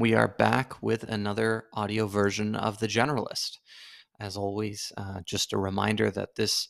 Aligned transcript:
We 0.00 0.14
are 0.14 0.28
back 0.28 0.82
with 0.82 1.02
another 1.02 1.64
audio 1.74 2.06
version 2.06 2.54
of 2.54 2.78
The 2.78 2.86
Generalist. 2.86 3.58
As 4.18 4.34
always, 4.34 4.94
uh, 4.96 5.20
just 5.26 5.52
a 5.52 5.58
reminder 5.58 6.10
that 6.10 6.36
this 6.36 6.68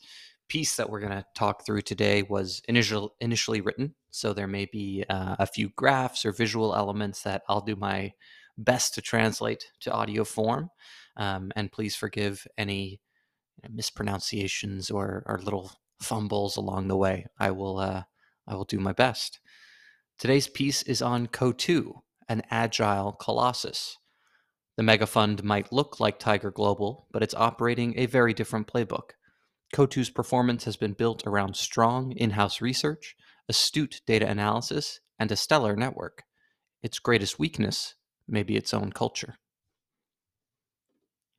piece 0.49 0.75
that 0.75 0.91
we're 0.91 0.99
going 0.99 1.13
to 1.13 1.25
talk 1.37 1.65
through 1.65 1.83
today 1.83 2.25
was 2.25 2.61
initial, 2.67 3.15
initially 3.21 3.61
written, 3.61 3.95
so 4.11 4.33
there 4.33 4.49
may 4.49 4.65
be 4.65 5.05
uh, 5.09 5.37
a 5.39 5.47
few 5.47 5.69
graphs 5.77 6.27
or 6.27 6.33
visual 6.33 6.75
elements 6.75 7.23
that 7.23 7.43
I'll 7.49 7.61
do 7.61 7.77
my 7.77 8.15
best 8.59 8.95
to 8.95 9.01
translate 9.01 9.65
to 9.83 9.93
audio 9.93 10.25
form. 10.25 10.71
Um, 11.17 11.53
and 11.55 11.71
please 11.71 11.95
forgive 11.95 12.49
any 12.59 13.01
mispronunciations 13.71 14.91
or, 14.91 15.23
or 15.25 15.39
little 15.39 15.71
fumbles 16.03 16.57
along 16.57 16.89
the 16.89 16.97
way. 16.97 17.27
I 17.39 17.53
will 17.53 17.79
uh, 17.79 18.03
I 18.49 18.57
will 18.57 18.65
do 18.65 18.81
my 18.81 18.93
best. 18.93 19.39
Today's 20.19 20.49
piece 20.49 20.83
is 20.83 21.01
on 21.01 21.29
Coatue, 21.29 21.93
an 22.31 22.43
agile 22.51 23.13
colossus. 23.13 23.99
The 24.77 24.85
megafund 24.85 25.43
might 25.43 25.73
look 25.73 25.99
like 25.99 26.19
Tiger 26.19 26.53
Global, 26.53 27.09
but 27.13 27.25
it's 27.25 27.35
operating 27.35 27.99
a 27.99 28.07
very 28.07 28.33
different 28.33 28.69
playbook. 28.69 29.11
Coatue's 29.75 30.11
performance 30.11 30.65
has 30.65 30.77
been 30.77 30.93
built 30.93 31.27
around 31.27 31.57
strong 31.57 32.13
in 32.13 32.31
house 32.31 32.61
research, 32.61 33.17
astute 33.49 34.01
data 34.07 34.29
analysis, 34.29 35.01
and 35.19 35.31
a 35.33 35.37
stellar 35.37 35.75
network. 35.75 36.23
Its 36.83 37.01
greatest 37.01 37.39
weakness 37.39 37.97
may 38.29 38.45
be 38.45 38.57
its 38.57 38.73
own 38.73 38.93
culture. 38.93 39.35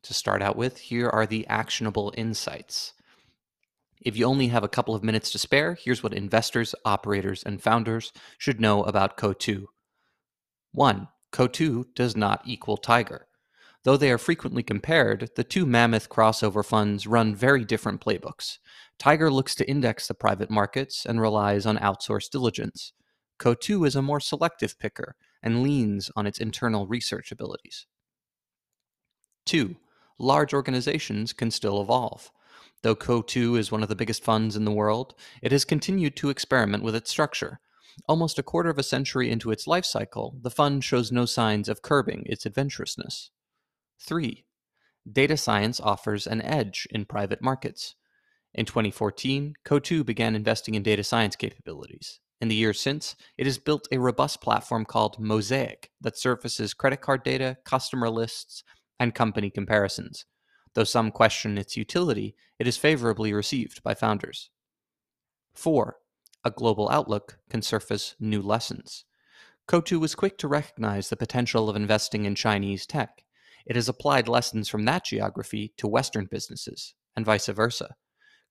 To 0.04 0.14
start 0.14 0.42
out 0.42 0.58
with, 0.58 0.78
here 0.78 1.10
are 1.10 1.26
the 1.26 1.48
actionable 1.48 2.14
insights. 2.18 2.94
If 4.02 4.18
you 4.18 4.26
only 4.26 4.48
have 4.48 4.64
a 4.64 4.70
couple 4.70 4.94
of 4.94 5.04
minutes 5.04 5.32
to 5.32 5.40
spare, 5.40 5.76
here's 5.76 6.04
what 6.04 6.14
investors, 6.14 6.76
operators, 6.84 7.44
and 7.44 7.62
founders 7.62 8.12
should 8.38 8.60
know 8.60 8.84
about 8.84 9.16
Coatue. 9.16 9.68
1. 10.74 11.08
Coatue 11.32 11.86
does 11.96 12.16
not 12.16 12.42
equal 12.46 12.78
Tiger. 12.78 13.28
Though 13.84 13.98
they 13.98 14.12
are 14.12 14.18
frequently 14.18 14.62
compared, 14.62 15.32
the 15.36 15.44
two 15.44 15.66
mammoth 15.66 16.08
crossover 16.08 16.64
funds 16.64 17.08
run 17.08 17.34
very 17.34 17.66
different 17.66 18.00
playbooks. 18.00 18.60
Tiger 19.00 19.32
looks 19.32 19.56
to 19.56 19.68
index 19.68 20.08
the 20.08 20.14
private 20.14 20.52
markets 20.52 21.06
and 21.06 21.20
relies 21.20 21.66
on 21.66 21.78
outsourced 21.78 22.30
diligence. 22.30 22.94
Coatue 23.40 23.84
is 23.86 23.96
a 23.96 24.02
more 24.04 24.20
selective 24.20 24.78
picker 24.78 25.16
and 25.42 25.64
leans 25.64 26.12
on 26.16 26.28
its 26.28 26.40
internal 26.40 26.86
research 26.86 27.32
abilities. 27.32 27.88
2. 29.48 29.76
Large 30.20 30.54
organizations 30.54 31.34
can 31.34 31.50
still 31.50 31.82
evolve. 31.82 32.32
Though 32.84 32.96
Coatue 32.96 33.56
is 33.56 33.72
one 33.72 33.82
of 33.82 33.90
the 33.90 33.96
biggest 33.96 34.24
funds 34.24 34.56
in 34.56 34.66
the 34.66 34.72
world, 34.72 35.16
it 35.42 35.52
has 35.52 35.66
continued 35.66 36.16
to 36.18 36.30
experiment 36.30 36.84
with 36.84 36.94
its 36.94 37.10
structure. 37.10 37.60
Almost 38.08 38.40
a 38.40 38.44
quarter 38.44 38.70
of 38.70 38.78
a 38.78 38.84
century 38.84 39.30
into 39.30 39.52
its 39.52 39.68
life 39.68 39.86
cycle, 39.86 40.38
the 40.42 40.50
fund 40.50 40.84
shows 40.84 41.12
no 41.12 41.26
signs 41.26 41.70
of 41.70 41.82
curbing 41.82 42.24
its 42.26 42.46
adventurousness. 42.46 43.32
3. 44.00 44.46
Data 45.12 45.38
science 45.38 45.80
offers 45.80 46.28
an 46.28 46.42
edge 46.42 46.88
in 46.92 47.06
private 47.06 47.42
markets. 47.42 47.96
In 48.54 48.66
2014, 48.66 49.56
Coatue 49.64 50.04
began 50.04 50.36
investing 50.36 50.76
in 50.76 50.84
data 50.84 51.04
science 51.04 51.36
capabilities. 51.36 52.20
In 52.42 52.48
the 52.48 52.56
years 52.56 52.80
since, 52.80 53.16
it 53.38 53.46
has 53.46 53.58
built 53.58 53.88
a 53.92 54.00
robust 54.00 54.42
platform 54.42 54.84
called 54.84 55.20
Mosaic 55.20 55.92
that 56.02 56.18
surfaces 56.18 56.74
credit 56.74 57.02
card 57.02 57.24
data, 57.24 57.58
customer 57.66 58.10
lists, 58.10 58.64
and 59.00 59.16
company 59.16 59.50
comparisons. 59.50 60.26
Though 60.74 60.84
some 60.84 61.12
question 61.12 61.58
its 61.58 61.78
utility, 61.78 62.36
it 62.58 62.68
is 62.68 62.78
favorably 62.78 63.34
received 63.34 63.84
by 63.84 63.94
founders. 63.94 64.50
4. 65.54 65.98
A 66.44 66.52
global 66.52 66.90
outlook 66.90 67.38
can 67.50 67.62
surface 67.62 68.16
new 68.20 68.42
lessons. 68.42 69.06
Coatue 69.68 70.00
was 70.00 70.16
quick 70.16 70.38
to 70.40 70.48
recognize 70.48 71.10
the 71.10 71.16
potential 71.16 71.70
of 71.70 71.76
investing 71.76 72.26
in 72.26 72.36
Chinese 72.36 72.86
tech. 72.86 73.24
It 73.66 73.76
has 73.76 73.88
applied 73.88 74.28
lessons 74.28 74.68
from 74.68 74.86
that 74.86 75.06
geography 75.06 75.72
to 75.78 75.88
Western 75.88 76.26
businesses, 76.26 76.96
and 77.16 77.26
vice 77.26 77.48
versa. 77.48 77.96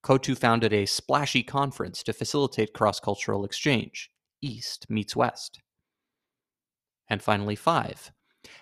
Coatue 0.03 0.35
founded 0.35 0.73
a 0.73 0.85
splashy 0.85 1.43
conference 1.43 2.01
to 2.03 2.13
facilitate 2.13 2.73
cross 2.73 2.99
cultural 2.99 3.43
exchange 3.43 4.09
East 4.41 4.89
meets 4.89 5.15
West. 5.15 5.61
And 7.09 7.21
finally, 7.21 7.55
five, 7.55 8.11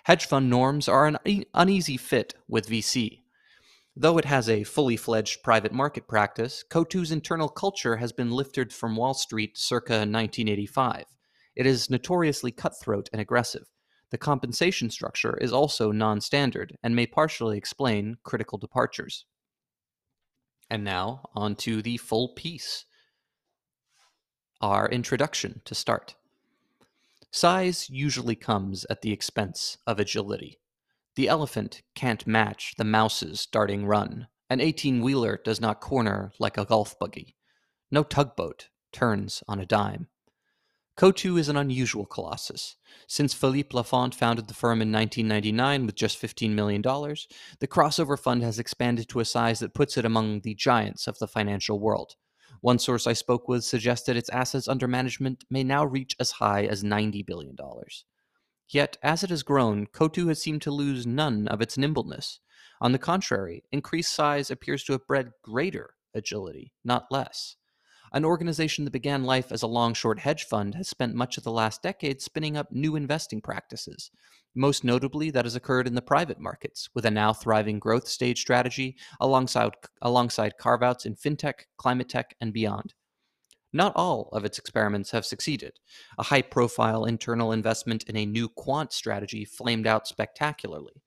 hedge 0.04 0.26
fund 0.26 0.50
norms 0.50 0.88
are 0.88 1.06
an 1.06 1.44
uneasy 1.54 1.96
fit 1.96 2.34
with 2.48 2.68
VC. 2.68 3.20
Though 3.96 4.18
it 4.18 4.24
has 4.24 4.48
a 4.48 4.64
fully 4.64 4.96
fledged 4.96 5.42
private 5.42 5.72
market 5.72 6.06
practice, 6.06 6.64
Coatue's 6.68 7.10
internal 7.10 7.48
culture 7.48 7.96
has 7.96 8.12
been 8.12 8.30
lifted 8.30 8.72
from 8.72 8.96
Wall 8.96 9.14
Street 9.14 9.58
circa 9.58 9.94
1985. 9.94 11.04
It 11.56 11.66
is 11.66 11.90
notoriously 11.90 12.52
cutthroat 12.52 13.08
and 13.12 13.20
aggressive. 13.20 13.64
The 14.10 14.18
compensation 14.18 14.90
structure 14.90 15.36
is 15.38 15.52
also 15.52 15.92
non 15.92 16.20
standard 16.20 16.76
and 16.82 16.94
may 16.94 17.06
partially 17.06 17.58
explain 17.58 18.16
critical 18.22 18.58
departures. 18.58 19.24
And 20.68 20.84
now, 20.84 21.22
on 21.34 21.56
to 21.56 21.82
the 21.82 21.96
full 21.96 22.28
piece. 22.28 22.84
Our 24.60 24.88
introduction 24.88 25.62
to 25.64 25.74
start. 25.74 26.14
Size 27.32 27.90
usually 27.90 28.36
comes 28.36 28.86
at 28.88 29.02
the 29.02 29.12
expense 29.12 29.78
of 29.86 29.98
agility. 29.98 30.58
The 31.16 31.28
elephant 31.28 31.82
can't 31.94 32.26
match 32.26 32.74
the 32.76 32.84
mouse's 32.84 33.46
darting 33.46 33.86
run. 33.86 34.28
An 34.48 34.60
18 34.60 35.02
wheeler 35.02 35.40
does 35.44 35.60
not 35.60 35.80
corner 35.80 36.32
like 36.38 36.56
a 36.56 36.64
golf 36.64 36.98
buggy. 36.98 37.36
No 37.90 38.02
tugboat 38.02 38.68
turns 38.92 39.42
on 39.48 39.60
a 39.60 39.66
dime. 39.66 40.08
Coatue 40.96 41.38
is 41.38 41.48
an 41.48 41.56
unusual 41.56 42.04
colossus. 42.04 42.76
Since 43.06 43.32
Philippe 43.32 43.74
Lafont 43.74 44.14
founded 44.14 44.48
the 44.48 44.54
firm 44.54 44.82
in 44.82 44.92
1999 44.92 45.86
with 45.86 45.94
just 45.94 46.20
$15 46.20 46.50
million, 46.50 46.82
the 46.82 47.66
crossover 47.66 48.18
fund 48.18 48.42
has 48.42 48.58
expanded 48.58 49.08
to 49.08 49.20
a 49.20 49.24
size 49.24 49.60
that 49.60 49.72
puts 49.72 49.96
it 49.96 50.04
among 50.04 50.40
the 50.40 50.54
giants 50.54 51.06
of 51.06 51.18
the 51.18 51.26
financial 51.26 51.80
world. 51.80 52.16
One 52.60 52.78
source 52.78 53.06
I 53.06 53.14
spoke 53.14 53.48
with 53.48 53.64
suggested 53.64 54.16
its 54.16 54.28
assets 54.28 54.68
under 54.68 54.86
management 54.86 55.44
may 55.48 55.64
now 55.64 55.86
reach 55.86 56.14
as 56.20 56.32
high 56.32 56.64
as 56.64 56.82
$90 56.84 57.24
billion. 57.24 57.56
Yet, 58.70 58.98
as 59.02 59.24
it 59.24 59.30
has 59.30 59.42
grown, 59.42 59.86
Coatue 59.86 60.28
has 60.28 60.40
seemed 60.40 60.62
to 60.62 60.70
lose 60.70 61.04
none 61.04 61.48
of 61.48 61.60
its 61.60 61.76
nimbleness. 61.76 62.38
On 62.80 62.92
the 62.92 62.98
contrary, 62.98 63.64
increased 63.72 64.14
size 64.14 64.48
appears 64.48 64.84
to 64.84 64.92
have 64.92 65.08
bred 65.08 65.32
greater 65.42 65.94
agility, 66.14 66.72
not 66.84 67.10
less. 67.10 67.56
An 68.12 68.24
organization 68.24 68.84
that 68.84 68.92
began 68.92 69.24
life 69.24 69.50
as 69.50 69.62
a 69.62 69.68
long 69.68 69.92
short 69.92 70.20
hedge 70.20 70.44
fund 70.44 70.76
has 70.76 70.88
spent 70.88 71.14
much 71.14 71.36
of 71.36 71.42
the 71.42 71.50
last 71.50 71.82
decade 71.82 72.22
spinning 72.22 72.56
up 72.56 72.70
new 72.70 72.94
investing 72.94 73.40
practices. 73.40 74.10
Most 74.54 74.84
notably, 74.84 75.30
that 75.30 75.44
has 75.44 75.56
occurred 75.56 75.86
in 75.88 75.94
the 75.94 76.02
private 76.02 76.40
markets, 76.40 76.88
with 76.94 77.04
a 77.04 77.10
now 77.10 77.32
thriving 77.32 77.80
growth 77.80 78.06
stage 78.06 78.40
strategy 78.40 78.96
alongside, 79.20 79.72
alongside 80.02 80.58
carve 80.58 80.82
outs 80.82 81.06
in 81.06 81.16
fintech, 81.16 81.66
climate 81.76 82.08
tech, 82.08 82.36
and 82.40 82.52
beyond. 82.52 82.94
Not 83.72 83.92
all 83.94 84.28
of 84.32 84.44
its 84.44 84.58
experiments 84.58 85.12
have 85.12 85.24
succeeded. 85.24 85.78
A 86.18 86.24
high 86.24 86.42
profile 86.42 87.04
internal 87.04 87.52
investment 87.52 88.02
in 88.04 88.16
a 88.16 88.26
new 88.26 88.48
quant 88.48 88.92
strategy 88.92 89.44
flamed 89.44 89.86
out 89.86 90.08
spectacularly. 90.08 91.02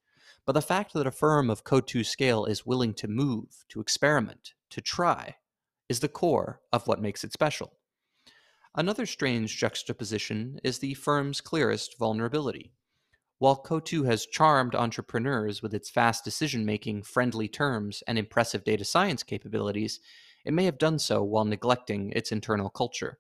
But 0.46 0.54
the 0.54 0.62
fact 0.62 0.94
that 0.94 1.08
a 1.08 1.12
firm 1.12 1.50
of 1.50 1.64
Coatue 1.64 2.04
scale 2.04 2.46
is 2.46 2.66
willing 2.66 2.94
to 2.96 3.08
move, 3.08 3.66
to 3.70 3.80
experiment, 3.80 4.54
to 4.70 4.82
try, 4.82 5.36
is 5.90 6.00
the 6.00 6.08
core 6.08 6.62
of 6.72 6.88
what 6.88 7.02
makes 7.02 7.24
it 7.24 7.34
special. 7.34 7.74
Another 8.76 9.06
strange 9.06 9.58
juxtaposition 9.58 10.60
is 10.64 10.80
the 10.80 10.96
firm's 10.96 11.42
clearest 11.42 11.98
vulnerability. 12.00 12.74
While 13.40 13.58
Coatue 13.58 14.04
has 14.04 14.26
charmed 14.26 14.74
entrepreneurs 14.74 15.62
with 15.62 15.74
its 15.74 15.90
fast 15.90 16.24
decision 16.24 16.66
making, 16.66 17.04
friendly 17.04 17.48
terms, 17.48 18.02
and 18.08 18.18
impressive 18.18 18.64
data 18.64 18.86
science 18.86 19.22
capabilities, 19.22 20.00
it 20.46 20.54
may 20.54 20.66
have 20.66 20.78
done 20.78 21.00
so 21.00 21.24
while 21.24 21.46
neglecting 21.46 22.12
its 22.12 22.32
internal 22.32 22.70
culture. 22.70 23.20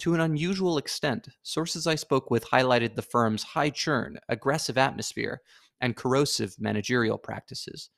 To 0.00 0.14
an 0.14 0.20
unusual 0.20 0.78
extent, 0.78 1.28
sources 1.42 1.86
I 1.86 1.96
spoke 1.96 2.30
with 2.30 2.50
highlighted 2.50 2.94
the 2.94 3.02
firm's 3.02 3.42
high 3.42 3.70
churn, 3.70 4.18
aggressive 4.28 4.78
atmosphere, 4.78 5.40
and 5.80 5.96
corrosive 5.96 6.54
managerial 6.58 7.18
practices. 7.18 7.90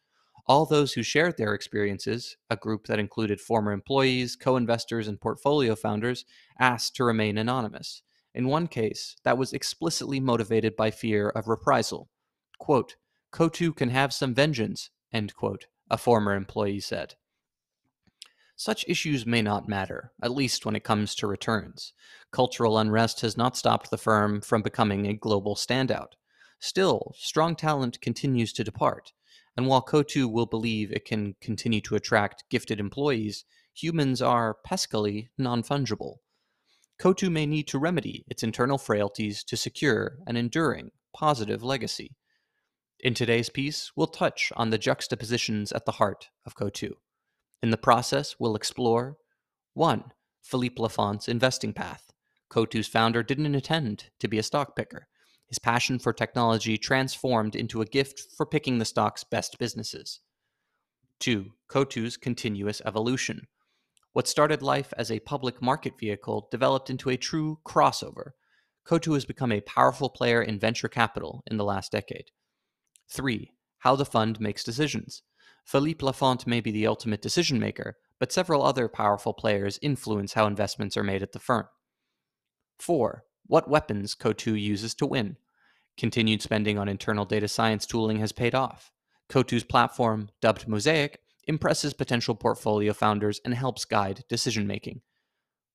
All 0.47 0.67
those 0.67 0.95
who 0.95 1.03
shared 1.03 1.37
their 1.37 1.55
experiences, 1.55 2.37
a 2.49 2.57
group 2.57 2.87
that 2.87 2.99
included 2.99 3.41
former 3.41 3.73
employees, 3.73 4.35
co 4.35 4.57
investors, 4.57 5.09
and 5.09 5.21
portfolio 5.21 5.77
founders, 5.77 6.25
asked 6.59 6.97
to 6.97 7.05
remain 7.05 7.37
anonymous. 7.37 8.03
In 8.35 8.49
one 8.49 8.67
case, 8.67 9.17
that 9.25 9.39
was 9.39 9.53
explicitly 9.53 10.21
motivated 10.21 10.77
by 10.77 10.91
fear 10.91 11.29
of 11.29 11.49
reprisal. 11.49 12.09
Quote, 12.59 12.97
Coatue 13.31 13.73
can 13.73 13.91
have 13.91 14.12
some 14.12 14.35
vengeance, 14.35 14.91
end 15.12 15.35
quote, 15.35 15.67
a 15.91 15.99
former 15.99 16.35
employee 16.35 16.81
said. 16.81 17.15
Such 18.61 18.85
issues 18.87 19.25
may 19.25 19.41
not 19.41 19.71
matter, 19.71 20.12
at 20.23 20.33
least 20.33 20.67
when 20.67 20.77
it 20.77 20.85
comes 20.85 21.15
to 21.15 21.27
returns. 21.27 21.95
Cultural 22.31 22.77
unrest 22.77 23.23
has 23.23 23.35
not 23.35 23.57
stopped 23.57 23.91
the 23.91 23.97
firm 23.97 24.43
from 24.43 24.61
becoming 24.61 25.07
a 25.07 25.15
global 25.15 25.55
standout. 25.57 26.12
Still, 26.59 27.15
strong 27.17 27.57
talent 27.57 28.03
continues 28.03 28.53
to 28.53 28.62
depart, 28.62 29.15
and 29.57 29.67
while 29.67 29.81
Coatue 29.81 30.29
will 30.29 30.45
believe 30.45 30.93
it 30.93 31.07
can 31.07 31.37
continue 31.41 31.81
to 31.81 31.95
attract 31.95 32.45
gifted 32.51 32.79
employees, 32.79 33.47
humans 33.73 34.21
are 34.21 34.59
peskily 34.67 35.31
non 35.39 35.62
fungible. 35.62 36.17
Coatue 36.99 37.31
may 37.31 37.47
need 37.47 37.67
to 37.69 37.79
remedy 37.79 38.27
its 38.29 38.43
internal 38.43 38.77
frailties 38.77 39.43
to 39.45 39.57
secure 39.57 40.19
an 40.27 40.37
enduring, 40.37 40.91
positive 41.15 41.62
legacy. 41.62 42.15
In 42.99 43.15
today's 43.15 43.49
piece, 43.49 43.93
we'll 43.97 44.07
touch 44.07 44.53
on 44.55 44.69
the 44.69 44.77
juxtapositions 44.77 45.73
at 45.73 45.87
the 45.87 45.93
heart 45.93 46.29
of 46.45 46.55
Coatue. 46.55 46.97
In 47.62 47.71
the 47.71 47.77
process, 47.77 48.37
we'll 48.39 48.57
explore 48.57 49.19
1. 49.75 50.12
Philippe 50.43 50.81
Lafont's 50.81 51.29
investing 51.29 51.73
path. 51.73 52.11
Coatue's 52.49 52.89
founder 52.89 53.23
didn't 53.23 53.55
intend 53.55 54.07
to 54.19 54.29
be 54.29 54.39
a 54.39 54.43
stock 54.43 54.75
picker. 54.75 55.09
His 55.47 55.59
passion 55.59 55.99
for 55.99 56.12
technology 56.12 56.79
transformed 56.79 57.55
into 57.55 57.83
a 57.83 57.87
gift 57.87 58.23
for 58.37 58.47
picking 58.47 58.79
the 58.79 58.85
stock's 58.85 59.25
best 59.25 59.59
businesses. 59.59 60.21
2. 61.19 61.53
Coatue's 61.69 62.17
continuous 62.17 62.81
evolution. 62.87 63.47
What 64.12 64.27
started 64.27 64.62
life 64.62 64.93
as 64.97 65.11
a 65.11 65.21
public 65.21 65.61
market 65.61 65.99
vehicle 65.99 66.49
developed 66.51 66.89
into 66.89 67.11
a 67.11 67.17
true 67.17 67.59
crossover. 67.65 68.31
Coatue 68.85 69.12
has 69.12 69.25
become 69.25 69.53
a 69.53 69.61
powerful 69.61 70.09
player 70.09 70.43
in 70.43 70.59
venture 70.59 70.89
capital 70.89 71.43
in 71.47 71.59
the 71.59 71.65
last 71.65 71.93
decade. 71.93 72.31
3. 73.11 73.53
How 73.79 73.95
the 73.95 74.05
fund 74.05 74.41
makes 74.41 74.65
decisions. 74.65 75.23
Philippe 75.71 76.05
Lafont 76.05 76.49
may 76.49 76.61
be 76.61 76.73
the 76.73 76.89
ultimate 76.89 77.23
decision 77.23 77.61
maker, 77.61 77.97
but 78.19 78.33
several 78.33 78.65
other 78.65 78.89
powerful 78.89 79.33
players 79.33 79.79
influence 79.81 80.33
how 80.33 80.49
investments 80.49 80.97
are 80.97 81.05
made 81.05 81.23
at 81.23 81.31
the 81.31 81.39
firm. 81.39 81.65
4. 82.81 83.23
What 83.47 83.71
weapons 83.71 84.17
Coatue 84.17 84.61
uses 84.61 84.97
to 84.97 85.07
win. 85.07 85.37
Continued 85.97 86.43
spending 86.43 86.77
on 86.77 86.89
internal 86.89 87.25
data 87.25 87.47
science 87.47 87.87
tooling 87.87 88.19
has 88.19 88.33
paid 88.33 88.53
off. 88.53 88.91
Coatue's 89.29 89.63
platform, 89.63 90.31
dubbed 90.43 90.67
Mosaic, 90.67 91.21
impresses 91.47 91.95
potential 91.95 92.35
portfolio 92.35 92.93
founders 92.93 93.41
and 93.45 93.55
helps 93.55 93.85
guide 93.85 94.25
decision 94.29 94.67
making. 94.67 95.03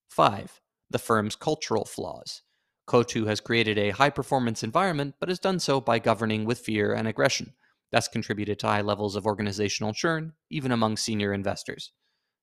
5. 0.10 0.60
The 0.90 1.00
firm's 1.00 1.38
cultural 1.38 1.86
flaws. 1.86 2.42
Coatue 2.86 3.28
has 3.28 3.40
created 3.40 3.78
a 3.78 3.92
high 3.92 4.10
performance 4.10 4.62
environment, 4.62 5.16
but 5.22 5.30
has 5.30 5.40
done 5.40 5.60
so 5.60 5.80
by 5.80 6.00
governing 6.00 6.44
with 6.44 6.60
fear 6.60 6.94
and 6.94 7.08
aggression. 7.08 7.54
That's 7.96 8.10
contributed 8.10 8.60
to 8.60 8.68
high 8.68 8.82
levels 8.82 9.16
of 9.16 9.26
organizational 9.26 9.94
churn, 9.94 10.34
even 10.50 10.74
among 10.74 10.98
senior 10.98 11.32
investors. 11.32 11.94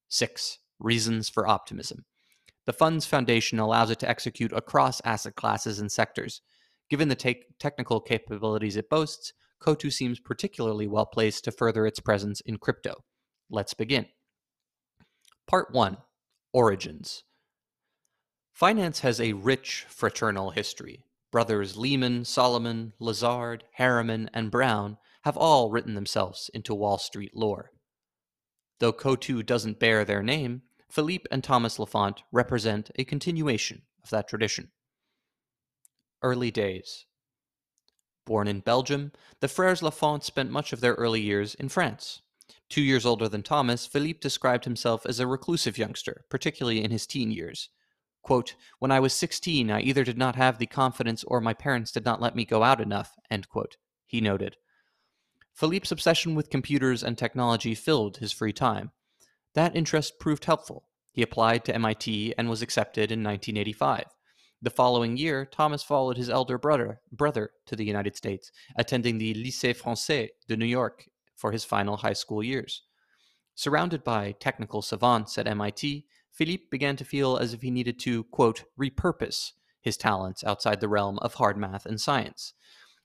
6. 0.09 0.59
Reasons 0.79 1.29
for 1.29 1.47
optimism. 1.47 2.07
The 2.65 2.73
fund's 2.73 3.05
foundation 3.05 3.59
allows 3.59 3.91
it 3.91 3.99
to 3.99 4.09
execute 4.09 4.51
across 4.55 5.03
asset 5.05 5.35
classes 5.35 5.79
and 5.79 5.93
sectors. 5.93 6.41
Given 6.89 7.09
the 7.09 7.15
te- 7.15 7.45
technical 7.59 8.01
capabilities 8.01 8.77
it 8.77 8.89
boasts, 8.89 9.35
Coatue 9.61 9.91
seems 9.91 10.21
particularly 10.21 10.87
well 10.87 11.05
placed 11.05 11.45
to 11.45 11.53
further 11.53 11.87
its 11.87 12.01
presence 12.01 12.41
in 12.41 12.57
crypto. 12.57 13.05
Let's 13.51 13.75
begin. 13.75 14.07
Part 15.47 15.71
1 15.71 15.99
Origins 16.55 17.25
Finance 18.55 19.01
has 19.01 19.21
a 19.21 19.35
rich 19.35 19.85
fraternal 19.91 20.53
history. 20.53 21.05
Brothers 21.31 21.77
Lehman, 21.77 22.25
Salomon, 22.25 22.95
Lazard, 22.99 23.65
Harriman, 23.73 24.31
and 24.33 24.51
Brown 24.51 24.97
have 25.23 25.37
all 25.37 25.71
written 25.71 25.95
themselves 25.95 26.51
into 26.53 26.75
Wall 26.75 26.99
Street 26.99 27.35
lore. 27.35 27.71
Though 28.81 28.93
Coatue 28.93 29.43
doesn't 29.43 29.79
bear 29.79 30.05
their 30.05 30.23
name, 30.23 30.63
Philippe 30.91 31.25
and 31.31 31.43
Thomas 31.43 31.79
Lafont 31.79 32.23
represent 32.33 32.91
a 32.97 33.05
continuation 33.05 33.83
of 34.03 34.11
that 34.11 34.29
tradition. 34.29 34.71
Early 36.23 36.51
days. 36.51 37.07
Born 38.25 38.47
in 38.47 38.61
Belgium, 38.61 39.13
the 39.41 39.47
Frères 39.47 39.83
Lafont 39.83 40.23
spent 40.25 40.51
much 40.51 40.73
of 40.73 40.81
their 40.81 40.95
early 40.95 41.21
years 41.21 41.55
in 41.55 41.69
France. 41.69 42.23
Two 42.69 42.83
years 42.83 43.05
older 43.05 43.29
than 43.29 43.43
Thomas, 43.43 43.87
Philippe 43.87 44.21
described 44.21 44.65
himself 44.65 45.05
as 45.07 45.21
a 45.21 45.27
reclusive 45.27 45.79
youngster, 45.79 46.25
particularly 46.29 46.83
in 46.83 46.91
his 46.91 47.07
teen 47.07 47.31
years. 47.31 47.69
Quote, 48.23 48.55
when 48.79 48.91
I 48.91 49.01
was 49.01 49.13
16, 49.13 49.71
I 49.71 49.81
either 49.81 50.05
did 50.05 50.17
not 50.17 50.37
have 50.37 50.59
the 50.59 50.67
confidence 50.67 51.25
or 51.25 51.41
my 51.41 51.55
parents 51.55 51.91
did 51.91 52.05
not 52.05 52.21
let 52.21 52.37
me 52.37 52.45
go 52.45 52.63
out 52.63 52.81
enough, 52.81 53.15
end 53.31 53.49
quote, 53.49 53.77
he 54.07 54.21
noted. 54.21 54.57
Philippe's 55.55 55.93
obsession 55.93 56.35
with 56.35 56.51
computers 56.51 57.03
and 57.03 57.17
technology 57.17 57.75
filled 57.75 58.17
his 58.17 58.33
free 58.33 58.53
time. 58.53 58.91
That 59.55 59.77
interest 59.77 60.19
proved 60.19 60.45
helpful. 60.47 60.85
He 61.13 61.23
applied 61.23 61.65
to 61.67 61.75
MIT 61.75 62.35
and 62.39 62.49
was 62.49 62.63
accepted 62.63 63.13
in 63.13 63.23
1985. 63.23 64.05
The 64.63 64.71
following 64.71 65.17
year, 65.17 65.45
Thomas 65.45 65.83
followed 65.83 66.17
his 66.17 66.31
elder 66.31 66.57
brother, 66.57 67.01
brother 67.11 67.51
to 67.67 67.77
the 67.77 67.85
United 67.85 68.17
States, 68.17 68.51
attending 68.77 69.19
the 69.19 69.35
Lycée 69.35 69.77
Français 69.77 70.29
de 70.49 70.57
New 70.57 70.67
York 70.67 71.07
for 71.37 71.53
his 71.53 71.65
final 71.65 71.99
high 71.99 72.13
school 72.13 72.43
years. 72.43 72.83
Surrounded 73.55 74.03
by 74.03 74.33
technical 74.33 74.81
savants 74.81 75.37
at 75.37 75.47
MIT, 75.47 76.07
Philippe 76.31 76.67
began 76.71 76.97
to 76.97 77.05
feel 77.05 77.37
as 77.37 77.53
if 77.53 77.61
he 77.61 77.71
needed 77.71 77.99
to, 78.01 78.25
quote, 78.25 78.65
repurpose 78.79 79.53
his 79.83 79.97
talents 79.97 80.43
outside 80.45 80.81
the 80.81 80.89
realm 80.89 81.19
of 81.19 81.35
hard 81.35 81.59
math 81.59 81.85
and 81.85 82.01
science. 82.01 82.55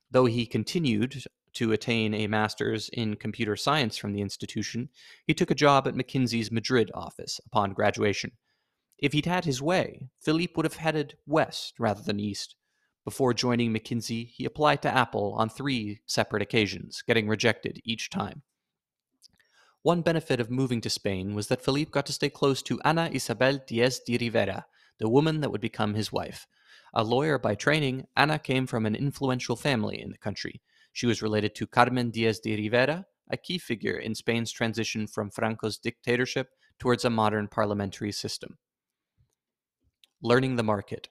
Though 0.10 0.26
he 0.26 0.46
continued 0.46 1.24
to 1.54 1.72
attain 1.72 2.14
a 2.14 2.28
master's 2.28 2.90
in 2.90 3.16
computer 3.16 3.56
science 3.56 3.98
from 3.98 4.14
the 4.14 4.22
institution, 4.22 4.90
he 5.26 5.34
took 5.34 5.52
a 5.52 5.56
job 5.56 5.88
at 5.88 5.96
McKinsey's 5.96 6.52
Madrid 6.52 6.92
office 6.94 7.40
upon 7.46 7.74
graduation. 7.74 8.32
If 8.98 9.14
he'd 9.14 9.26
had 9.26 9.46
his 9.46 9.62
way, 9.62 10.10
Philippe 10.20 10.54
would 10.56 10.66
have 10.66 10.76
headed 10.76 11.18
west 11.26 11.76
rather 11.80 12.02
than 12.02 12.20
east, 12.20 12.56
before 13.08 13.34
joining 13.34 13.74
McKinsey, 13.74 14.28
he 14.28 14.44
applied 14.44 14.82
to 14.82 14.94
Apple 14.94 15.34
on 15.38 15.48
three 15.48 16.02
separate 16.08 16.42
occasions, 16.42 17.02
getting 17.08 17.30
rejected 17.30 17.80
each 17.86 18.10
time. 18.10 18.42
One 19.82 20.02
benefit 20.02 20.42
of 20.42 20.52
moving 20.52 20.82
to 20.82 20.90
Spain 20.90 21.34
was 21.34 21.48
that 21.48 21.64
Philippe 21.64 21.92
got 21.92 22.06
to 22.08 22.12
stay 22.12 22.30
close 22.30 22.62
to 22.64 22.82
Ana 22.82 23.10
Isabel 23.14 23.60
Diez 23.66 24.02
de 24.02 24.18
Rivera, 24.18 24.66
the 25.00 25.08
woman 25.08 25.40
that 25.40 25.52
would 25.52 25.62
become 25.62 25.94
his 25.94 26.12
wife. 26.12 26.48
A 26.94 27.02
lawyer 27.02 27.40
by 27.40 27.56
training, 27.56 28.08
Ana 28.18 28.40
came 28.40 28.68
from 28.68 28.86
an 28.86 28.94
influential 28.94 29.56
family 29.56 30.02
in 30.02 30.12
the 30.12 30.18
country. 30.18 30.62
She 30.98 31.06
was 31.06 31.22
related 31.22 31.54
to 31.54 31.68
Carmen 31.68 32.10
Diaz 32.10 32.40
de 32.40 32.56
Rivera, 32.56 33.06
a 33.30 33.38
key 33.38 33.60
figure 33.60 34.00
in 34.00 34.16
Spain's 34.16 34.52
transition 34.52 35.06
from 35.06 35.30
Franco's 35.30 35.78
dictatorship 35.78 36.50
towards 36.80 37.06
a 37.06 37.12
modern 37.12 37.48
parliamentary 37.48 38.12
system. 38.12 38.58
Learning 40.24 40.56
the 40.56 40.64
market. 40.64 41.10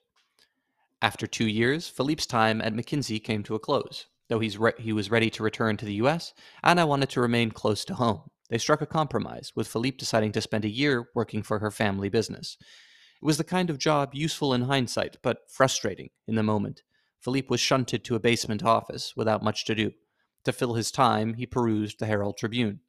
After 1.01 1.25
two 1.25 1.47
years, 1.47 1.87
Philippe's 1.87 2.25
time 2.25 2.59
at 2.59 2.73
McKinsey 2.73 3.23
came 3.23 3.43
to 3.43 3.55
a 3.55 3.59
close. 3.59 4.07
Though 4.27 4.39
re- 4.39 4.73
he 4.77 4.91
was 4.91 5.09
ready 5.09 5.29
to 5.29 5.41
return 5.41 5.77
to 5.77 5.85
the 5.85 6.01
U.S., 6.03 6.33
Anna 6.61 6.85
wanted 6.85 7.09
to 7.11 7.21
remain 7.21 7.51
close 7.51 7.85
to 7.85 7.93
home. 7.93 8.23
They 8.49 8.57
struck 8.57 8.81
a 8.81 8.85
compromise, 8.85 9.53
with 9.55 9.69
Philippe 9.69 9.95
deciding 9.95 10.33
to 10.33 10.41
spend 10.41 10.65
a 10.65 10.69
year 10.69 11.07
working 11.15 11.43
for 11.43 11.59
her 11.59 11.71
family 11.71 12.09
business. 12.09 12.57
It 12.59 13.25
was 13.25 13.37
the 13.37 13.45
kind 13.45 13.69
of 13.69 13.77
job 13.77 14.09
useful 14.13 14.53
in 14.53 14.63
hindsight, 14.63 15.15
but 15.23 15.49
frustrating 15.49 16.09
in 16.27 16.35
the 16.35 16.43
moment. 16.43 16.83
Philippe 17.27 17.49
was 17.49 17.59
shunted 17.59 18.05
to 18.05 18.15
a 18.15 18.21
basement 18.21 18.63
office 18.63 19.17
without 19.17 19.43
much 19.43 19.65
to 19.65 19.75
do. 19.75 19.91
To 20.45 20.53
fill 20.53 20.75
his 20.75 20.91
time, 20.91 21.33
he 21.33 21.45
perused 21.45 21.99
the 21.99 22.05
Herald 22.05 22.37
Tribune. 22.37 22.79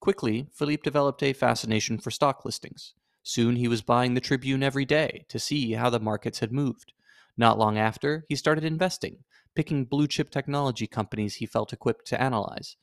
Quickly, 0.00 0.48
Philippe 0.52 0.82
developed 0.82 1.22
a 1.22 1.32
fascination 1.32 1.96
for 1.96 2.10
stock 2.10 2.44
listings. 2.44 2.92
Soon 3.22 3.56
he 3.56 3.68
was 3.68 3.80
buying 3.80 4.12
the 4.12 4.20
Tribune 4.20 4.62
every 4.62 4.84
day 4.84 5.24
to 5.30 5.38
see 5.38 5.72
how 5.72 5.88
the 5.88 5.98
markets 5.98 6.40
had 6.40 6.52
moved. 6.52 6.92
Not 7.38 7.58
long 7.58 7.78
after, 7.78 8.26
he 8.28 8.36
started 8.36 8.64
investing, 8.64 9.24
picking 9.54 9.86
blue 9.86 10.06
chip 10.06 10.28
technology 10.28 10.86
companies 10.86 11.36
he 11.36 11.46
felt 11.46 11.72
equipped 11.72 12.06
to 12.08 12.20
analyze. 12.20 12.76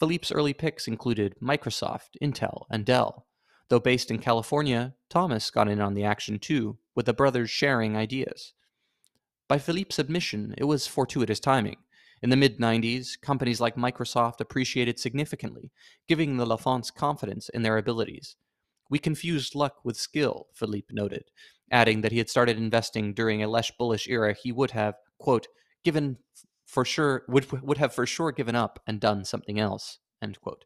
Philippe's 0.00 0.32
early 0.32 0.54
picks 0.54 0.88
included 0.88 1.36
Microsoft, 1.42 2.16
Intel, 2.22 2.64
and 2.70 2.86
Dell. 2.86 3.26
Though 3.68 3.80
based 3.80 4.10
in 4.10 4.18
California, 4.18 4.94
Thomas 5.10 5.50
got 5.50 5.68
in 5.68 5.82
on 5.82 5.92
the 5.92 6.04
action 6.04 6.38
too, 6.38 6.78
with 6.94 7.04
the 7.04 7.12
brothers 7.12 7.50
sharing 7.50 7.98
ideas. 7.98 8.54
By 9.52 9.58
Philippe's 9.58 9.98
admission, 9.98 10.54
it 10.56 10.64
was 10.64 10.86
fortuitous 10.86 11.38
timing. 11.38 11.76
In 12.22 12.30
the 12.30 12.38
mid 12.38 12.58
90s, 12.58 13.20
companies 13.20 13.60
like 13.60 13.76
Microsoft 13.76 14.40
appreciated 14.40 14.98
significantly, 14.98 15.70
giving 16.08 16.38
the 16.38 16.46
Lafonts 16.46 16.90
confidence 16.90 17.50
in 17.50 17.60
their 17.60 17.76
abilities. 17.76 18.36
We 18.88 18.98
confused 18.98 19.54
luck 19.54 19.74
with 19.84 19.98
skill, 19.98 20.46
Philippe 20.54 20.94
noted, 20.94 21.24
adding 21.70 22.00
that 22.00 22.12
he 22.12 22.16
had 22.16 22.30
started 22.30 22.56
investing 22.56 23.12
during 23.12 23.42
a 23.42 23.46
less 23.46 23.70
bullish 23.70 24.08
era 24.08 24.32
he 24.32 24.52
would 24.52 24.70
have, 24.70 24.94
quote, 25.18 25.48
given 25.84 26.16
for 26.64 26.86
sure 26.86 27.24
would 27.28 27.52
would 27.52 27.76
have 27.76 27.92
for 27.92 28.06
sure 28.06 28.32
given 28.32 28.56
up 28.56 28.80
and 28.86 29.00
done 29.00 29.22
something 29.22 29.60
else, 29.60 29.98
end 30.22 30.40
quote. 30.40 30.64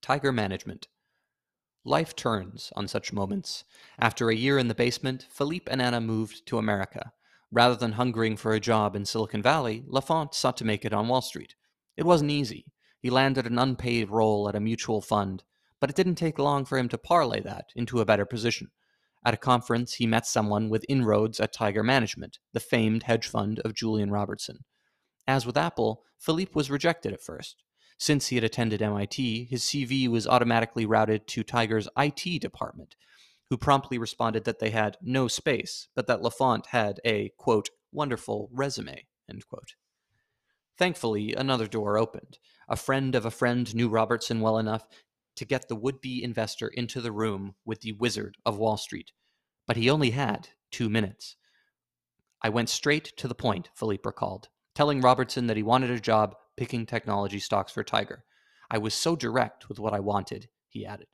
Tiger 0.00 0.32
management. 0.32 0.88
Life 1.84 2.14
turns 2.14 2.72
on 2.76 2.86
such 2.86 3.12
moments. 3.12 3.64
After 3.98 4.30
a 4.30 4.36
year 4.36 4.56
in 4.56 4.68
the 4.68 4.74
basement, 4.74 5.26
Philippe 5.30 5.70
and 5.70 5.82
Anna 5.82 6.00
moved 6.00 6.46
to 6.46 6.58
America. 6.58 7.12
Rather 7.50 7.74
than 7.74 7.92
hungering 7.92 8.36
for 8.36 8.52
a 8.52 8.60
job 8.60 8.94
in 8.94 9.04
Silicon 9.04 9.42
Valley, 9.42 9.82
Lafont 9.88 10.32
sought 10.32 10.56
to 10.58 10.64
make 10.64 10.84
it 10.84 10.92
on 10.92 11.08
Wall 11.08 11.20
Street. 11.20 11.56
It 11.96 12.06
wasn't 12.06 12.30
easy. 12.30 12.66
He 13.00 13.10
landed 13.10 13.46
an 13.46 13.58
unpaid 13.58 14.10
role 14.10 14.48
at 14.48 14.54
a 14.54 14.60
mutual 14.60 15.00
fund, 15.00 15.42
but 15.80 15.90
it 15.90 15.96
didn't 15.96 16.14
take 16.14 16.38
long 16.38 16.64
for 16.64 16.78
him 16.78 16.88
to 16.88 16.96
parlay 16.96 17.40
that 17.40 17.70
into 17.74 18.00
a 18.00 18.04
better 18.04 18.24
position. 18.24 18.70
At 19.24 19.34
a 19.34 19.38
conference, 19.38 19.94
he 19.94 20.06
met 20.06 20.24
someone 20.24 20.68
with 20.68 20.86
inroads 20.88 21.40
at 21.40 21.52
Tiger 21.52 21.82
Management, 21.82 22.38
the 22.52 22.60
famed 22.60 23.02
hedge 23.02 23.26
fund 23.26 23.58
of 23.60 23.74
Julian 23.74 24.12
Robertson. 24.12 24.64
As 25.26 25.44
with 25.44 25.56
Apple, 25.56 26.04
Philippe 26.16 26.52
was 26.54 26.70
rejected 26.70 27.12
at 27.12 27.22
first. 27.22 27.64
Since 27.98 28.28
he 28.28 28.36
had 28.36 28.44
attended 28.44 28.82
MIT, 28.82 29.44
his 29.44 29.62
CV 29.62 30.08
was 30.08 30.26
automatically 30.26 30.86
routed 30.86 31.26
to 31.28 31.42
Tiger's 31.42 31.88
IT 31.96 32.40
department, 32.40 32.96
who 33.50 33.56
promptly 33.56 33.98
responded 33.98 34.44
that 34.44 34.58
they 34.58 34.70
had 34.70 34.96
no 35.02 35.28
space, 35.28 35.88
but 35.94 36.06
that 36.06 36.22
LaFont 36.22 36.66
had 36.66 37.00
a, 37.04 37.30
quote, 37.36 37.70
wonderful 37.92 38.48
resume, 38.52 39.06
end 39.28 39.46
quote. 39.46 39.74
Thankfully, 40.78 41.34
another 41.34 41.66
door 41.66 41.98
opened. 41.98 42.38
A 42.68 42.76
friend 42.76 43.14
of 43.14 43.26
a 43.26 43.30
friend 43.30 43.74
knew 43.74 43.88
Robertson 43.88 44.40
well 44.40 44.58
enough 44.58 44.86
to 45.36 45.44
get 45.44 45.68
the 45.68 45.76
would 45.76 46.00
be 46.00 46.22
investor 46.22 46.68
into 46.68 47.00
the 47.00 47.12
room 47.12 47.54
with 47.64 47.80
the 47.80 47.92
wizard 47.92 48.36
of 48.44 48.58
Wall 48.58 48.76
Street. 48.76 49.12
But 49.66 49.76
he 49.76 49.90
only 49.90 50.10
had 50.10 50.48
two 50.70 50.88
minutes. 50.88 51.36
I 52.42 52.48
went 52.48 52.68
straight 52.68 53.12
to 53.18 53.28
the 53.28 53.34
point, 53.34 53.70
Philippe 53.74 54.02
recalled, 54.04 54.48
telling 54.74 55.00
Robertson 55.00 55.46
that 55.46 55.56
he 55.56 55.62
wanted 55.62 55.90
a 55.90 56.00
job 56.00 56.34
picking 56.62 56.86
technology 56.86 57.40
stocks 57.40 57.72
for 57.72 57.82
Tiger. 57.82 58.22
I 58.70 58.78
was 58.78 58.94
so 58.94 59.16
direct 59.16 59.68
with 59.68 59.80
what 59.80 59.92
I 59.92 59.98
wanted, 59.98 60.48
he 60.68 60.86
added. 60.86 61.08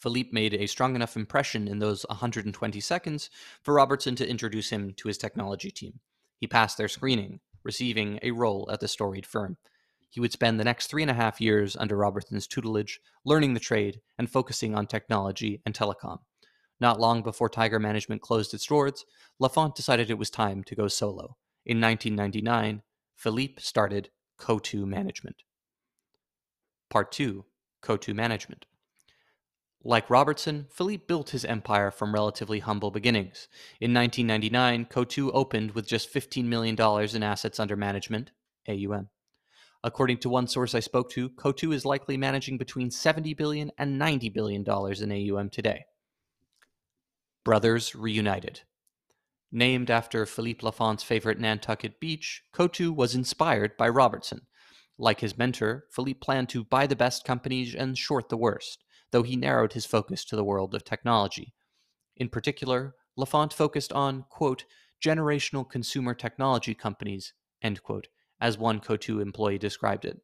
Philippe 0.00 0.28
made 0.32 0.52
a 0.52 0.66
strong 0.66 0.94
enough 0.94 1.16
impression 1.16 1.66
in 1.66 1.78
those 1.78 2.04
120 2.10 2.78
seconds 2.78 3.30
for 3.62 3.72
Robertson 3.72 4.14
to 4.16 4.28
introduce 4.28 4.68
him 4.68 4.92
to 4.98 5.08
his 5.08 5.16
technology 5.16 5.70
team. 5.70 6.00
He 6.36 6.46
passed 6.46 6.76
their 6.76 6.88
screening, 6.88 7.40
receiving 7.64 8.18
a 8.20 8.32
role 8.32 8.68
at 8.70 8.80
the 8.80 8.86
storied 8.86 9.24
firm. 9.24 9.56
He 10.10 10.20
would 10.20 10.32
spend 10.32 10.60
the 10.60 10.64
next 10.64 10.88
three 10.88 11.00
and 11.00 11.10
a 11.10 11.14
half 11.14 11.40
years 11.40 11.74
under 11.74 11.96
Robertson's 11.96 12.46
tutelage, 12.46 13.00
learning 13.24 13.54
the 13.54 13.60
trade 13.60 14.02
and 14.18 14.28
focusing 14.28 14.74
on 14.74 14.86
technology 14.86 15.62
and 15.64 15.74
telecom. 15.74 16.18
Not 16.78 17.00
long 17.00 17.22
before 17.22 17.48
Tiger 17.48 17.78
Management 17.78 18.20
closed 18.20 18.52
its 18.52 18.66
doors, 18.66 19.06
Lafont 19.38 19.74
decided 19.74 20.10
it 20.10 20.18
was 20.18 20.28
time 20.28 20.64
to 20.64 20.74
go 20.74 20.86
solo. 20.86 21.38
In 21.64 21.80
1999, 21.80 22.82
Philippe 23.22 23.62
started 23.62 24.10
Coatue 24.36 24.84
Management. 24.84 25.44
Part 26.90 27.12
2 27.12 27.44
Coatue 27.80 28.14
Management. 28.14 28.66
Like 29.84 30.10
Robertson, 30.10 30.66
Philippe 30.72 31.04
built 31.06 31.30
his 31.30 31.44
empire 31.44 31.92
from 31.92 32.12
relatively 32.12 32.58
humble 32.58 32.90
beginnings. 32.90 33.46
In 33.80 33.94
1999, 33.94 34.86
Coatue 34.86 35.30
opened 35.30 35.70
with 35.70 35.86
just 35.86 36.12
$15 36.12 36.46
million 36.46 36.76
in 37.14 37.22
assets 37.22 37.60
under 37.60 37.76
management, 37.76 38.32
AUM. 38.68 39.08
According 39.84 40.18
to 40.18 40.28
one 40.28 40.48
source 40.48 40.74
I 40.74 40.80
spoke 40.80 41.08
to, 41.10 41.28
Coatue 41.28 41.70
is 41.70 41.84
likely 41.84 42.16
managing 42.16 42.58
between 42.58 42.90
$70 42.90 43.36
billion 43.36 43.70
and 43.78 44.00
$90 44.00 44.34
billion 44.34 44.62
in 44.62 45.12
AUM 45.30 45.48
today. 45.48 45.84
Brothers 47.44 47.94
Reunited. 47.94 48.62
Named 49.52 49.90
after 49.90 50.26
Philippe 50.26 50.64
Lafont's 50.64 51.04
favorite 51.04 51.38
Nantucket 51.38 52.00
beach, 52.00 52.42
Coatue 52.52 52.92
was 52.92 53.14
inspired 53.14 53.76
by 53.76 53.88
Robertson. 53.88 54.46
Like 54.98 55.20
his 55.20 55.38
mentor, 55.38 55.84
Philippe 55.90 56.20
planned 56.20 56.48
to 56.48 56.64
buy 56.64 56.86
the 56.86 56.96
best 56.96 57.24
companies 57.24 57.74
and 57.74 57.96
short 57.96 58.28
the 58.28 58.36
worst 58.36 58.82
though 59.12 59.22
he 59.22 59.36
narrowed 59.36 59.74
his 59.74 59.86
focus 59.86 60.24
to 60.24 60.36
the 60.36 60.44
world 60.44 60.74
of 60.74 60.84
technology. 60.84 61.54
In 62.16 62.28
particular, 62.28 62.94
Lafont 63.16 63.52
focused 63.52 63.92
on, 63.92 64.24
quote, 64.28 64.64
generational 65.04 65.68
consumer 65.68 66.14
technology 66.14 66.74
companies, 66.74 67.34
end 67.62 67.82
quote, 67.82 68.08
as 68.40 68.58
one 68.58 68.80
Coatue 68.80 69.20
employee 69.20 69.58
described 69.58 70.04
it. 70.04 70.18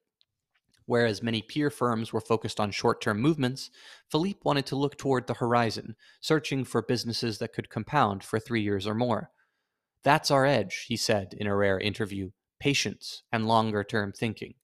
Whereas 0.88 1.22
many 1.22 1.42
peer 1.42 1.68
firms 1.68 2.14
were 2.14 2.20
focused 2.20 2.58
on 2.58 2.70
short 2.70 3.02
term 3.02 3.20
movements, 3.20 3.68
Philippe 4.10 4.40
wanted 4.42 4.64
to 4.66 4.76
look 4.76 4.96
toward 4.96 5.26
the 5.26 5.34
horizon, 5.34 5.96
searching 6.22 6.64
for 6.64 6.80
businesses 6.80 7.36
that 7.38 7.52
could 7.52 7.68
compound 7.68 8.24
for 8.24 8.40
three 8.40 8.62
years 8.62 8.86
or 8.86 8.94
more. 8.94 9.30
That's 10.02 10.30
our 10.30 10.46
edge, 10.46 10.86
he 10.88 10.96
said 10.96 11.34
in 11.36 11.46
a 11.46 11.54
rare 11.54 11.78
interview 11.78 12.30
patience 12.58 13.22
and 13.30 13.46
longer 13.46 13.84
term 13.84 14.12
thinking. 14.12 14.54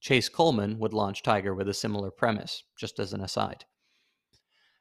Chase 0.00 0.28
Coleman 0.28 0.78
would 0.78 0.94
launch 0.94 1.24
Tiger 1.24 1.56
with 1.56 1.68
a 1.68 1.74
similar 1.74 2.12
premise, 2.12 2.62
just 2.78 3.00
as 3.00 3.12
an 3.12 3.20
aside. 3.20 3.64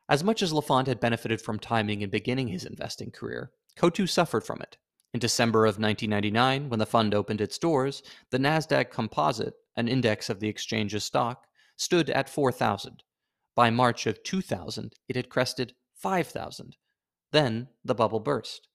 As 0.08 0.24
much 0.24 0.44
as 0.44 0.54
Lafont 0.54 0.88
had 0.88 1.00
benefited 1.00 1.42
from 1.42 1.58
timing 1.58 2.04
in 2.04 2.12
beginning 2.12 2.50
his 2.50 2.66
investing 2.66 3.10
career, 3.10 3.50
Coatue 3.76 4.06
suffered 4.06 4.44
from 4.44 4.62
it. 4.62 4.78
In 5.12 5.20
December 5.20 5.66
of 5.66 5.80
1999, 5.80 6.70
when 6.70 6.80
the 6.80 6.86
fund 6.86 7.16
opened 7.16 7.42
its 7.42 7.58
doors, 7.58 8.04
the 8.30 8.38
NASDAQ 8.38 8.92
Composite, 8.92 9.56
an 9.76 9.88
index 9.88 10.30
of 10.30 10.40
the 10.40 10.48
exchange's 10.48 11.04
stock, 11.04 11.48
stood 11.78 12.12
at 12.12 12.30
4,000. 12.30 13.02
By 13.56 13.72
March 13.72 14.06
of 14.06 14.22
2000, 14.22 14.94
it 15.08 15.16
had 15.16 15.30
crested 15.30 15.74
5,000. 15.96 16.76
Then 17.32 17.70
the 17.84 17.96
bubble 17.96 18.20
burst. 18.20 18.68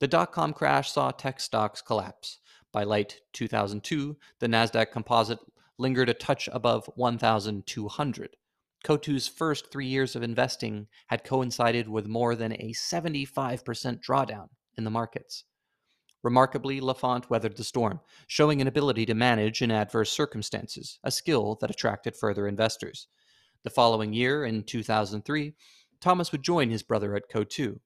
The 0.00 0.08
dot 0.08 0.32
com 0.32 0.52
crash 0.52 0.90
saw 0.90 1.10
tech 1.10 1.40
stocks 1.40 1.82
collapse. 1.82 2.38
By 2.72 2.84
late 2.84 3.20
2002, 3.34 4.16
the 4.38 4.46
NASDAQ 4.46 4.90
Composite 4.92 5.40
lingered 5.78 6.08
a 6.08 6.14
touch 6.14 6.48
above 6.52 6.88
1,200. 6.94 8.36
Coatue's 8.82 9.28
first 9.28 9.70
three 9.70 9.86
years 9.86 10.16
of 10.16 10.22
investing 10.22 10.88
had 11.08 11.22
coincided 11.22 11.88
with 11.88 12.06
more 12.06 12.34
than 12.34 12.52
a 12.52 12.72
75% 12.72 13.62
drawdown 14.00 14.48
in 14.76 14.84
the 14.84 14.90
markets. 14.90 15.44
Remarkably, 16.22 16.80
Lafont 16.80 17.28
weathered 17.28 17.56
the 17.56 17.64
storm, 17.64 18.00
showing 18.26 18.60
an 18.60 18.68
ability 18.68 19.06
to 19.06 19.14
manage 19.14 19.60
in 19.60 19.70
adverse 19.70 20.10
circumstances, 20.10 20.98
a 21.02 21.10
skill 21.10 21.56
that 21.60 21.70
attracted 21.70 22.16
further 22.16 22.46
investors. 22.46 23.08
The 23.64 23.70
following 23.70 24.12
year, 24.12 24.44
in 24.44 24.62
2003, 24.62 25.54
Thomas 26.00 26.32
would 26.32 26.42
join 26.42 26.70
his 26.70 26.82
brother 26.82 27.14
at 27.16 27.28
Coatue. 27.28 27.80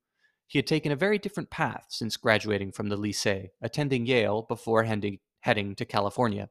He 0.46 0.58
had 0.58 0.66
taken 0.66 0.92
a 0.92 0.96
very 0.96 1.18
different 1.18 1.50
path 1.50 1.86
since 1.88 2.16
graduating 2.16 2.72
from 2.72 2.88
the 2.88 2.96
Lycée, 2.96 3.48
attending 3.60 4.06
Yale 4.06 4.42
before 4.42 4.84
heading 4.84 5.74
to 5.74 5.84
California. 5.84 6.48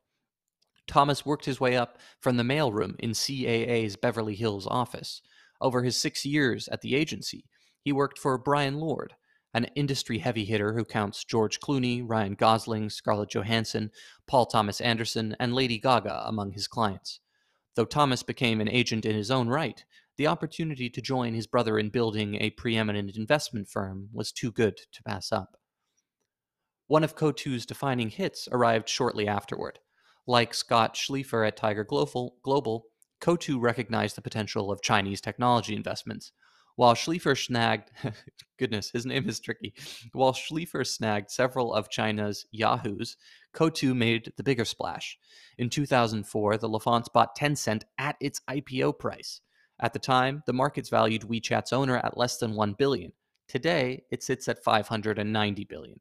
Thomas 0.88 1.26
worked 1.26 1.46
his 1.46 1.60
way 1.60 1.76
up 1.76 1.98
from 2.20 2.38
the 2.38 2.44
mailroom 2.44 2.96
in 3.00 3.12
CAA's 3.12 3.96
Beverly 3.96 4.36
Hills 4.36 4.68
office. 4.68 5.22
Over 5.62 5.84
his 5.84 5.98
six 5.98 6.26
years 6.26 6.68
at 6.68 6.82
the 6.82 6.96
agency, 6.96 7.46
he 7.80 7.92
worked 7.92 8.20
for 8.20 8.38
Brian 8.38 8.80
Lord, 8.80 9.14
an 9.56 9.66
industry 9.74 10.18
heavy 10.18 10.44
hitter 10.44 10.74
who 10.74 10.84
counts 10.84 11.24
George 11.24 11.62
Clooney, 11.62 12.04
Ryan 12.06 12.34
Gosling, 12.34 12.90
Scarlett 12.90 13.30
Johansson, 13.30 13.90
Paul 14.28 14.46
Thomas 14.46 14.82
Anderson, 14.82 15.34
and 15.40 15.56
Lady 15.56 15.80
Gaga 15.80 16.24
among 16.28 16.52
his 16.52 16.68
clients. 16.68 17.22
Though 17.76 17.86
Thomas 17.86 18.22
became 18.22 18.60
an 18.60 18.68
agent 18.68 19.06
in 19.06 19.16
his 19.16 19.32
own 19.32 19.48
right, 19.48 19.82
the 20.18 20.28
opportunity 20.28 20.90
to 20.90 21.02
join 21.02 21.34
his 21.34 21.48
brother 21.48 21.80
in 21.80 21.90
building 21.90 22.36
a 22.36 22.50
preeminent 22.50 23.16
investment 23.16 23.70
firm 23.70 24.10
was 24.12 24.34
too 24.34 24.52
good 24.52 24.78
to 24.92 25.04
pass 25.04 25.32
up. 25.32 25.58
One 26.88 27.06
of 27.06 27.16
Coatue's 27.16 27.66
defining 27.66 28.10
hits 28.10 28.50
arrived 28.52 28.90
shortly 28.90 29.26
afterward. 29.26 29.80
Like 30.28 30.54
Scott 30.54 30.96
Shleifer 30.96 31.48
at 31.48 31.56
Tiger 31.56 31.86
Global, 31.86 32.36
Global 32.44 32.88
Coatue 33.22 33.58
recognized 33.58 34.18
the 34.18 34.22
potential 34.22 34.70
of 34.70 34.82
Chinese 34.82 35.22
technology 35.22 35.76
investments. 35.78 36.34
While 36.76 36.94
Shleifer 36.94 37.42
snagged, 37.42 37.92
goodness, 38.60 38.90
his 38.90 39.06
name 39.06 39.30
is 39.30 39.40
tricky. 39.40 39.74
While 40.12 40.34
Shleifer 40.34 40.86
snagged 40.86 41.32
several 41.32 41.74
of 41.74 41.90
China's 41.90 42.46
Yahoos, 42.52 43.16
Coatue 43.54 43.96
made 43.96 44.34
the 44.36 44.44
bigger 44.44 44.66
splash. 44.66 45.18
In 45.58 45.70
2004, 45.70 46.58
the 46.58 46.68
Lafonts 46.68 47.12
bought 47.12 47.38
Tencent 47.38 47.84
at 47.98 48.18
its 48.20 48.42
IPO 48.50 49.00
price. 49.00 49.40
At 49.80 49.94
the 49.94 50.00
time, 50.00 50.44
the 50.46 50.54
markets 50.54 50.90
valued 50.90 51.24
WeChat's 51.24 51.72
owner 51.72 51.98
at 51.98 52.18
less 52.18 52.38
than 52.38 52.56
1 52.56 52.74
billion. 52.74 53.14
Today, 53.48 54.04
it 54.12 54.24
sits 54.24 54.48
at 54.48 54.64
590 54.64 55.64
billion. 55.66 56.00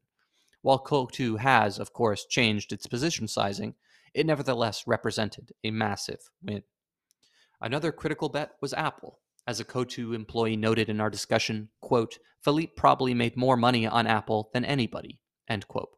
While 0.61 0.79
Coatue 0.79 1.37
has, 1.37 1.79
of 1.79 1.93
course, 1.93 2.25
changed 2.25 2.73
its 2.73 2.87
position 2.87 3.27
sizing, 3.27 3.75
it 4.13 4.25
nevertheless 4.25 4.87
represented 4.87 5.51
a 5.63 5.71
massive 5.71 6.31
win. 6.41 6.63
Another 7.61 7.91
critical 7.91 8.29
bet 8.29 8.51
was 8.61 8.73
Apple. 8.73 9.19
As 9.47 9.59
a 9.59 9.65
Coatue 9.65 10.13
employee 10.13 10.57
noted 10.57 10.89
in 10.89 10.99
our 10.99 11.09
discussion, 11.09 11.69
quote, 11.81 12.17
Philippe 12.41 12.73
probably 12.75 13.13
made 13.13 13.37
more 13.37 13.57
money 13.57 13.85
on 13.85 14.07
Apple 14.07 14.49
than 14.53 14.65
anybody, 14.65 15.19
end 15.47 15.67
quote. 15.67 15.89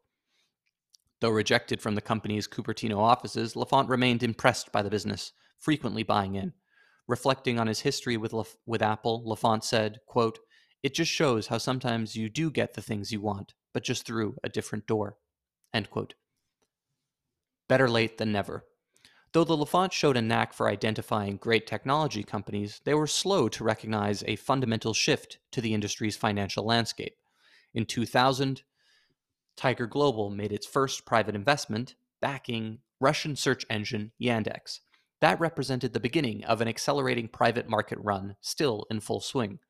Though 1.20 1.30
rejected 1.30 1.80
from 1.80 1.94
the 1.94 2.00
company's 2.00 2.46
Cupertino 2.46 2.98
offices, 2.98 3.56
Lafont 3.56 3.88
remained 3.88 4.22
impressed 4.22 4.70
by 4.70 4.82
the 4.82 4.90
business, 4.90 5.32
frequently 5.58 6.02
buying 6.02 6.36
in. 6.36 6.52
Reflecting 7.06 7.58
on 7.58 7.66
his 7.66 7.80
history 7.80 8.16
with, 8.16 8.34
with 8.66 8.82
Apple, 8.82 9.22
Lafont 9.26 9.64
said, 9.64 9.98
quote, 10.06 10.38
It 10.82 10.94
just 10.94 11.10
shows 11.10 11.48
how 11.48 11.58
sometimes 11.58 12.16
you 12.16 12.28
do 12.28 12.50
get 12.50 12.74
the 12.74 12.82
things 12.82 13.10
you 13.10 13.20
want, 13.20 13.54
but 13.72 13.82
just 13.82 14.06
through 14.06 14.36
a 14.44 14.48
different 14.48 14.86
door. 14.86 15.16
End 15.72 15.90
quote. 15.90 16.14
Better 17.68 17.88
late 17.88 18.18
than 18.18 18.30
never. 18.30 18.64
Though 19.38 19.44
the 19.44 19.56
Lafont 19.56 19.92
showed 19.92 20.16
a 20.16 20.20
knack 20.20 20.52
for 20.52 20.68
identifying 20.68 21.36
great 21.36 21.64
technology 21.64 22.24
companies, 22.24 22.80
they 22.82 22.92
were 22.92 23.06
slow 23.06 23.48
to 23.50 23.62
recognize 23.62 24.24
a 24.26 24.34
fundamental 24.34 24.92
shift 24.92 25.38
to 25.52 25.60
the 25.60 25.74
industry's 25.74 26.16
financial 26.16 26.66
landscape. 26.66 27.14
In 27.72 27.86
2000, 27.86 28.62
Tiger 29.56 29.86
Global 29.86 30.28
made 30.28 30.50
its 30.50 30.66
first 30.66 31.06
private 31.06 31.36
investment, 31.36 31.94
backing 32.20 32.80
Russian 32.98 33.36
search 33.36 33.64
engine 33.70 34.10
Yandex. 34.20 34.80
That 35.20 35.38
represented 35.38 35.92
the 35.92 36.00
beginning 36.00 36.44
of 36.44 36.60
an 36.60 36.66
accelerating 36.66 37.28
private 37.28 37.68
market 37.68 38.00
run 38.02 38.34
still 38.40 38.86
in 38.90 38.98
full 38.98 39.20
swing. 39.20 39.60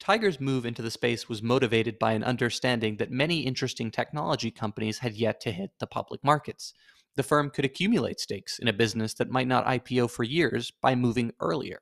Tiger's 0.00 0.40
move 0.40 0.64
into 0.64 0.80
the 0.80 0.90
space 0.90 1.28
was 1.28 1.42
motivated 1.42 1.98
by 1.98 2.12
an 2.12 2.24
understanding 2.24 2.96
that 2.96 3.10
many 3.10 3.40
interesting 3.40 3.90
technology 3.90 4.50
companies 4.50 5.00
had 5.00 5.12
yet 5.12 5.42
to 5.42 5.52
hit 5.52 5.72
the 5.78 5.86
public 5.86 6.24
markets 6.24 6.72
the 7.18 7.24
firm 7.24 7.50
could 7.50 7.64
accumulate 7.64 8.20
stakes 8.20 8.60
in 8.60 8.68
a 8.68 8.72
business 8.72 9.12
that 9.14 9.28
might 9.28 9.48
not 9.48 9.66
IPO 9.66 10.08
for 10.08 10.22
years 10.22 10.70
by 10.80 10.94
moving 10.94 11.32
earlier. 11.40 11.80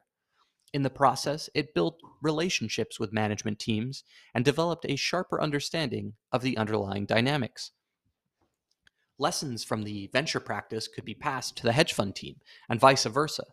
In 0.73 0.83
the 0.83 0.89
process, 0.89 1.51
it 1.55 1.75
built 1.75 2.01
relationships 2.23 2.99
with 2.99 3.13
management 3.13 3.59
teams 3.59 4.03
and 4.35 4.47
developed 4.47 4.87
a 4.89 4.97
sharper 4.97 5.39
understanding 5.39 6.15
of 6.33 6.41
the 6.41 6.57
underlying 6.57 7.05
dynamics. 7.05 7.73
Lessons 9.19 9.63
from 9.63 9.83
the 9.83 10.09
venture 10.11 10.41
practice 10.41 10.89
could 10.89 11.05
be 11.05 11.15
passed 11.15 11.55
to 11.59 11.65
the 11.65 11.73
hedge 11.73 11.93
fund 11.93 12.17
team, 12.17 12.37
and 12.71 12.81
vice 12.81 13.05
versa. 13.05 13.45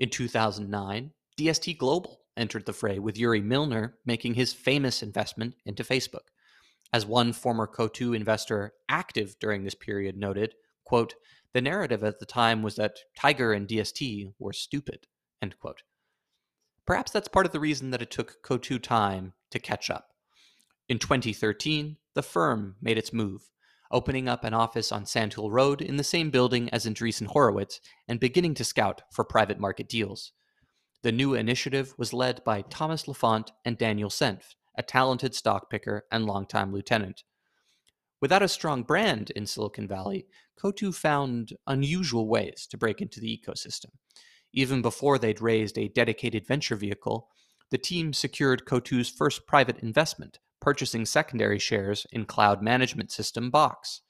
In 0.00 0.10
2009, 0.10 1.12
DST 1.38 1.78
Global 1.78 2.18
entered 2.36 2.66
the 2.66 2.72
fray 2.72 2.98
with 2.98 3.16
Yuri 3.16 3.40
Milner 3.40 3.94
making 4.04 4.34
his 4.34 4.52
famous 4.52 5.04
investment 5.04 5.54
into 5.64 5.84
Facebook. 5.84 6.32
As 6.92 7.06
one 7.06 7.32
former 7.32 7.68
Coatue 7.68 8.12
investor 8.12 8.72
active 8.88 9.36
during 9.38 9.62
this 9.62 9.76
period 9.76 10.16
noted, 10.16 10.54
quote, 10.84 11.14
the 11.52 11.60
narrative 11.60 12.02
at 12.02 12.18
the 12.18 12.26
time 12.26 12.62
was 12.62 12.76
that 12.76 12.98
Tiger 13.16 13.52
and 13.52 13.68
DST 13.68 14.32
were 14.38 14.52
stupid, 14.52 15.06
end 15.40 15.58
quote. 15.58 15.82
Perhaps 16.86 17.12
that's 17.12 17.28
part 17.28 17.46
of 17.46 17.52
the 17.52 17.60
reason 17.60 17.90
that 17.90 18.02
it 18.02 18.10
took 18.10 18.42
Coatue 18.42 18.78
time 18.78 19.34
to 19.50 19.58
catch 19.58 19.90
up. 19.90 20.08
In 20.88 20.98
2013, 20.98 21.96
the 22.14 22.22
firm 22.22 22.76
made 22.80 22.98
its 22.98 23.12
move, 23.12 23.50
opening 23.90 24.28
up 24.28 24.44
an 24.44 24.54
office 24.54 24.90
on 24.90 25.06
Sandhill 25.06 25.50
Road 25.50 25.80
in 25.80 25.96
the 25.96 26.04
same 26.04 26.30
building 26.30 26.68
as 26.70 26.86
Andreessen 26.86 27.26
Horowitz 27.26 27.80
and 28.08 28.18
beginning 28.18 28.54
to 28.54 28.64
scout 28.64 29.02
for 29.12 29.24
private 29.24 29.60
market 29.60 29.88
deals. 29.88 30.32
The 31.02 31.12
new 31.12 31.34
initiative 31.34 31.94
was 31.98 32.12
led 32.12 32.42
by 32.44 32.62
Thomas 32.62 33.06
Lafont 33.06 33.52
and 33.64 33.76
Daniel 33.76 34.10
Senft, 34.10 34.54
a 34.76 34.82
talented 34.82 35.34
stock 35.34 35.70
picker 35.70 36.04
and 36.10 36.24
longtime 36.24 36.72
lieutenant. 36.72 37.22
Without 38.22 38.40
a 38.40 38.48
strong 38.48 38.84
brand 38.84 39.30
in 39.30 39.44
Silicon 39.44 39.88
Valley, 39.88 40.28
Coatue 40.56 40.92
found 40.92 41.54
unusual 41.66 42.28
ways 42.28 42.68
to 42.70 42.78
break 42.78 43.02
into 43.02 43.18
the 43.18 43.36
ecosystem. 43.36 43.90
Even 44.52 44.80
before 44.80 45.18
they'd 45.18 45.40
raised 45.40 45.76
a 45.76 45.88
dedicated 45.88 46.46
venture 46.46 46.76
vehicle, 46.76 47.28
the 47.70 47.78
team 47.78 48.12
secured 48.12 48.64
Coatue's 48.64 49.08
first 49.08 49.44
private 49.48 49.80
investment, 49.80 50.38
purchasing 50.60 51.04
secondary 51.04 51.58
shares 51.58 52.06
in 52.12 52.24
cloud 52.24 52.62
management 52.62 53.10
system 53.10 53.50
Box. 53.50 54.02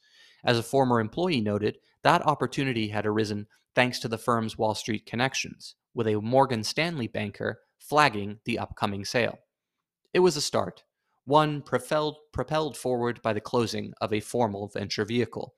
As 0.45 0.59
a 0.59 0.63
former 0.63 1.01
employee 1.01 1.41
noted, 1.41 1.79
that 2.03 2.27
opportunity 2.27 2.89
had 2.89 3.07
arisen 3.07 3.47
thanks 3.75 3.99
to 4.01 4.09
the 4.09 4.19
firm's 4.19 4.59
Wall 4.59 4.75
Street 4.75 5.07
connections, 5.07 5.75
with 5.95 6.07
a 6.07 6.21
Morgan 6.21 6.65
Stanley 6.65 7.07
banker 7.07 7.61
flagging 7.79 8.41
the 8.45 8.59
upcoming 8.59 9.07
sale. 9.07 9.39
It 10.13 10.21
was 10.21 10.37
a 10.37 10.43
start, 10.43 10.83
one 11.25 11.63
propelled, 11.63 12.17
propelled 12.33 12.77
forward 12.77 13.21
by 13.23 13.33
the 13.33 13.41
closing 13.41 13.93
of 14.01 14.13
a 14.13 14.21
formal 14.21 14.69
venture 14.69 15.05
vehicle. 15.05 15.55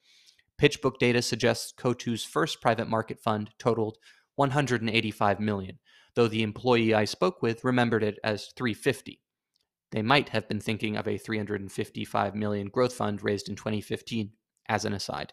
PitchBook 0.61 0.99
data 0.99 1.23
suggests 1.23 1.73
Coatue's 1.73 2.25
first 2.25 2.61
private 2.61 2.89
market 2.89 3.21
fund 3.21 3.51
totaled 3.59 3.99
185 4.37 5.41
million, 5.41 5.79
though 6.15 6.29
the 6.29 6.43
employee 6.43 6.95
I 6.95 7.05
spoke 7.05 7.43
with 7.43 7.65
remembered 7.65 8.03
it 8.03 8.19
as 8.23 8.53
350. 8.57 9.21
They 9.91 10.03
might 10.03 10.31
have 10.31 10.49
been 10.49 10.61
thinking 10.61 10.97
of 10.97 11.07
a 11.07 11.19
355 11.19 12.35
million 12.35 12.69
growth 12.69 12.95
fund 12.95 13.23
raised 13.23 13.49
in 13.49 13.57
2015 13.57 14.33
as 14.69 14.85
an 14.85 14.93
aside. 14.93 15.33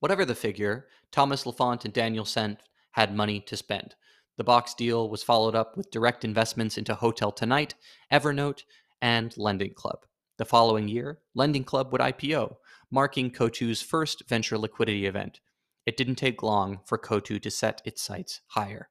Whatever 0.00 0.24
the 0.24 0.34
figure, 0.34 0.88
Thomas 1.12 1.46
Lafont 1.46 1.84
and 1.84 1.94
Daniel 1.94 2.24
Senft 2.24 2.62
had 2.92 3.14
money 3.14 3.40
to 3.40 3.56
spend. 3.56 3.94
The 4.36 4.44
box 4.44 4.74
deal 4.74 5.08
was 5.08 5.22
followed 5.22 5.54
up 5.54 5.76
with 5.76 5.90
direct 5.90 6.24
investments 6.24 6.78
into 6.78 6.94
Hotel 6.94 7.30
Tonight, 7.30 7.74
Evernote, 8.12 8.62
and 9.02 9.36
Lending 9.36 9.74
Club. 9.74 10.06
The 10.38 10.46
following 10.46 10.88
year, 10.88 11.18
Lending 11.34 11.64
Club 11.64 11.92
would 11.92 12.00
IPO, 12.00 12.56
marking 12.90 13.30
Coatue's 13.30 13.82
first 13.82 14.22
venture 14.28 14.56
liquidity 14.56 15.04
event. 15.04 15.40
It 15.84 15.96
didn't 15.96 16.14
take 16.14 16.42
long 16.42 16.80
for 16.86 16.96
Coatue 16.96 17.40
to 17.40 17.50
set 17.50 17.82
its 17.84 18.00
sights 18.00 18.40
higher. 18.46 18.88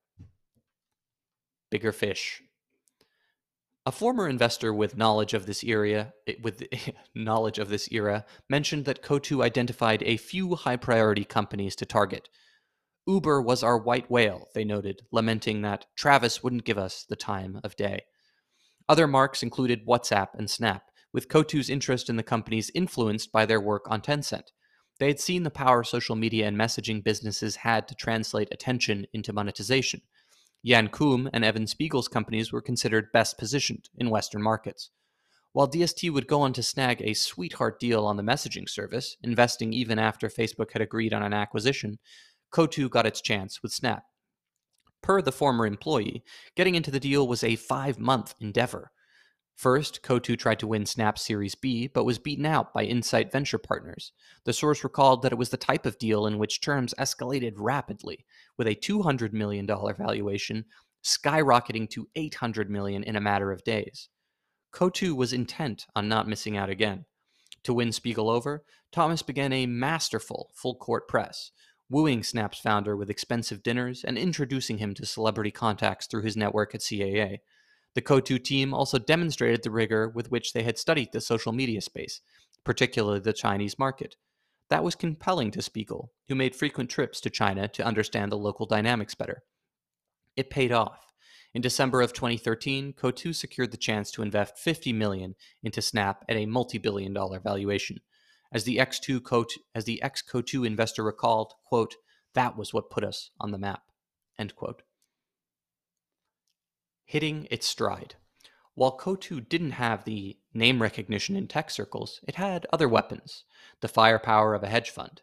Bigger 1.71 1.91
fish. 1.91 2.43
A 3.85 3.91
former 3.91 4.29
investor 4.29 4.71
with 4.71 4.97
knowledge 4.97 5.33
of 5.33 5.47
this 5.47 5.63
era, 5.63 6.13
eh, 6.27 6.35
with 6.43 6.63
knowledge 7.15 7.57
of 7.57 7.69
this 7.69 7.91
era, 7.91 8.25
mentioned 8.47 8.85
that 8.85 9.01
Coatue 9.01 9.41
identified 9.41 10.03
a 10.03 10.17
few 10.17 10.55
high-priority 10.55 11.25
companies 11.25 11.75
to 11.77 11.85
target. 11.85 12.29
Uber 13.07 13.41
was 13.41 13.63
our 13.63 13.79
white 13.79 14.11
whale, 14.11 14.49
they 14.53 14.63
noted, 14.63 15.01
lamenting 15.11 15.63
that 15.63 15.87
Travis 15.95 16.43
wouldn't 16.43 16.65
give 16.65 16.77
us 16.77 17.05
the 17.09 17.15
time 17.15 17.59
of 17.63 17.75
day. 17.75 18.03
Other 18.89 19.07
marks 19.07 19.43
included 19.43 19.85
WhatsApp 19.85 20.29
and 20.33 20.49
Snap, 20.49 20.83
with 21.13 21.27
Coatue's 21.27 21.69
interest 21.69 22.09
in 22.09 22.15
the 22.15 22.23
companies 22.23 22.71
influenced 22.73 23.31
by 23.31 23.45
their 23.45 23.61
work 23.61 23.85
on 23.89 24.01
Tencent. 24.01 24.51
They 24.99 25.07
had 25.07 25.19
seen 25.19 25.43
the 25.43 25.49
power 25.49 25.83
social 25.83 26.15
media 26.15 26.47
and 26.47 26.57
messaging 26.57 27.03
businesses 27.03 27.55
had 27.57 27.87
to 27.87 27.95
translate 27.95 28.49
attention 28.51 29.07
into 29.13 29.33
monetization. 29.33 30.01
Jan 30.65 30.89
Koum 30.89 31.29
and 31.33 31.43
Evan 31.43 31.65
Spiegel's 31.65 32.07
companies 32.07 32.51
were 32.51 32.61
considered 32.61 33.11
best 33.11 33.37
positioned 33.37 33.89
in 33.95 34.11
Western 34.11 34.43
markets. 34.43 34.91
While 35.53 35.69
DST 35.69 36.11
would 36.13 36.27
go 36.27 36.41
on 36.41 36.53
to 36.53 36.63
snag 36.63 37.01
a 37.01 37.13
sweetheart 37.13 37.79
deal 37.79 38.05
on 38.05 38.15
the 38.15 38.23
messaging 38.23 38.69
service, 38.69 39.17
investing 39.23 39.73
even 39.73 39.99
after 39.99 40.29
Facebook 40.29 40.71
had 40.71 40.81
agreed 40.81 41.13
on 41.13 41.23
an 41.23 41.33
acquisition, 41.33 41.99
Kotu 42.53 42.89
got 42.89 43.05
its 43.05 43.21
chance 43.21 43.63
with 43.63 43.73
Snap. 43.73 44.03
Per 45.01 45.21
the 45.21 45.31
former 45.31 45.65
employee, 45.65 46.23
getting 46.55 46.75
into 46.75 46.91
the 46.91 46.99
deal 46.99 47.27
was 47.27 47.43
a 47.43 47.55
five 47.55 47.99
month 47.99 48.35
endeavor. 48.39 48.91
First, 49.55 50.01
Coatue 50.01 50.37
tried 50.37 50.59
to 50.59 50.67
win 50.67 50.85
Snap 50.85 51.19
Series 51.19 51.53
B, 51.53 51.87
but 51.87 52.03
was 52.03 52.17
beaten 52.17 52.45
out 52.45 52.73
by 52.73 52.83
Insight 52.83 53.31
Venture 53.31 53.59
Partners. 53.59 54.11
The 54.43 54.53
source 54.53 54.83
recalled 54.83 55.21
that 55.21 55.31
it 55.31 55.37
was 55.37 55.49
the 55.49 55.57
type 55.57 55.85
of 55.85 55.99
deal 55.99 56.25
in 56.25 56.39
which 56.39 56.61
terms 56.61 56.95
escalated 56.97 57.53
rapidly, 57.57 58.25
with 58.57 58.67
a 58.67 58.75
$200 58.75 59.33
million 59.33 59.67
valuation 59.67 60.65
skyrocketing 61.03 61.89
to 61.91 62.07
800 62.15 62.69
million 62.69 63.03
in 63.03 63.15
a 63.15 63.21
matter 63.21 63.51
of 63.51 63.63
days. 63.63 64.09
Coatue 64.71 65.15
was 65.15 65.33
intent 65.33 65.85
on 65.95 66.07
not 66.07 66.27
missing 66.27 66.57
out 66.57 66.69
again. 66.69 67.05
To 67.63 67.73
win 67.73 67.91
Spiegel 67.91 68.29
over, 68.29 68.63
Thomas 68.91 69.21
began 69.21 69.53
a 69.53 69.67
masterful 69.67 70.51
full 70.55 70.75
court 70.75 71.07
press, 71.07 71.51
wooing 71.91 72.23
Snap's 72.23 72.57
founder 72.57 72.95
with 72.95 73.09
expensive 73.09 73.61
dinners 73.61 74.05
and 74.05 74.17
introducing 74.17 74.77
him 74.77 74.93
to 74.93 75.05
celebrity 75.05 75.51
contacts 75.51 76.07
through 76.07 76.23
his 76.23 76.37
network 76.37 76.73
at 76.73 76.79
CAA. 76.79 77.39
The 77.95 78.01
Coatue 78.01 78.39
team 78.39 78.73
also 78.73 78.97
demonstrated 78.97 79.61
the 79.61 79.71
rigor 79.71 80.07
with 80.07 80.31
which 80.31 80.53
they 80.53 80.63
had 80.63 80.77
studied 80.77 81.09
the 81.11 81.19
social 81.19 81.51
media 81.51 81.81
space, 81.81 82.21
particularly 82.63 83.19
the 83.19 83.33
Chinese 83.33 83.77
market. 83.77 84.15
That 84.69 84.85
was 84.85 84.95
compelling 84.95 85.51
to 85.51 85.61
Spiegel, 85.61 86.13
who 86.29 86.35
made 86.35 86.55
frequent 86.55 86.89
trips 86.89 87.19
to 87.21 87.29
China 87.29 87.67
to 87.67 87.85
understand 87.85 88.31
the 88.31 88.37
local 88.37 88.65
dynamics 88.65 89.13
better. 89.13 89.43
It 90.37 90.49
paid 90.49 90.71
off. 90.71 91.11
In 91.53 91.61
December 91.61 92.01
of 92.01 92.13
2013, 92.13 92.93
Coatue 92.93 93.33
secured 93.33 93.71
the 93.71 93.77
chance 93.77 94.11
to 94.11 94.21
invest 94.21 94.57
50 94.57 94.93
million 94.93 95.35
into 95.61 95.81
Snap 95.81 96.23
at 96.29 96.37
a 96.37 96.45
multi-billion 96.45 97.13
dollar 97.13 97.41
valuation. 97.41 97.99
As 98.53 98.65
the 98.65 98.77
X2 98.77 99.23
coat, 99.23 99.53
as 99.73 99.85
the 99.85 100.01
ex 100.01 100.21
Coatue 100.21 100.65
investor 100.65 101.03
recalled, 101.03 101.53
quote, 101.63 101.95
that 102.33 102.57
was 102.57 102.73
what 102.73 102.89
put 102.89 103.03
us 103.03 103.31
on 103.39 103.51
the 103.51 103.57
map, 103.57 103.83
end 104.37 104.55
quote. 104.55 104.83
Hitting 107.05 107.47
its 107.49 107.67
stride. 107.67 108.15
While 108.73 108.97
Coatue 108.97 109.41
didn't 109.41 109.71
have 109.71 110.03
the 110.03 110.37
name 110.53 110.81
recognition 110.81 111.35
in 111.35 111.47
tech 111.47 111.69
circles, 111.69 112.19
it 112.27 112.35
had 112.35 112.65
other 112.71 112.87
weapons, 112.87 113.43
the 113.81 113.87
firepower 113.87 114.53
of 114.53 114.63
a 114.63 114.69
hedge 114.69 114.89
fund. 114.89 115.21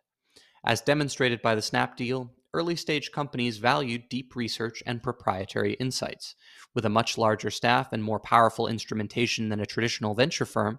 As 0.65 0.81
demonstrated 0.81 1.41
by 1.41 1.55
the 1.55 1.63
Snap 1.63 1.97
deal, 1.97 2.35
early 2.53 2.77
stage 2.77 3.11
companies 3.13 3.59
valued 3.59 4.09
deep 4.09 4.37
research 4.37 4.83
and 4.87 5.03
proprietary 5.03 5.75
insights. 5.75 6.35
With 6.75 6.85
a 6.85 6.91
much 6.91 7.17
larger 7.17 7.51
staff 7.51 7.93
and 7.93 8.03
more 8.03 8.21
powerful 8.21 8.67
instrumentation 8.67 9.49
than 9.49 9.61
a 9.61 9.67
traditional 9.67 10.15
venture 10.15 10.47
firm, 10.47 10.79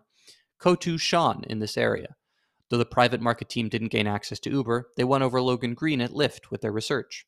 Coatue 0.60 0.98
shone 0.98 1.44
in 1.48 1.60
this 1.60 1.78
area. 1.78 2.16
Though 2.70 2.78
the 2.78 2.86
private 2.86 3.22
market 3.22 3.50
team 3.50 3.68
didn't 3.68 3.88
gain 3.88 4.08
access 4.08 4.40
to 4.42 4.52
Uber, 4.52 4.90
they 4.96 5.04
won 5.04 5.24
over 5.24 5.42
Logan 5.42 5.74
Green 5.74 6.02
at 6.02 6.12
Lyft 6.12 6.52
with 6.52 6.62
their 6.62 6.72
research. 6.72 7.26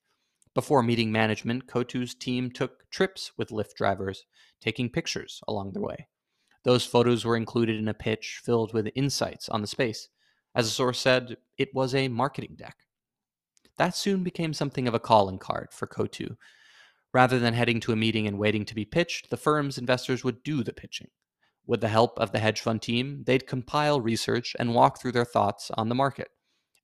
Before 0.53 0.83
meeting 0.83 1.11
management, 1.11 1.67
Coatue's 1.67 2.13
team 2.13 2.51
took 2.51 2.89
trips 2.89 3.31
with 3.37 3.49
Lyft 3.49 3.73
drivers, 3.75 4.25
taking 4.59 4.89
pictures 4.89 5.41
along 5.47 5.71
the 5.71 5.81
way. 5.81 6.07
Those 6.63 6.85
photos 6.85 7.25
were 7.25 7.37
included 7.37 7.77
in 7.77 7.87
a 7.87 7.93
pitch 7.93 8.41
filled 8.43 8.73
with 8.73 8.91
insights 8.93 9.49
on 9.49 9.61
the 9.61 9.67
space. 9.67 10.09
As 10.53 10.67
a 10.67 10.71
source 10.71 10.99
said, 10.99 11.37
it 11.57 11.73
was 11.73 11.95
a 11.95 12.07
marketing 12.07 12.55
deck. 12.57 12.75
That 13.77 13.95
soon 13.95 14.23
became 14.23 14.53
something 14.53 14.87
of 14.87 14.93
a 14.93 14.99
calling 14.99 15.39
card 15.39 15.69
for 15.71 15.87
Coatue. 15.87 16.35
Rather 17.13 17.39
than 17.39 17.53
heading 17.53 17.79
to 17.79 17.91
a 17.91 17.95
meeting 17.95 18.27
and 18.27 18.37
waiting 18.37 18.65
to 18.65 18.75
be 18.75 18.85
pitched, 18.85 19.29
the 19.29 19.37
firm's 19.37 19.77
investors 19.77 20.23
would 20.23 20.43
do 20.43 20.63
the 20.63 20.73
pitching. 20.73 21.07
With 21.65 21.81
the 21.81 21.87
help 21.87 22.19
of 22.19 22.31
the 22.31 22.39
hedge 22.39 22.61
fund 22.61 22.81
team, 22.81 23.23
they'd 23.25 23.47
compile 23.47 24.01
research 24.01 24.55
and 24.59 24.73
walk 24.73 24.99
through 24.99 25.13
their 25.13 25.25
thoughts 25.25 25.71
on 25.77 25.89
the 25.89 25.95
market. 25.95 26.29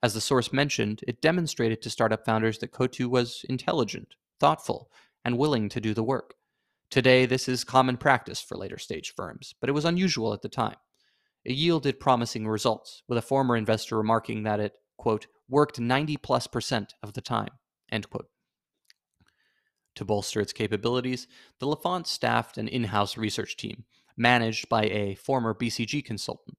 As 0.03 0.13
the 0.13 0.21
source 0.21 0.53
mentioned, 0.53 1.01
it 1.07 1.21
demonstrated 1.21 1.81
to 1.81 1.89
startup 1.89 2.23
founders 2.23 2.59
that 2.59 2.71
Coatue 2.71 3.09
was 3.09 3.43
intelligent, 3.49 4.15
thoughtful, 4.39 4.91
and 5.25 5.37
willing 5.37 5.69
to 5.69 5.81
do 5.81 5.93
the 5.93 6.03
work. 6.03 6.35
Today, 6.89 7.25
this 7.25 7.49
is 7.49 7.63
common 7.63 7.97
practice 7.97 8.39
for 8.39 8.55
later 8.55 8.77
stage 8.77 9.13
firms, 9.15 9.55
but 9.59 9.69
it 9.69 9.73
was 9.73 9.85
unusual 9.85 10.33
at 10.33 10.41
the 10.41 10.49
time. 10.49 10.77
It 11.43 11.55
yielded 11.55 11.99
promising 11.99 12.47
results, 12.47 13.03
with 13.07 13.17
a 13.17 13.23
former 13.23 13.57
investor 13.57 13.97
remarking 13.97 14.43
that 14.43 14.59
it, 14.59 14.73
quote, 14.97 15.27
worked 15.49 15.79
90 15.79 16.17
plus 16.17 16.45
percent 16.47 16.93
of 17.01 17.13
the 17.13 17.21
time, 17.21 17.49
end 17.91 18.09
quote. 18.09 18.27
To 19.95 20.05
bolster 20.05 20.39
its 20.39 20.53
capabilities, 20.53 21.27
the 21.59 21.67
Lafont 21.67 22.05
staffed 22.05 22.57
an 22.57 22.67
in 22.67 22.85
house 22.85 23.17
research 23.17 23.57
team, 23.57 23.85
managed 24.17 24.67
by 24.67 24.83
a 24.85 25.15
former 25.15 25.53
BCG 25.53 26.03
consultant. 26.03 26.57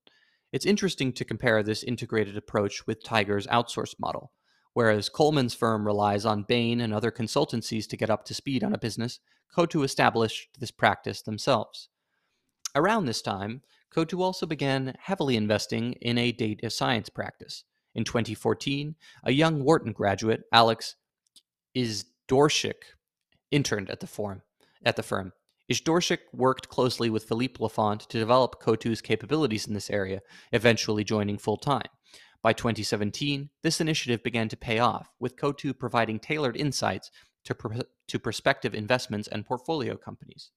It's 0.52 0.66
interesting 0.66 1.12
to 1.12 1.24
compare 1.24 1.62
this 1.62 1.82
integrated 1.82 2.36
approach 2.36 2.86
with 2.86 3.04
Tiger's 3.04 3.46
outsourced 3.48 3.98
model. 3.98 4.32
Whereas 4.72 5.08
Coleman's 5.08 5.54
firm 5.54 5.84
relies 5.84 6.24
on 6.24 6.44
Bain 6.44 6.80
and 6.80 6.94
other 6.94 7.10
consultancies 7.10 7.88
to 7.88 7.96
get 7.96 8.10
up 8.10 8.24
to 8.26 8.34
speed 8.34 8.62
on 8.62 8.72
a 8.72 8.78
business, 8.78 9.18
Coatue 9.54 9.82
established 9.82 10.50
this 10.58 10.70
practice 10.70 11.22
themselves. 11.22 11.88
Around 12.74 13.06
this 13.06 13.22
time, 13.22 13.62
Coatue 13.90 14.22
also 14.22 14.46
began 14.46 14.94
heavily 15.00 15.36
investing 15.36 15.94
in 15.94 16.18
a 16.18 16.32
data 16.32 16.70
science 16.70 17.08
practice. 17.08 17.64
In 17.94 18.04
2014, 18.04 18.94
a 19.24 19.32
young 19.32 19.64
Wharton 19.64 19.92
graduate, 19.92 20.44
Alex 20.52 20.94
Izydorczyk, 21.76 22.94
interned 23.50 23.90
at 23.90 24.00
the 24.00 24.06
firm. 24.06 24.42
At 24.84 24.96
the 24.96 25.02
firm. 25.02 25.32
Izydorczyk 25.70 26.20
worked 26.32 26.70
closely 26.70 27.10
with 27.10 27.24
Philippe 27.24 27.62
Lafont 27.62 28.00
to 28.08 28.18
develop 28.18 28.60
Coatue's 28.60 29.02
capabilities 29.02 29.66
in 29.66 29.74
this 29.74 29.90
area, 29.90 30.22
eventually 30.50 31.04
joining 31.04 31.36
full 31.36 31.58
time. 31.58 31.88
By 32.40 32.54
2017, 32.54 33.50
this 33.62 33.80
initiative 33.80 34.22
began 34.22 34.48
to 34.48 34.56
pay 34.56 34.78
off, 34.78 35.10
with 35.20 35.36
Coatue 35.36 35.74
providing 35.74 36.20
tailored 36.20 36.56
insights 36.56 37.10
to, 37.44 37.54
pr- 37.54 37.80
to 38.06 38.18
prospective 38.18 38.74
investments 38.74 39.28
and 39.28 39.44
portfolio 39.44 39.96
companies. 39.96 40.50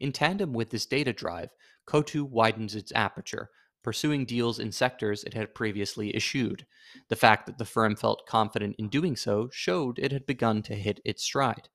In 0.00 0.12
tandem 0.12 0.52
with 0.54 0.70
this 0.70 0.86
data 0.86 1.12
drive, 1.12 1.50
Coatue 1.86 2.24
widens 2.24 2.74
its 2.74 2.92
aperture, 2.94 3.50
pursuing 3.82 4.24
deals 4.24 4.58
in 4.58 4.72
sectors 4.72 5.24
it 5.24 5.34
had 5.34 5.54
previously 5.54 6.14
eschewed. 6.14 6.66
The 7.08 7.16
fact 7.16 7.46
that 7.46 7.58
the 7.58 7.64
firm 7.64 7.96
felt 7.96 8.26
confident 8.26 8.76
in 8.78 8.88
doing 8.88 9.16
so 9.16 9.50
showed 9.52 9.98
it 9.98 10.12
had 10.12 10.24
begun 10.24 10.62
to 10.62 10.74
hit 10.74 11.00
its 11.04 11.22
stride. 11.22 11.68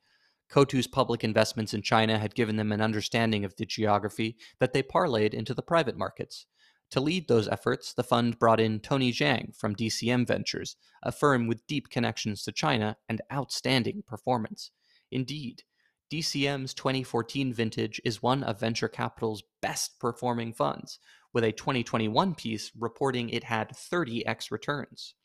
Coatue's 0.53 0.85
public 0.85 1.23
investments 1.23 1.73
in 1.73 1.81
China 1.81 2.19
had 2.19 2.35
given 2.35 2.57
them 2.57 2.71
an 2.71 2.79
understanding 2.79 3.43
of 3.43 3.55
the 3.55 3.65
geography 3.65 4.37
that 4.59 4.71
they 4.71 4.83
parlayed 4.83 5.33
into 5.33 5.51
the 5.51 5.63
private 5.63 5.97
markets. 5.97 6.45
To 6.91 7.01
lead 7.01 7.27
those 7.27 7.47
efforts, 7.47 7.91
the 7.91 8.03
fund 8.03 8.37
brought 8.37 8.59
in 8.59 8.79
Tony 8.79 9.11
Zhang 9.11 9.55
from 9.55 9.75
DCM 9.75 10.27
Ventures, 10.27 10.75
a 11.01 11.11
firm 11.11 11.47
with 11.47 11.65
deep 11.65 11.89
connections 11.89 12.43
to 12.43 12.51
China 12.51 12.97
and 13.09 13.19
outstanding 13.33 14.03
performance. 14.05 14.69
Indeed, 15.11 15.63
DCM's 16.11 16.75
2014 16.75 17.51
vintage 17.51 17.99
is 18.05 18.21
one 18.21 18.43
of 18.43 18.59
venture 18.59 18.87
capital's 18.87 19.41
best 19.59 19.99
performing 19.99 20.53
funds, 20.53 20.99
with 21.33 21.43
a 21.43 21.51
2021 21.51 22.35
piece 22.35 22.71
reporting 22.77 23.29
it 23.29 23.45
had 23.45 23.71
30x 23.71 24.51
returns. 24.51 25.15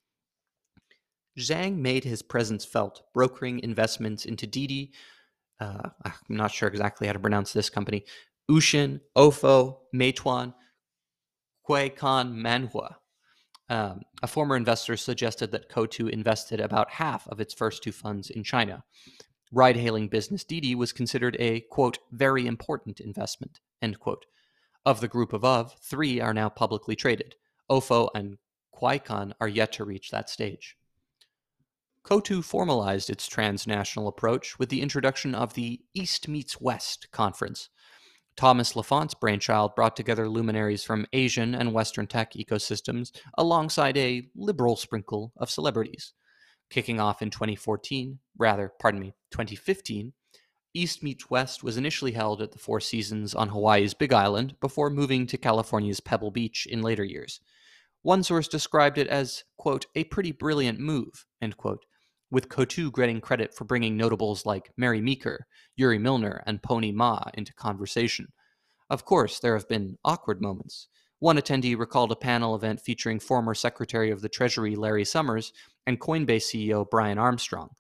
Zhang 1.39 1.77
made 1.77 2.05
his 2.05 2.23
presence 2.23 2.65
felt, 2.65 3.03
brokering 3.13 3.61
investments 3.61 4.25
into 4.25 4.47
Didi, 4.47 4.93
uh, 5.61 5.91
I'm 6.05 6.13
not 6.29 6.51
sure 6.53 6.69
exactly 6.69 7.07
how 7.07 7.13
to 7.13 7.19
pronounce 7.19 7.53
this 7.53 7.71
company, 7.71 8.05
Uxin, 8.51 9.01
Ofo, 9.17 9.79
Meituan, 9.95 10.55
Kuaikan 11.69 12.35
Manhua. 12.35 12.97
Um, 13.69 14.01
a 14.23 14.27
former 14.27 14.57
investor 14.57 14.97
suggested 14.97 15.53
that 15.53 15.69
Coatue 15.69 16.09
invested 16.09 16.59
about 16.59 16.91
half 16.93 17.29
of 17.29 17.41
its 17.41 17.53
first 17.53 17.83
two 17.83 17.93
funds 17.93 18.31
in 18.31 18.43
China. 18.43 18.85
Ride 19.53 19.77
hailing 19.77 20.09
business 20.09 20.45
Didi 20.45 20.75
was 20.75 20.93
considered 20.93 21.37
a, 21.39 21.61
quote, 21.71 21.99
very 22.11 22.47
important 22.47 23.01
investment, 23.01 23.61
end 23.83 24.01
quote. 24.01 24.25
Of 24.87 25.01
the 25.01 25.09
group 25.09 25.35
above, 25.35 25.75
three 25.83 26.21
are 26.21 26.33
now 26.33 26.49
publicly 26.49 26.97
traded. 26.97 27.35
Ofo 27.71 28.09
and 28.15 28.39
Kuaikan 28.75 29.33
are 29.41 29.49
yet 29.49 29.73
to 29.73 29.85
reach 29.85 30.11
that 30.11 30.31
stage. 30.31 30.78
Coatue 32.09 32.41
formalized 32.41 33.11
its 33.11 33.27
transnational 33.27 34.09
approach 34.09 34.59
with 34.59 34.71
the 34.71 34.81
introduction 34.81 35.35
of 35.35 35.53
the 35.53 35.83
East 35.93 36.27
Meets 36.27 36.59
West 36.59 37.09
conference, 37.13 37.69
Thomas 38.35 38.75
Lafont's 38.75 39.13
brainchild 39.13 39.75
brought 39.75 39.95
together 39.95 40.27
luminaries 40.27 40.83
from 40.83 41.05
Asian 41.13 41.55
and 41.55 41.75
Western 41.75 42.07
tech 42.07 42.33
ecosystems 42.33 43.11
alongside 43.37 43.99
a 43.99 44.27
liberal 44.35 44.75
sprinkle 44.75 45.35
of 45.37 45.51
celebrities. 45.51 46.15
Kicking 46.71 46.99
off 46.99 47.21
in 47.21 47.29
2014, 47.29 48.21
rather, 48.39 48.73
pardon 48.81 49.01
me, 49.03 49.13
2015, 49.33 50.15
East 50.73 51.03
Meets 51.03 51.29
West 51.29 51.63
was 51.63 51.77
initially 51.77 52.13
held 52.13 52.41
at 52.41 52.53
the 52.53 52.59
Four 52.59 52.81
Seasons 52.81 53.35
on 53.35 53.51
Hawaii's 53.51 53.93
Big 53.93 54.15
Island 54.15 54.55
before 54.63 54.89
moving 54.89 55.27
to 55.27 55.37
California's 55.37 56.01
Pebble 56.01 56.31
Beach 56.31 56.67
in 56.71 56.81
later 56.81 57.05
years. 57.05 57.41
One 58.01 58.23
source 58.23 58.49
described 58.49 58.97
it 58.97 59.09
as, 59.09 59.45
quote, 59.59 59.85
a 59.95 60.05
pretty 60.05 60.33
brilliant 60.33 60.81
move, 60.81 61.27
end 61.43 61.59
quote, 61.59 61.85
with 62.31 62.49
Coatue 62.49 62.91
getting 62.91 63.21
credit 63.21 63.55
for 63.55 63.65
bringing 63.65 63.97
notables 63.97 64.45
like 64.45 64.71
Mary 64.77 65.01
Meeker, 65.01 65.47
Yuri 65.77 65.99
Milner, 65.99 66.43
and 66.47 66.63
Pony 66.63 66.93
Ma 66.93 67.23
into 67.35 67.55
conversation. 67.55 68.29
Of 68.91 69.05
course, 69.05 69.41
there 69.41 69.55
have 69.55 69.69
been 69.69 69.97
awkward 70.05 70.41
moments. 70.41 70.89
One 71.21 71.37
attendee 71.37 71.77
recalled 71.77 72.13
a 72.13 72.17
panel 72.17 72.55
event 72.55 72.81
featuring 72.81 73.19
former 73.19 73.55
Secretary 73.55 74.11
of 74.11 74.21
the 74.21 74.29
Treasury 74.29 74.77
Larry 74.77 75.05
Summers 75.05 75.53
and 75.87 76.01
Coinbase 76.01 76.55
CEO 76.55 76.89
Brian 76.89 77.19
Armstrong. 77.19 77.71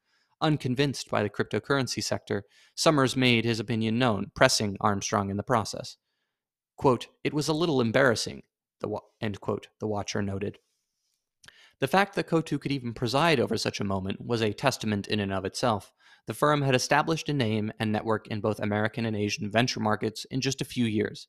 Unconvinced 0.40 1.10
by 1.10 1.22
the 1.22 1.30
cryptocurrency 1.30 2.02
sector, 2.02 2.44
Summers 2.74 3.16
made 3.16 3.44
his 3.44 3.60
opinion 3.60 3.98
known, 3.98 4.30
pressing 4.34 4.76
Armstrong 4.80 5.30
in 5.30 5.36
the 5.36 5.42
process. 5.42 5.96
Quote, 6.76 7.08
it 7.24 7.34
was 7.34 7.48
a 7.48 7.52
little 7.52 7.80
embarrassing, 7.80 8.42
the, 8.80 8.88
wa- 8.88 9.00
end 9.20 9.40
quote, 9.40 9.68
the 9.80 9.86
watcher 9.88 10.22
noted. 10.22 10.58
The 11.80 11.88
fact 11.88 12.16
that 12.16 12.26
Coatue 12.26 12.58
could 12.58 12.72
even 12.72 12.92
preside 12.92 13.38
over 13.38 13.56
such 13.56 13.80
a 13.80 13.84
moment 13.84 14.20
was 14.20 14.42
a 14.42 14.52
testament 14.52 15.06
in 15.06 15.20
and 15.20 15.32
of 15.32 15.44
itself. 15.44 15.92
The 16.26 16.34
firm 16.34 16.62
had 16.62 16.74
established 16.74 17.28
a 17.28 17.32
name 17.32 17.72
and 17.78 17.92
network 17.92 18.26
in 18.28 18.40
both 18.40 18.58
American 18.58 19.06
and 19.06 19.16
Asian 19.16 19.50
venture 19.50 19.80
markets 19.80 20.26
in 20.26 20.40
just 20.40 20.60
a 20.60 20.66
few 20.66 20.84
years, 20.84 21.28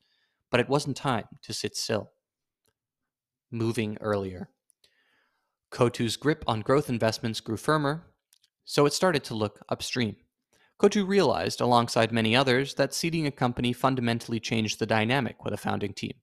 but 0.50 0.60
it 0.60 0.68
wasn't 0.68 0.98
time 0.98 1.26
to 1.44 1.54
sit 1.54 1.78
still. 1.78 2.12
Moving 3.52 3.98
earlier. 4.02 4.50
Coatue's 5.70 6.18
grip 6.18 6.44
on 6.48 6.62
growth 6.62 6.90
investments 6.90 7.40
grew 7.40 7.58
firmer, 7.58 8.08
so 8.66 8.86
it 8.86 8.94
started 8.94 9.24
to 9.26 9.36
look 9.36 9.62
upstream. 9.70 10.16
Coatue 10.80 11.06
realized, 11.06 11.62
alongside 11.62 12.12
many 12.12 12.36
others, 12.36 12.74
that 12.76 12.94
seeding 12.94 13.28
a 13.28 13.32
company 13.32 13.72
fundamentally 13.72 14.40
changed 14.40 14.80
the 14.80 14.86
dynamic 14.86 15.44
with 15.44 15.54
a 15.54 15.58
founding 15.58 15.94
team. 15.94 16.14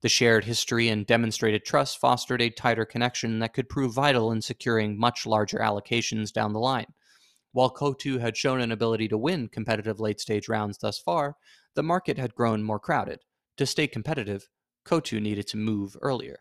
The 0.00 0.08
shared 0.08 0.44
history 0.44 0.88
and 0.88 1.06
demonstrated 1.06 1.64
trust 1.64 1.98
fostered 1.98 2.42
a 2.42 2.50
tighter 2.50 2.84
connection 2.84 3.38
that 3.38 3.54
could 3.54 3.68
prove 3.68 3.94
vital 3.94 4.32
in 4.32 4.42
securing 4.42 4.98
much 4.98 5.26
larger 5.26 5.58
allocations 5.58 6.32
down 6.32 6.52
the 6.52 6.58
line. 6.58 6.92
While 7.52 7.70
Coatue 7.70 8.18
had 8.18 8.36
shown 8.36 8.60
an 8.60 8.72
ability 8.72 9.08
to 9.08 9.18
win 9.18 9.48
competitive 9.48 10.00
late 10.00 10.20
stage 10.20 10.48
rounds 10.48 10.78
thus 10.78 10.98
far, 10.98 11.36
the 11.74 11.82
market 11.82 12.18
had 12.18 12.34
grown 12.34 12.62
more 12.62 12.80
crowded. 12.80 13.20
To 13.58 13.66
stay 13.66 13.86
competitive, 13.86 14.48
Coatue 14.84 15.20
needed 15.20 15.46
to 15.48 15.56
move 15.56 15.96
earlier. 16.00 16.38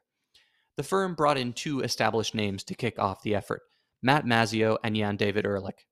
The 0.78 0.84
firm 0.84 1.16
brought 1.16 1.38
in 1.38 1.54
two 1.54 1.82
established 1.82 2.34
names 2.34 2.64
to 2.64 2.76
kick 2.76 2.98
off 2.98 3.22
the 3.22 3.36
effort 3.36 3.62
Matt 4.02 4.26
Mazzeo 4.26 4.78
and 4.84 4.96
Jan 4.96 5.18
David 5.18 5.46
Ehrlich. 5.46 5.86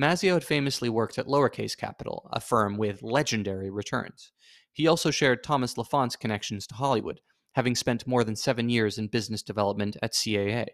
Mazzeo 0.00 0.34
had 0.34 0.44
famously 0.44 0.88
worked 0.88 1.18
at 1.18 1.26
Lowercase 1.26 1.76
Capital, 1.76 2.28
a 2.32 2.40
firm 2.40 2.76
with 2.76 3.02
legendary 3.02 3.70
returns. 3.70 4.32
He 4.74 4.88
also 4.88 5.12
shared 5.12 5.42
Thomas 5.42 5.78
Lafont's 5.78 6.16
connections 6.16 6.66
to 6.66 6.74
Hollywood, 6.74 7.20
having 7.52 7.76
spent 7.76 8.08
more 8.08 8.24
than 8.24 8.34
seven 8.34 8.68
years 8.68 8.98
in 8.98 9.06
business 9.06 9.40
development 9.40 9.96
at 10.02 10.12
CAA. 10.12 10.66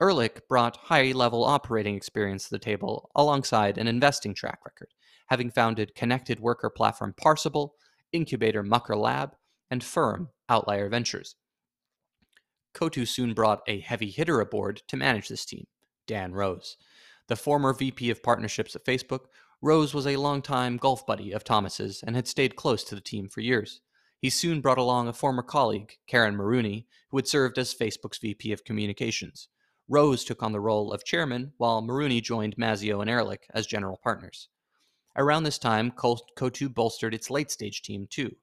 Ehrlich 0.00 0.40
brought 0.48 0.76
high 0.76 1.12
level 1.12 1.44
operating 1.44 1.94
experience 1.94 2.44
to 2.44 2.50
the 2.50 2.58
table 2.58 3.10
alongside 3.14 3.76
an 3.76 3.86
investing 3.86 4.34
track 4.34 4.60
record, 4.64 4.88
having 5.28 5.50
founded 5.50 5.94
connected 5.94 6.40
worker 6.40 6.70
platform 6.70 7.14
Parsable, 7.22 7.70
incubator 8.10 8.62
Mucker 8.62 8.96
Lab, 8.96 9.36
and 9.70 9.84
firm 9.84 10.30
Outlier 10.48 10.88
Ventures. 10.88 11.36
Coatue 12.72 13.06
soon 13.06 13.34
brought 13.34 13.62
a 13.66 13.80
heavy 13.80 14.10
hitter 14.10 14.40
aboard 14.40 14.82
to 14.88 14.96
manage 14.96 15.28
this 15.28 15.44
team, 15.44 15.66
Dan 16.06 16.32
Rose. 16.32 16.78
The 17.28 17.36
former 17.36 17.74
VP 17.74 18.10
of 18.10 18.22
partnerships 18.22 18.76
at 18.76 18.84
Facebook 18.84 19.26
Rose 19.62 19.94
was 19.94 20.06
a 20.06 20.16
longtime 20.16 20.76
golf 20.76 21.06
buddy 21.06 21.32
of 21.32 21.42
Thomas's 21.42 22.02
and 22.06 22.14
had 22.14 22.28
stayed 22.28 22.56
close 22.56 22.84
to 22.84 22.94
the 22.94 23.00
team 23.00 23.28
for 23.28 23.40
years. 23.40 23.80
He 24.20 24.28
soon 24.28 24.60
brought 24.60 24.78
along 24.78 25.08
a 25.08 25.12
former 25.12 25.42
colleague, 25.42 25.96
Caryn 26.06 26.36
Marooney, 26.36 26.86
who 27.10 27.16
had 27.16 27.26
served 27.26 27.58
as 27.58 27.74
Facebook's 27.74 28.18
VP 28.18 28.52
of 28.52 28.64
Communications. 28.64 29.48
Rose 29.88 30.24
took 30.24 30.42
on 30.42 30.52
the 30.52 30.60
role 30.60 30.92
of 30.92 31.04
chairman, 31.04 31.52
while 31.56 31.80
Marooney 31.80 32.20
joined 32.20 32.56
Mazzeo 32.56 33.00
and 33.00 33.08
Ehrlich 33.08 33.46
as 33.54 33.66
general 33.66 33.98
partners. 34.02 34.48
Around 35.16 35.44
this 35.44 35.58
time, 35.58 35.90
Coatue 35.90 36.68
bolstered 36.68 37.14
its 37.14 37.30
late 37.30 37.50
stage 37.50 37.82
team 37.82 38.06
too. 38.10 38.36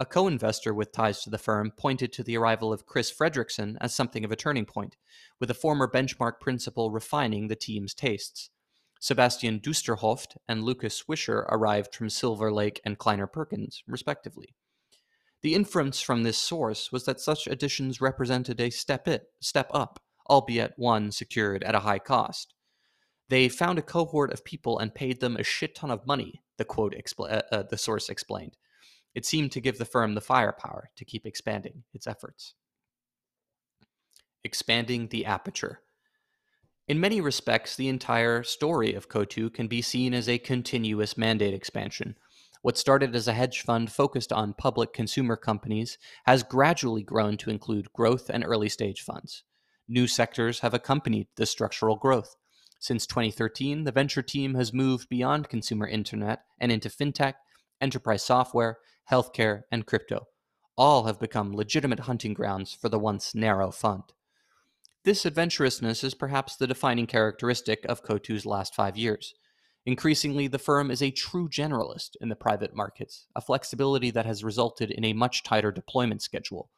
A 0.00 0.06
co 0.06 0.26
investor 0.26 0.72
with 0.72 0.92
ties 0.92 1.22
to 1.22 1.30
the 1.30 1.38
firm 1.38 1.72
pointed 1.76 2.12
to 2.12 2.22
the 2.22 2.36
arrival 2.36 2.72
of 2.72 2.86
Kris 2.86 3.12
Fredrickson 3.12 3.76
as 3.80 3.94
something 3.94 4.24
of 4.24 4.32
a 4.32 4.36
turning 4.36 4.64
point, 4.64 4.96
with 5.38 5.50
a 5.50 5.54
former 5.54 5.88
benchmark 5.88 6.40
principal 6.40 6.90
refining 6.90 7.48
the 7.48 7.56
team's 7.56 7.94
tastes. 7.94 8.50
Sebastian 9.00 9.60
Duesterhoeft 9.60 10.36
and 10.48 10.64
Lucas 10.64 11.02
Swisher 11.02 11.44
arrived 11.48 11.94
from 11.94 12.10
Silver 12.10 12.52
Lake 12.52 12.80
and 12.84 12.98
Kleiner 12.98 13.26
Perkins, 13.26 13.82
respectively. 13.86 14.54
The 15.42 15.54
inference 15.54 16.00
from 16.00 16.24
this 16.24 16.38
source 16.38 16.90
was 16.90 17.04
that 17.04 17.20
such 17.20 17.46
additions 17.46 18.00
represented 18.00 18.60
a 18.60 18.70
step, 18.70 19.06
it, 19.06 19.26
step 19.40 19.70
up, 19.72 20.00
albeit 20.28 20.74
one 20.76 21.12
secured 21.12 21.62
at 21.62 21.76
a 21.76 21.80
high 21.80 22.00
cost. 22.00 22.54
They 23.28 23.48
found 23.48 23.78
a 23.78 23.82
cohort 23.82 24.32
of 24.32 24.44
people 24.44 24.78
and 24.78 24.94
paid 24.94 25.20
them 25.20 25.36
a 25.36 25.44
shit 25.44 25.74
ton 25.74 25.90
of 25.90 26.06
money, 26.06 26.42
the 26.56 26.64
quote 26.64 26.94
expl- 26.94 27.30
uh, 27.32 27.42
uh, 27.52 27.62
the 27.62 27.78
source 27.78 28.08
explained. 28.08 28.56
It 29.14 29.26
seemed 29.26 29.52
to 29.52 29.60
give 29.60 29.78
the 29.78 29.84
firm 29.84 30.14
the 30.14 30.20
firepower 30.20 30.90
to 30.96 31.04
keep 31.04 31.24
expanding 31.24 31.84
its 31.92 32.06
efforts. 32.06 32.54
Expanding 34.44 35.08
the 35.08 35.24
aperture. 35.24 35.80
In 36.88 37.00
many 37.00 37.20
respects, 37.20 37.76
the 37.76 37.88
entire 37.88 38.42
story 38.42 38.94
of 38.94 39.10
Coatue 39.10 39.50
can 39.50 39.68
be 39.68 39.82
seen 39.82 40.14
as 40.14 40.26
a 40.26 40.38
continuous 40.38 41.18
mandate 41.18 41.52
expansion. 41.52 42.16
What 42.62 42.78
started 42.78 43.14
as 43.14 43.28
a 43.28 43.34
hedge 43.34 43.60
fund 43.60 43.92
focused 43.92 44.32
on 44.32 44.54
public 44.54 44.94
consumer 44.94 45.36
companies 45.36 45.98
has 46.24 46.42
gradually 46.42 47.02
grown 47.02 47.36
to 47.38 47.50
include 47.50 47.92
growth 47.92 48.30
and 48.30 48.42
early 48.42 48.70
stage 48.70 49.02
funds. 49.02 49.44
New 49.86 50.06
sectors 50.06 50.60
have 50.60 50.72
accompanied 50.72 51.28
this 51.36 51.50
structural 51.50 51.96
growth. 51.96 52.36
Since 52.78 53.06
2013, 53.06 53.84
the 53.84 53.92
venture 53.92 54.22
team 54.22 54.54
has 54.54 54.72
moved 54.72 55.10
beyond 55.10 55.50
consumer 55.50 55.86
internet 55.86 56.44
and 56.58 56.72
into 56.72 56.88
fintech, 56.88 57.34
enterprise 57.82 58.22
software, 58.22 58.78
healthcare, 59.10 59.64
and 59.70 59.84
crypto. 59.84 60.26
All 60.78 61.04
have 61.04 61.20
become 61.20 61.54
legitimate 61.54 62.00
hunting 62.00 62.32
grounds 62.32 62.72
for 62.72 62.88
the 62.88 62.98
once 62.98 63.34
narrow 63.34 63.70
fund. 63.70 64.04
This 65.04 65.24
adventurousness 65.24 66.02
is 66.02 66.14
perhaps 66.14 66.56
the 66.56 66.66
defining 66.66 67.06
characteristic 67.06 67.84
of 67.86 68.02
Coatue's 68.02 68.44
last 68.44 68.74
five 68.74 68.96
years. 68.96 69.34
Increasingly, 69.86 70.48
the 70.48 70.58
firm 70.58 70.90
is 70.90 71.00
a 71.00 71.10
true 71.10 71.48
generalist 71.48 72.10
in 72.20 72.28
the 72.28 72.36
private 72.36 72.74
markets, 72.74 73.26
a 73.34 73.40
flexibility 73.40 74.10
that 74.10 74.26
has 74.26 74.44
resulted 74.44 74.90
in 74.90 75.04
a 75.04 75.12
much 75.12 75.44
tighter 75.44 75.72
deployment 75.72 76.20
schedule. 76.20 76.68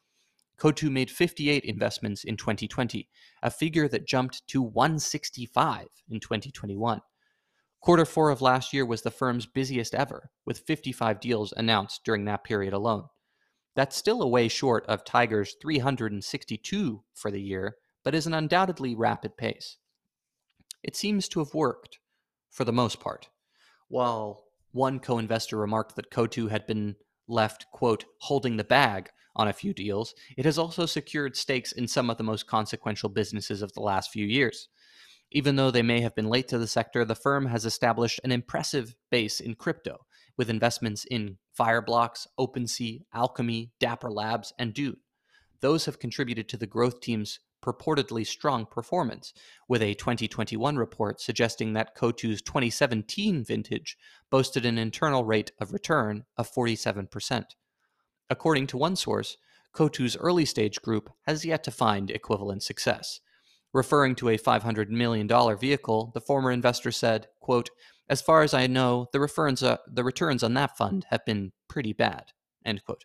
Coatue 0.59 0.91
made 0.91 1.11
58 1.11 1.65
investments 1.65 2.23
in 2.23 2.37
2020, 2.37 3.09
a 3.43 3.51
figure 3.51 3.89
that 3.89 4.07
jumped 4.07 4.47
to 4.49 4.61
165 4.61 5.87
in 6.11 6.21
2021. 6.21 7.01
Quarter 7.81 8.05
four 8.05 8.29
of 8.29 8.43
last 8.43 8.75
year 8.75 8.85
was 8.85 9.01
the 9.01 9.11
firm's 9.11 9.47
busiest 9.47 9.95
ever, 9.95 10.31
with 10.45 10.61
55 10.61 11.19
deals 11.19 11.55
announced 11.57 12.03
during 12.05 12.27
that 12.27 12.45
period 12.45 12.75
alone. 12.75 13.05
That's 13.75 13.97
still 13.97 14.21
a 14.21 14.29
way 14.29 14.49
short 14.49 14.85
of 14.87 15.05
Tiger's 15.05 15.57
362 15.63 17.03
for 17.15 17.31
the 17.31 17.41
year, 17.41 17.77
but 18.05 18.15
is 18.15 18.27
an 18.27 18.35
undoubtedly 18.35 18.95
rapid 18.95 19.37
pace. 19.37 19.77
It 20.83 20.97
seems 20.97 21.29
to 21.29 21.41
have 21.41 21.55
worked, 21.55 21.99
for 22.51 22.65
the 22.65 22.73
most 22.73 23.01
part. 23.01 23.29
While 23.89 24.45
one 24.73 25.01
co 25.01 25.19
investor 25.19 25.57
remarked 25.57 25.97
that 25.97 26.11
Coatue 26.11 26.49
had 26.49 26.67
been 26.67 26.97
left, 27.29 27.67
quote, 27.73 28.05
holding 28.19 28.57
the 28.57 28.65
bag 28.65 29.11
on 29.37 29.49
a 29.49 29.53
few 29.53 29.73
deals, 29.73 30.15
it 30.37 30.45
has 30.45 30.59
also 30.59 30.87
secured 30.87 31.37
stakes 31.37 31.73
in 31.73 31.87
some 31.87 32.11
of 32.11 32.17
the 32.17 32.25
most 32.25 32.47
consequential 32.47 33.09
businesses 33.09 33.63
of 33.63 33.73
the 33.73 33.81
last 33.81 34.11
few 34.11 34.27
years. 34.27 34.69
Even 35.33 35.57
though 35.57 35.71
they 35.71 35.83
may 35.83 36.01
have 36.01 36.15
been 36.15 36.29
late 36.29 36.49
to 36.49 36.59
the 36.59 36.67
sector, 36.67 37.05
the 37.05 37.15
firm 37.15 37.47
has 37.47 37.65
established 37.65 38.21
an 38.25 38.33
impressive 38.33 38.97
base 39.11 39.39
in 39.39 39.55
crypto, 39.55 39.99
with 40.37 40.51
investments 40.51 41.05
in 41.05 41.39
Fireblocks, 41.59 42.27
OpenSea, 42.39 43.03
Alchemy, 43.15 43.71
Dapper 43.79 44.11
Labs, 44.11 44.53
and 44.59 44.75
Dune. 44.75 44.97
Those 45.61 45.85
have 45.85 46.01
contributed 46.01 46.49
to 46.49 46.57
the 46.57 46.67
growth 46.67 47.01
team's 47.01 47.39
purportedly 47.63 48.27
strong 48.27 48.67
performance, 48.67 49.33
with 49.69 49.83
a 49.83 49.95
2021 49.95 50.77
report 50.77 51.21
suggesting 51.21 51.73
that 51.73 51.97
Coatue's 51.97 52.43
2017 52.43 53.45
vintage 53.45 53.97
boasted 54.31 54.65
an 54.65 54.79
internal 54.79 55.25
rate 55.25 55.53
of 55.61 55.73
return 55.73 56.25
of 56.37 56.51
47%. 56.51 57.45
According 58.29 58.67
to 58.69 58.77
one 58.77 58.97
source, 58.97 59.37
Coatue's 59.73 60.17
early 60.17 60.45
stage 60.45 60.81
group 60.83 61.11
has 61.27 61.45
yet 61.45 61.63
to 61.65 61.71
find 61.71 62.11
equivalent 62.11 62.63
success. 62.63 63.21
Referring 63.73 64.17
to 64.17 64.29
a 64.29 64.39
$500 64.39 64.89
million 64.89 65.29
vehicle, 65.57 66.11
the 66.13 66.21
former 66.21 66.51
investor 66.51 66.91
said, 66.91 67.29
quote, 67.41 67.71
As 68.09 68.21
far 68.21 68.43
as 68.43 68.53
I 68.53 68.67
know, 68.67 69.09
the, 69.13 69.21
uh, 69.63 69.77
the 69.87 70.05
returns 70.05 70.43
on 70.43 70.55
that 70.55 70.77
fund 70.77 71.07
have 71.11 71.25
been 71.25 71.53
pretty 71.69 71.93
bad. 71.93 72.33
End 72.65 72.85
quote. 72.85 73.05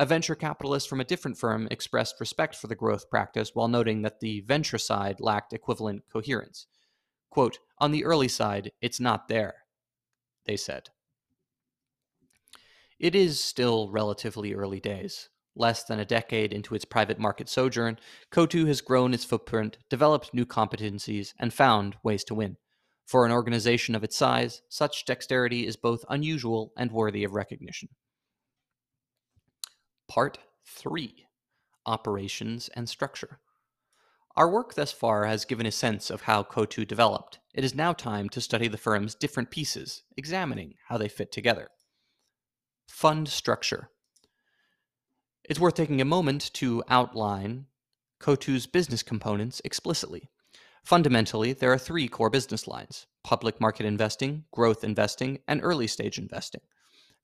A 0.00 0.06
venture 0.06 0.36
capitalist 0.36 0.88
from 0.88 1.00
a 1.00 1.04
different 1.04 1.36
firm 1.36 1.66
expressed 1.72 2.20
respect 2.20 2.54
for 2.54 2.68
the 2.68 2.76
growth 2.76 3.10
practice 3.10 3.50
while 3.54 3.66
noting 3.66 4.02
that 4.02 4.20
the 4.20 4.40
venture 4.42 4.78
side 4.78 5.18
lacked 5.18 5.52
equivalent 5.52 6.04
coherence. 6.12 6.66
Quote, 7.30 7.58
On 7.78 7.90
the 7.90 8.04
early 8.04 8.28
side, 8.28 8.70
it's 8.80 9.00
not 9.00 9.26
there, 9.26 9.64
they 10.46 10.56
said. 10.56 10.90
It 13.00 13.16
is 13.16 13.40
still 13.40 13.90
relatively 13.90 14.54
early 14.54 14.78
days. 14.78 15.30
Less 15.56 15.82
than 15.82 15.98
a 15.98 16.04
decade 16.04 16.52
into 16.52 16.76
its 16.76 16.84
private 16.84 17.18
market 17.18 17.48
sojourn, 17.48 17.98
Coatue 18.30 18.66
has 18.66 18.80
grown 18.80 19.12
its 19.12 19.24
footprint, 19.24 19.78
developed 19.90 20.32
new 20.32 20.46
competencies, 20.46 21.34
and 21.40 21.52
found 21.52 21.96
ways 22.04 22.22
to 22.24 22.34
win. 22.36 22.56
For 23.04 23.26
an 23.26 23.32
organization 23.32 23.96
of 23.96 24.04
its 24.04 24.16
size, 24.16 24.62
such 24.68 25.04
dexterity 25.04 25.66
is 25.66 25.74
both 25.74 26.04
unusual 26.08 26.72
and 26.76 26.92
worthy 26.92 27.24
of 27.24 27.32
recognition. 27.32 27.88
Part 30.08 30.38
3 30.64 31.26
Operations 31.84 32.70
and 32.74 32.88
Structure. 32.88 33.40
Our 34.36 34.48
work 34.48 34.72
thus 34.72 34.90
far 34.90 35.26
has 35.26 35.44
given 35.44 35.66
a 35.66 35.70
sense 35.70 36.08
of 36.08 36.22
how 36.22 36.44
Coatue 36.44 36.86
developed. 36.86 37.40
It 37.54 37.62
is 37.62 37.74
now 37.74 37.92
time 37.92 38.30
to 38.30 38.40
study 38.40 38.68
the 38.68 38.78
firm's 38.78 39.14
different 39.14 39.50
pieces, 39.50 40.04
examining 40.16 40.74
how 40.88 40.96
they 40.96 41.08
fit 41.08 41.30
together. 41.30 41.68
Fund 42.88 43.28
structure. 43.28 43.90
It's 45.44 45.60
worth 45.60 45.74
taking 45.74 46.00
a 46.00 46.06
moment 46.06 46.54
to 46.54 46.82
outline 46.88 47.66
Coatue's 48.18 48.66
business 48.66 49.02
components 49.02 49.60
explicitly. 49.62 50.30
Fundamentally, 50.84 51.52
there 51.52 51.72
are 51.72 51.78
three 51.78 52.08
core 52.08 52.30
business 52.30 52.66
lines 52.66 53.06
public 53.24 53.60
market 53.60 53.84
investing, 53.84 54.44
growth 54.52 54.84
investing, 54.84 55.40
and 55.46 55.60
early 55.62 55.86
stage 55.86 56.18
investing. 56.18 56.62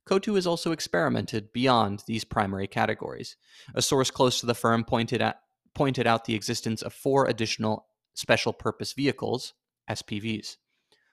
Coatue 0.07 0.35
has 0.35 0.47
also 0.47 0.73
experimented 0.73 1.53
beyond 1.53 2.05
these 2.07 2.25
primary 2.25 2.67
categories. 2.67 3.37
A 3.75 3.81
source 3.81 4.11
close 4.11 4.38
to 4.40 4.47
the 4.47 4.55
firm 4.55 4.85
pointed, 4.85 5.23
at, 5.23 5.40
pointed 5.75 6.07
out 6.07 6.25
the 6.25 6.35
existence 6.35 6.83
of 6.83 6.93
four 6.93 7.27
additional 7.27 7.87
special 8.12 8.53
purpose 8.53 8.93
vehicles, 8.93 9.55
SPVs. 9.90 10.57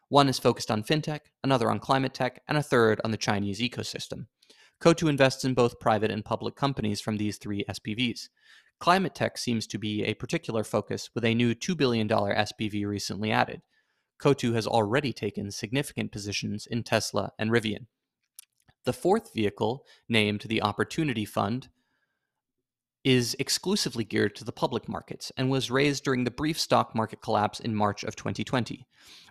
One 0.10 0.27
is 0.27 0.39
focused 0.39 0.69
on 0.69 0.84
fintech, 0.84 1.21
another 1.41 1.71
on 1.71 1.80
climate 1.80 2.13
tech, 2.13 2.41
and 2.47 2.58
a 2.58 2.63
third 2.63 2.99
on 3.06 3.12
the 3.12 3.17
Chinese 3.17 3.62
ecosystem. 3.62 4.25
Coatue 4.82 5.08
invests 5.08 5.45
in 5.45 5.54
both 5.54 5.80
private 5.80 6.12
and 6.12 6.25
public 6.25 6.56
companies 6.56 6.99
from 6.99 7.15
these 7.15 7.38
three 7.38 7.63
SPVs. 7.69 8.27
Climate 8.80 9.15
tech 9.15 9.38
seems 9.38 9.67
to 9.67 9.77
be 9.77 10.04
a 10.04 10.15
particular 10.15 10.63
focus, 10.63 11.10
with 11.15 11.23
a 11.23 11.36
new 11.36 11.56
$2 11.56 11.77
billion 11.77 12.10
SPV 12.10 12.86
recently 12.86 13.32
added. 13.32 13.62
Coatue 14.19 14.54
has 14.54 14.67
already 14.67 15.13
taken 15.13 15.49
significant 15.49 16.12
positions 16.12 16.67
in 16.69 16.84
Tesla 16.84 17.32
and 17.39 17.51
Rivian. 17.51 17.86
The 18.84 18.94
fourth 18.94 19.34
vehicle, 19.34 19.86
named 20.10 20.41
the 20.41 20.62
Opportunity 20.62 21.26
Fund, 21.26 21.70
is 23.04 23.36
exclusively 23.39 24.04
geared 24.04 24.36
to 24.36 24.44
the 24.44 24.52
public 24.52 24.88
markets 24.88 25.32
and 25.36 25.50
was 25.50 25.72
raised 25.72 26.04
during 26.04 26.24
the 26.24 26.32
brief 26.32 26.60
stock 26.60 26.96
market 26.96 27.22
collapse 27.22 27.60
in 27.60 27.76
March 27.76 28.04
of 28.04 28.15
2020. 28.15 28.86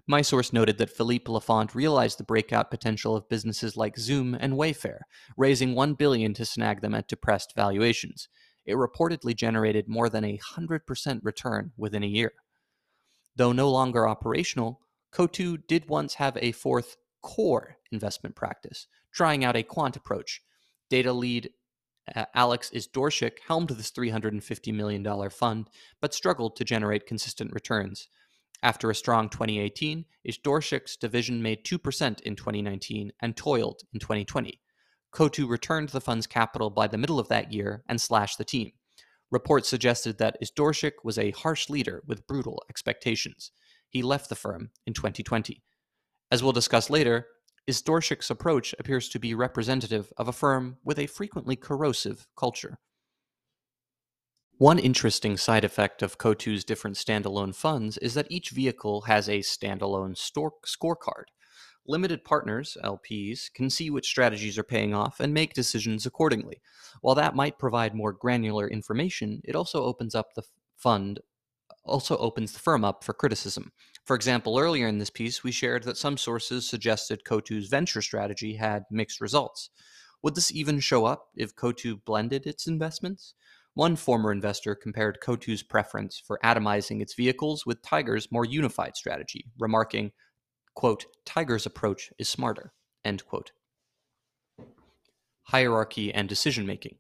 My 0.07 0.23
source 0.23 0.53
noted 0.53 0.79
that 0.79 0.91
Philippe 0.91 1.31
Lafont 1.31 1.75
realized 1.75 2.19
the 2.19 2.25
breakout 2.25 2.71
potential 2.71 3.15
of 3.15 3.29
businesses 3.29 3.77
like 3.77 3.99
Zoom 3.99 4.35
and 4.35 4.55
Wayfair, 4.55 5.01
raising 5.37 5.75
1 5.75 5.95
billion 5.95 6.35
to 6.35 6.45
snag 6.45 6.81
them 6.81 6.95
at 6.95 7.09
depressed 7.09 7.53
valuations. 7.55 8.29
It 8.67 8.75
reportedly 8.75 9.37
generated 9.37 9.89
more 9.89 10.09
than 10.09 10.25
a 10.25 10.39
100% 10.57 11.21
return 11.23 11.73
within 11.77 12.03
a 12.03 12.09
year. 12.09 12.33
Though 13.37 13.53
no 13.53 13.71
longer 13.71 14.09
operational, 14.09 14.81
Coatue 15.13 15.59
did 15.69 15.89
once 15.89 16.15
have 16.15 16.37
a 16.41 16.53
fourth 16.53 16.97
core 17.23 17.77
investment 17.93 18.35
practice, 18.35 18.87
trying 19.13 19.45
out 19.45 19.57
a 19.57 19.63
quant 19.63 19.97
approach. 19.97 20.43
Data 20.89 21.13
lead 21.13 21.51
uh, 22.15 22.25
Alex 22.35 22.71
Izydorczyk 22.75 23.39
helmed 23.47 23.71
this 23.71 23.91
$350 23.91 24.75
million 24.75 25.31
fund, 25.31 25.69
but 26.01 26.15
struggled 26.15 26.57
to 26.57 26.65
generate 26.65 27.07
consistent 27.07 27.53
returns. 27.53 28.09
After 28.63 28.91
a 28.91 28.95
strong 28.95 29.29
2018, 29.29 30.05
Izydorczyk's 30.29 30.97
division 30.97 31.43
made 31.43 31.65
2% 31.65 32.21
in 32.21 32.37
2019 32.37 33.13
and 33.21 33.37
toiled 33.37 33.83
in 33.93 34.01
2020. 34.01 34.61
Coatue 35.13 35.49
returned 35.49 35.89
the 35.89 36.01
fund's 36.01 36.27
capital 36.27 36.71
by 36.71 36.87
the 36.87 36.99
middle 36.99 37.19
of 37.19 37.29
that 37.29 37.53
year 37.53 37.83
and 37.89 38.01
slashed 38.01 38.39
the 38.39 38.45
team. 38.45 38.73
Reports 39.31 39.69
suggested 39.69 40.19
that 40.19 40.37
Izydorczyk 40.43 41.05
was 41.05 41.19
a 41.19 41.31
harsh 41.31 41.71
leader 41.71 42.03
with 42.07 42.27
brutal 42.27 42.63
expectations. 42.69 43.53
He 43.89 44.03
left 44.03 44.29
the 44.29 44.35
firm 44.35 44.71
in 44.87 44.93
2020. 44.93 45.63
As 46.31 46.43
we'll 46.43 46.53
discuss 46.53 46.91
later, 46.91 47.27
Izydorczyk's 47.69 48.31
approach 48.31 48.75
appears 48.79 49.09
to 49.11 49.19
be 49.19 49.35
representative 49.35 50.13
of 50.17 50.29
a 50.29 50.33
firm 50.33 50.79
with 50.85 50.99
a 50.99 51.07
frequently 51.07 51.57
corrosive 51.57 52.27
culture. 52.37 52.79
One 54.59 54.79
interesting 54.79 55.37
side 55.37 55.65
effect 55.65 56.03
of 56.03 56.19
Coatue's 56.19 56.65
different 56.65 56.97
standalone 56.97 57.55
funds 57.55 57.97
is 57.99 58.15
that 58.15 58.31
each 58.31 58.51
vehicle 58.51 59.03
has 59.03 59.29
a 59.29 59.39
standalone 59.39 60.17
scorecard. 60.17 61.25
Limited 61.87 62.25
partners, 62.25 62.77
LPs, 62.85 63.53
can 63.55 63.71
see 63.71 63.89
which 63.89 64.07
strategies 64.07 64.59
are 64.59 64.63
paying 64.63 64.93
off 64.93 65.19
and 65.19 65.33
make 65.33 65.55
decisions 65.55 66.05
accordingly. 66.05 66.61
While 67.01 67.15
that 67.15 67.35
might 67.35 67.59
provide 67.59 67.95
more 67.95 68.13
granular 68.13 68.69
information, 68.69 69.41
it 69.45 69.57
also 69.57 69.83
opens 69.83 70.15
up 70.15 70.35
the 70.35 70.43
fund 70.77 71.21
also 71.85 72.17
opens 72.19 72.53
the 72.53 72.59
firm 72.59 72.85
up 72.85 73.05
for 73.05 73.13
criticism. 73.13 73.73
For 74.11 74.17
example, 74.17 74.59
earlier 74.59 74.89
in 74.89 74.99
this 74.99 75.09
piece, 75.09 75.45
we 75.45 75.53
shared 75.53 75.85
that 75.85 75.97
some 75.97 76.17
sources 76.17 76.69
suggested 76.69 77.25
Coatue's 77.25 77.69
venture 77.69 78.03
strategy 78.03 78.57
had 78.57 78.83
mixed 78.91 79.21
results. 79.21 79.71
Would 80.21 80.35
this 80.35 80.53
even 80.53 80.81
show 80.81 81.05
up 81.05 81.29
if 81.37 81.55
Coatue 81.55 81.99
blended 82.05 82.45
its 82.45 82.67
investments? 82.67 83.35
One 83.75 83.95
former 83.95 84.33
investor 84.33 84.75
compared 84.75 85.21
Coatue's 85.21 85.63
preference 85.63 86.21
for 86.27 86.41
atomizing 86.43 87.01
its 87.01 87.15
vehicles 87.15 87.65
with 87.65 87.83
Tiger's 87.83 88.33
more 88.33 88.45
unified 88.45 88.97
strategy, 88.97 89.45
remarking, 89.61 90.11
quote, 90.75 91.07
Tiger's 91.25 91.65
approach 91.65 92.11
is 92.19 92.29
smarter, 92.29 92.73
end 93.05 93.25
quote. 93.25 93.53
Hierarchy 95.45 96.13
and 96.13 96.29
decision 96.29 96.67
making. 96.67 96.97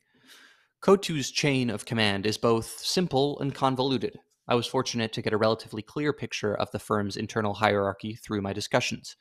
Coatue's 0.80 1.32
chain 1.32 1.70
of 1.70 1.84
command 1.84 2.24
is 2.24 2.38
both 2.38 2.78
simple 2.78 3.36
and 3.40 3.52
convoluted. 3.52 4.20
I 4.50 4.56
was 4.56 4.66
fortunate 4.66 5.12
to 5.12 5.22
get 5.22 5.32
a 5.32 5.36
relatively 5.36 5.80
clear 5.80 6.12
picture 6.12 6.52
of 6.52 6.72
the 6.72 6.80
firm's 6.80 7.16
internal 7.16 7.54
hierarchy 7.54 8.16
through 8.16 8.42
my 8.42 8.52
discussions. 8.52 9.14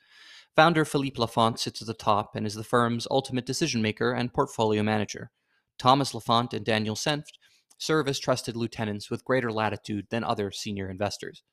Founder 0.56 0.84
Philippe 0.84 1.20
Lafont 1.20 1.60
sits 1.60 1.80
at 1.80 1.86
the 1.86 1.94
top 1.94 2.34
and 2.34 2.44
is 2.48 2.56
the 2.56 2.64
firm's 2.64 3.06
ultimate 3.12 3.46
decision 3.46 3.80
maker 3.80 4.10
and 4.10 4.34
portfolio 4.34 4.82
manager. 4.82 5.30
Thomas 5.78 6.14
Lafont 6.14 6.52
and 6.52 6.66
Daniel 6.66 6.96
Senft 6.96 7.38
serve 7.78 8.08
as 8.08 8.18
trusted 8.18 8.56
lieutenants 8.56 9.08
with 9.08 9.24
greater 9.24 9.52
latitude 9.52 10.08
than 10.10 10.24
other 10.24 10.50
senior 10.50 10.90
investors. 10.90 11.44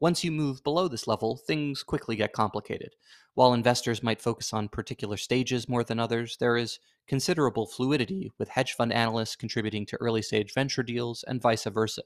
Once 0.00 0.24
you 0.24 0.32
move 0.32 0.64
below 0.64 0.88
this 0.88 1.06
level, 1.06 1.36
things 1.36 1.82
quickly 1.82 2.16
get 2.16 2.32
complicated. 2.32 2.94
While 3.34 3.52
investors 3.52 4.02
might 4.02 4.22
focus 4.22 4.54
on 4.54 4.70
particular 4.70 5.18
stages 5.18 5.68
more 5.68 5.84
than 5.84 6.00
others, 6.00 6.38
there 6.40 6.56
is 6.56 6.78
considerable 7.06 7.66
fluidity, 7.66 8.32
with 8.38 8.48
hedge 8.48 8.72
fund 8.72 8.90
analysts 8.90 9.36
contributing 9.36 9.84
to 9.86 9.98
early 10.00 10.22
stage 10.22 10.54
venture 10.54 10.82
deals 10.82 11.24
and 11.28 11.42
vice 11.42 11.64
versa. 11.64 12.02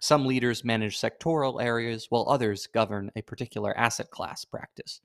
Some 0.00 0.26
leaders 0.26 0.64
manage 0.64 1.00
sectoral 1.00 1.62
areas, 1.62 2.06
while 2.08 2.28
others 2.28 2.68
govern 2.68 3.10
a 3.16 3.22
particular 3.22 3.76
asset 3.76 4.10
class 4.10 4.44
practice. 4.44 5.00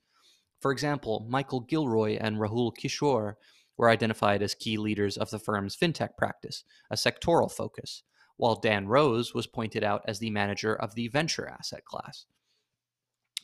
For 0.60 0.70
example, 0.70 1.26
Michael 1.28 1.60
Gilroy 1.60 2.16
and 2.18 2.36
Rahul 2.36 2.72
Kishore 2.74 3.34
were 3.76 3.90
identified 3.90 4.40
as 4.42 4.54
key 4.54 4.76
leaders 4.76 5.16
of 5.16 5.30
the 5.30 5.38
firm's 5.38 5.76
fintech 5.76 6.16
practice, 6.16 6.64
a 6.90 6.94
sectoral 6.94 7.50
focus, 7.50 8.02
while 8.36 8.54
Dan 8.54 8.86
Rose 8.86 9.34
was 9.34 9.46
pointed 9.46 9.82
out 9.82 10.02
as 10.06 10.20
the 10.20 10.30
manager 10.30 10.74
of 10.74 10.94
the 10.94 11.08
venture 11.08 11.48
asset 11.48 11.84
class. 11.84 12.26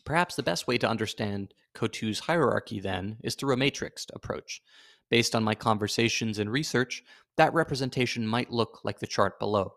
Perhaps 0.05 0.37
the 0.37 0.43
best 0.43 0.67
way 0.67 0.79
to 0.79 0.89
understand 0.89 1.53
Coatue's 1.75 2.21
hierarchy, 2.21 2.81
then, 2.81 3.19
is 3.23 3.35
through 3.35 3.55
a 3.55 3.57
matrixed 3.57 4.11
approach. 4.15 4.63
Based 5.11 5.35
on 5.35 5.45
my 5.45 5.55
conversations 5.55 6.39
and 6.39 6.51
research, 6.51 7.03
that 7.37 7.53
representation 7.53 8.27
might 8.27 8.53
look 8.53 8.81
like 8.85 9.01
the 9.01 9.07
chart 9.07 9.39
below. 9.39 9.75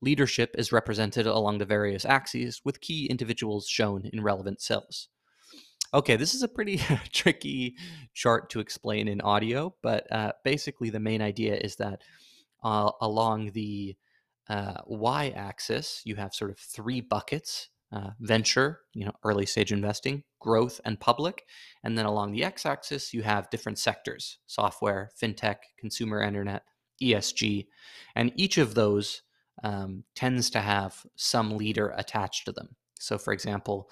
Leadership 0.00 0.54
is 0.58 0.72
represented 0.72 1.26
along 1.26 1.58
the 1.58 1.64
various 1.64 2.04
axes, 2.04 2.60
with 2.64 2.80
key 2.80 3.06
individuals 3.06 3.68
shown 3.68 4.08
in 4.12 4.22
relevant 4.22 4.60
cells. 4.60 5.08
Okay, 5.94 6.16
this 6.16 6.34
is 6.34 6.42
a 6.42 6.48
pretty 6.48 6.78
tricky 7.12 7.76
chart 8.14 8.50
to 8.50 8.60
explain 8.60 9.06
in 9.06 9.20
audio, 9.20 9.74
but 9.80 10.10
uh, 10.12 10.32
basically 10.42 10.90
the 10.90 10.98
main 10.98 11.22
idea 11.22 11.54
is 11.54 11.76
that 11.76 12.02
uh, 12.64 12.90
along 13.00 13.52
the 13.52 13.94
uh, 14.48 14.78
y-axis, 14.86 16.02
you 16.04 16.16
have 16.16 16.34
sort 16.34 16.50
of 16.50 16.58
three 16.58 17.00
buckets: 17.00 17.68
uh, 17.92 18.10
venture, 18.18 18.80
you 18.92 19.04
know, 19.04 19.12
early 19.22 19.46
stage 19.46 19.70
investing, 19.70 20.24
growth, 20.40 20.80
and 20.84 20.98
public. 20.98 21.44
And 21.84 21.96
then 21.96 22.06
along 22.06 22.32
the 22.32 22.42
x-axis, 22.42 23.14
you 23.14 23.22
have 23.22 23.50
different 23.50 23.78
sectors: 23.78 24.38
software, 24.46 25.10
fintech, 25.20 25.58
consumer 25.78 26.20
internet, 26.20 26.64
ESG, 27.00 27.68
and 28.16 28.32
each 28.34 28.58
of 28.58 28.74
those 28.74 29.22
um, 29.62 30.04
tends 30.14 30.50
to 30.50 30.60
have 30.60 31.04
some 31.16 31.56
leader 31.56 31.94
attached 31.96 32.44
to 32.46 32.52
them. 32.52 32.76
So, 32.98 33.18
for 33.18 33.32
example, 33.32 33.90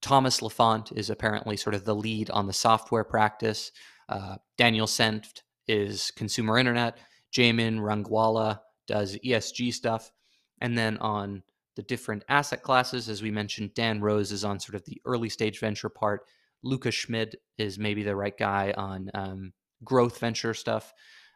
Thomas 0.00 0.42
Lafont 0.42 0.92
is 0.92 1.10
apparently 1.10 1.56
sort 1.56 1.74
of 1.74 1.84
the 1.84 1.94
lead 1.94 2.30
on 2.30 2.46
the 2.46 2.52
software 2.52 3.04
practice. 3.04 3.72
Uh, 4.08 4.36
Daniel 4.58 4.86
Senft 4.86 5.42
is 5.66 6.10
consumer 6.10 6.58
internet. 6.58 6.98
Jamin 7.32 7.80
Rangwala 7.80 8.60
does 8.86 9.16
ESG 9.24 9.72
stuff. 9.72 10.12
And 10.60 10.76
then 10.76 10.98
on 10.98 11.42
the 11.76 11.82
different 11.82 12.24
asset 12.28 12.62
classes, 12.62 13.08
as 13.08 13.22
we 13.22 13.30
mentioned, 13.30 13.74
Dan 13.74 14.00
Rose 14.00 14.30
is 14.30 14.44
on 14.44 14.60
sort 14.60 14.76
of 14.76 14.84
the 14.84 15.00
early 15.04 15.28
stage 15.28 15.58
venture 15.58 15.88
part. 15.88 16.22
Luca 16.62 16.90
Schmid 16.90 17.36
is 17.58 17.78
maybe 17.78 18.02
the 18.02 18.16
right 18.16 18.36
guy 18.36 18.72
on 18.76 19.10
um, 19.14 19.52
growth 19.82 20.18
venture 20.18 20.54
stuff, 20.54 20.92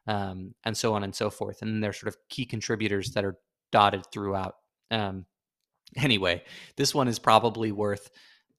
um, 0.07 0.55
and 0.65 0.77
so 0.77 0.95
on 0.95 1.05
and 1.05 1.15
so 1.15 1.29
forth. 1.31 1.61
And 1.63 1.71
then 1.71 1.81
there's 1.81 1.99
sort 1.99 2.09
of 2.09 2.17
key 2.29 2.47
contributors 2.47 3.13
that 3.13 3.25
are 3.25 3.37
dotted 3.71 4.05
throughout. 4.13 4.57
Um, 4.91 5.27
anyway, 5.97 6.45
this 6.77 6.95
one 6.95 7.09
is 7.09 7.19
probably 7.19 7.73
worth 7.73 8.11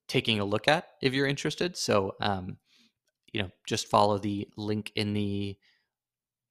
taking 0.08 0.39
a 0.39 0.45
look 0.45 0.67
at 0.67 0.88
if 1.02 1.13
you're 1.13 1.28
interested. 1.28 1.78
So, 1.78 2.15
um, 2.22 2.58
you 3.32 3.41
know, 3.41 3.50
just 3.67 3.88
follow 3.88 4.17
the 4.17 4.48
link 4.58 4.91
in 4.95 5.13
the 5.13 5.58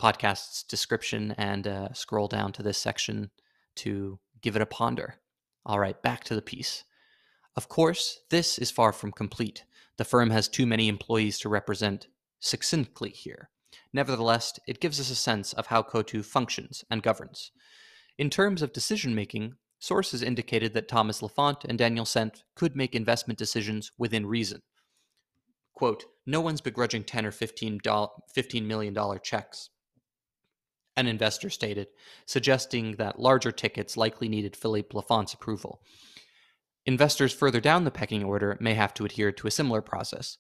podcast's 0.01 0.63
description 0.63 1.35
and 1.37 1.67
uh, 1.67 1.93
scroll 1.93 2.29
down 2.29 2.53
to 2.53 2.63
this 2.63 2.79
section 2.79 3.31
to 3.77 4.19
give 4.41 4.55
it 4.55 4.63
a 4.63 4.67
ponder. 4.67 5.17
All 5.67 5.79
right, 5.79 6.01
back 6.03 6.25
to 6.25 6.35
the 6.35 6.43
piece. 6.43 6.85
Of 7.57 7.69
course, 7.69 8.21
this 8.31 8.59
is 8.59 8.71
far 8.71 8.93
from 8.93 9.11
complete. 9.11 9.65
The 9.97 10.05
firm 10.05 10.31
has 10.31 10.49
too 10.49 10.65
many 10.65 10.87
employees 10.87 11.41
to 11.41 11.49
represent 11.49 12.07
succinctly 12.39 13.11
here. 13.11 13.51
Nevertheless, 13.93 14.59
it 14.69 14.81
gives 14.81 15.01
us 15.01 15.11
a 15.11 15.17
sense 15.17 15.53
of 15.53 15.67
how 15.67 15.83
Coatue 15.83 16.23
functions 16.23 16.85
and 16.91 17.03
governs. 17.03 17.51
In 18.19 18.31
terms 18.31 18.63
of 18.63 18.73
decision 18.73 19.15
making, 19.15 19.55
sources 19.79 20.23
indicated 20.23 20.75
that 20.75 20.89
Thomas 20.89 21.23
Lafont 21.23 21.65
and 21.65 21.79
Daniel 21.79 22.05
Senft 22.05 22.43
could 22.55 22.77
make 22.77 22.95
investment 22.95 23.39
decisions 23.39 23.93
within 23.97 24.27
reason. 24.27 24.63
Quote, 25.73 26.05
no 26.27 26.41
one's 26.41 26.61
begrudging 26.61 27.05
10 27.05 27.25
or 27.25 27.31
15, 27.31 27.81
$15 27.81 28.65
million 28.65 28.97
checks 29.23 29.71
an 30.99 31.07
investor 31.07 31.49
stated, 31.49 31.87
suggesting 32.27 32.97
that 32.97 33.21
larger 33.21 33.53
tickets 33.53 33.97
likely 33.97 34.29
needed 34.29 34.57
Philippe 34.57 34.89
Lafont's 34.93 35.33
approval. 35.33 35.81
Investors 36.87 37.33
further 37.33 37.61
down 37.61 37.85
the 37.85 37.93
pecking 37.93 38.25
order 38.25 38.57
may 38.61 38.75
have 38.75 38.93
to 38.95 39.05
adhere 39.05 39.31
to 39.31 39.47
a 39.47 39.53
similar 39.53 39.81
process. 39.81 40.39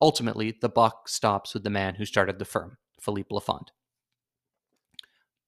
Ultimately, 0.00 0.58
the 0.60 0.68
buck 0.68 1.08
stops 1.08 1.54
with 1.54 1.62
the 1.62 1.70
man 1.70 1.94
who 1.94 2.04
started 2.04 2.40
the 2.40 2.44
firm, 2.44 2.78
Philippe 3.00 3.32
Lafont. 3.32 3.70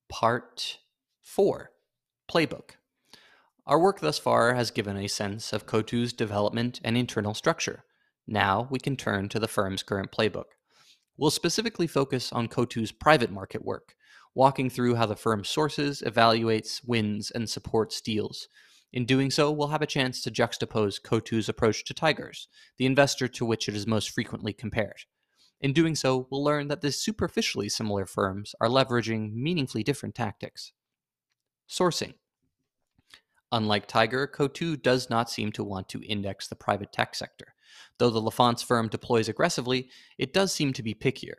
Part 0.09 0.79
4 1.25 1.71
Playbook. 2.31 2.77
Our 3.67 3.81
work 3.81 4.01
thus 4.01 4.19
far 4.19 4.55
has 4.55 4.71
given 4.71 4.99
a 4.99 5.09
sense 5.09 5.55
of 5.55 5.67
Coatue's 5.67 6.13
development 6.13 6.81
and 6.85 6.99
internal 6.99 7.33
structure. 7.33 7.85
Now 8.27 8.69
we 8.71 8.79
can 8.79 8.95
turn 8.95 9.31
to 9.31 9.41
the 9.41 9.49
firm's 9.49 9.83
current 9.83 10.13
playbook. 10.13 10.45
We'll 11.17 11.31
specifically 11.31 11.87
focus 11.87 12.31
on 12.31 12.49
Coatue's 12.49 12.93
private 12.93 13.33
market 13.33 13.65
work, 13.65 13.95
walking 14.35 14.69
through 14.69 14.97
how 14.97 15.07
the 15.07 15.17
firm 15.17 15.45
sources, 15.45 16.03
evaluates, 16.07 16.87
wins, 16.87 17.31
and 17.31 17.49
supports 17.49 18.03
deals. 18.03 18.47
In 18.93 19.07
doing 19.07 19.31
so, 19.31 19.51
we'll 19.51 19.69
have 19.69 19.83
a 19.83 19.87
chance 19.87 20.21
to 20.23 20.31
juxtapose 20.31 21.03
Coatue's 21.03 21.49
approach 21.49 21.85
to 21.87 21.95
Tigers, 21.95 22.49
the 22.77 22.87
investor 22.87 23.29
to 23.29 23.47
which 23.47 23.67
it 23.67 23.75
is 23.75 23.87
most 23.87 24.11
frequently 24.11 24.53
compared. 24.53 25.07
In 25.61 25.73
doing 25.73 25.95
so, 25.95 26.29
we'll 26.31 26.45
learn 26.45 26.69
that 26.69 26.83
the 26.83 26.93
superficially 26.93 27.71
similar 27.71 28.05
firms 28.05 28.55
are 28.61 28.69
leveraging 28.69 29.33
meaningfully 29.33 29.83
different 29.83 30.15
tactics. 30.15 30.73
Sourcing. 31.69 32.15
Unlike 33.53 33.87
Tiger, 33.87 34.27
Coatue 34.27 34.77
does 34.77 35.09
not 35.09 35.31
seem 35.31 35.53
to 35.53 35.63
want 35.63 35.89
to 35.91 36.03
index 36.03 36.49
the 36.49 36.57
private 36.57 36.93
tech 36.93 37.15
sector. 37.15 37.55
Though 37.99 38.11
the 38.11 38.21
Lafont's 38.21 38.63
firm 38.63 38.89
deploys 38.89 39.29
aggressively, 39.29 39.89
it 40.19 40.33
does 40.33 40.53
seem 40.53 40.73
to 40.73 40.83
be 40.83 40.95
pickier. 40.95 41.37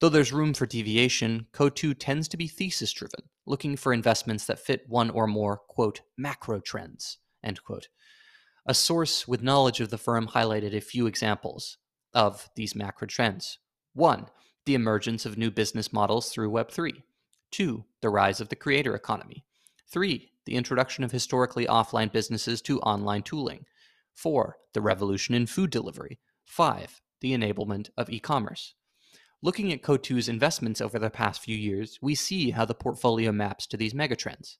Though 0.00 0.08
there's 0.08 0.32
room 0.32 0.52
for 0.52 0.66
deviation, 0.66 1.46
Coatue 1.52 1.94
tends 1.94 2.28
to 2.28 2.36
be 2.36 2.48
thesis 2.48 2.92
driven, 2.92 3.28
looking 3.46 3.76
for 3.76 3.92
investments 3.92 4.46
that 4.46 4.58
fit 4.58 4.84
one 4.88 5.10
or 5.10 5.26
more, 5.26 5.58
quote, 5.68 6.00
macro 6.18 6.60
trends, 6.60 7.18
end 7.42 7.62
quote. 7.62 7.88
A 8.66 8.74
source 8.74 9.28
with 9.28 9.42
knowledge 9.42 9.80
of 9.80 9.90
the 9.90 9.98
firm 9.98 10.28
highlighted 10.28 10.74
a 10.74 10.80
few 10.80 11.06
examples 11.06 11.78
of 12.12 12.48
these 12.56 12.74
macro 12.74 13.06
trends. 13.06 13.58
One, 13.92 14.26
the 14.66 14.74
emergence 14.74 15.24
of 15.24 15.38
new 15.38 15.50
business 15.50 15.92
models 15.92 16.30
through 16.30 16.50
Web3. 16.50 17.02
Two, 17.50 17.84
the 18.00 18.08
rise 18.08 18.40
of 18.40 18.48
the 18.48 18.56
creator 18.56 18.94
economy. 18.94 19.44
Three, 19.90 20.32
the 20.46 20.56
introduction 20.56 21.04
of 21.04 21.12
historically 21.12 21.66
offline 21.66 22.12
businesses 22.12 22.60
to 22.62 22.80
online 22.80 23.22
tooling. 23.22 23.66
Four, 24.14 24.56
the 24.72 24.80
revolution 24.80 25.34
in 25.34 25.46
food 25.46 25.70
delivery. 25.70 26.20
Five, 26.44 27.00
the 27.20 27.32
enablement 27.32 27.90
of 27.96 28.10
e 28.10 28.20
commerce. 28.20 28.74
Looking 29.42 29.72
at 29.72 29.82
Coatue's 29.82 30.28
investments 30.28 30.80
over 30.80 30.98
the 30.98 31.10
past 31.10 31.42
few 31.42 31.56
years, 31.56 31.98
we 32.00 32.14
see 32.14 32.50
how 32.50 32.64
the 32.64 32.74
portfolio 32.74 33.30
maps 33.30 33.66
to 33.66 33.76
these 33.76 33.92
megatrends. 33.92 34.56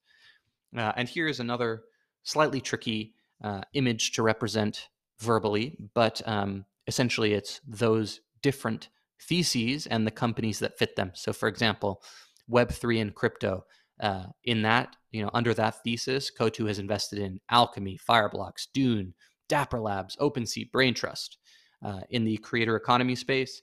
Uh, 0.77 0.93
and 0.97 1.09
here 1.09 1.27
is 1.27 1.41
another 1.41 1.85
slightly 2.23 2.61
tricky 2.61 3.15
uh, 3.43 3.63
image 3.73 4.13
to 4.13 4.23
represent 4.23 4.89
verbally, 5.21 5.79
but 5.95 6.21
um, 6.27 6.65
essentially 6.87 7.33
it's 7.33 7.61
those 7.67 8.21
different 8.43 8.89
theses 9.21 9.87
and 9.87 10.07
the 10.07 10.11
companies 10.11 10.59
that 10.59 10.79
fit 10.79 10.97
them. 10.97 11.13
So, 11.15 11.33
for 11.33 11.49
example, 11.49 12.03
Web3 12.51 13.01
and 13.01 13.15
crypto, 13.15 13.65
Uh, 14.01 14.27
in 14.45 14.63
that, 14.63 14.97
you 15.13 15.23
know, 15.23 15.31
under 15.35 15.55
that 15.55 15.83
thesis, 15.85 16.31
Coatue 16.31 16.67
has 16.67 16.79
invested 16.79 17.19
in 17.21 17.41
Alchemy, 17.51 17.99
Fireblocks, 18.09 18.67
Dune, 18.73 19.15
Dapper 19.49 19.81
Labs, 19.81 20.17
OpenSea, 20.17 20.71
Braintrust. 20.71 21.37
Uh, 21.85 22.01
in 22.11 22.25
the 22.25 22.39
creator 22.39 22.77
economy 22.77 23.15
space, 23.15 23.61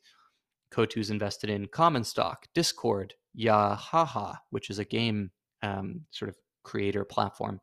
Coatue's 0.72 1.10
invested 1.10 1.50
in 1.50 1.68
Common 1.68 2.04
Stock, 2.04 2.48
Discord, 2.54 3.16
Yahaha, 3.38 4.38
which 4.52 4.70
is 4.70 4.80
a 4.80 4.86
game 4.86 5.32
um, 5.64 6.02
sort 6.12 6.30
of 6.30 6.36
creator 6.64 7.04
platform, 7.04 7.60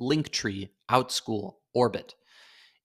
Linktree, 0.00 0.70
Outschool, 0.90 1.54
Orbit. 1.74 2.14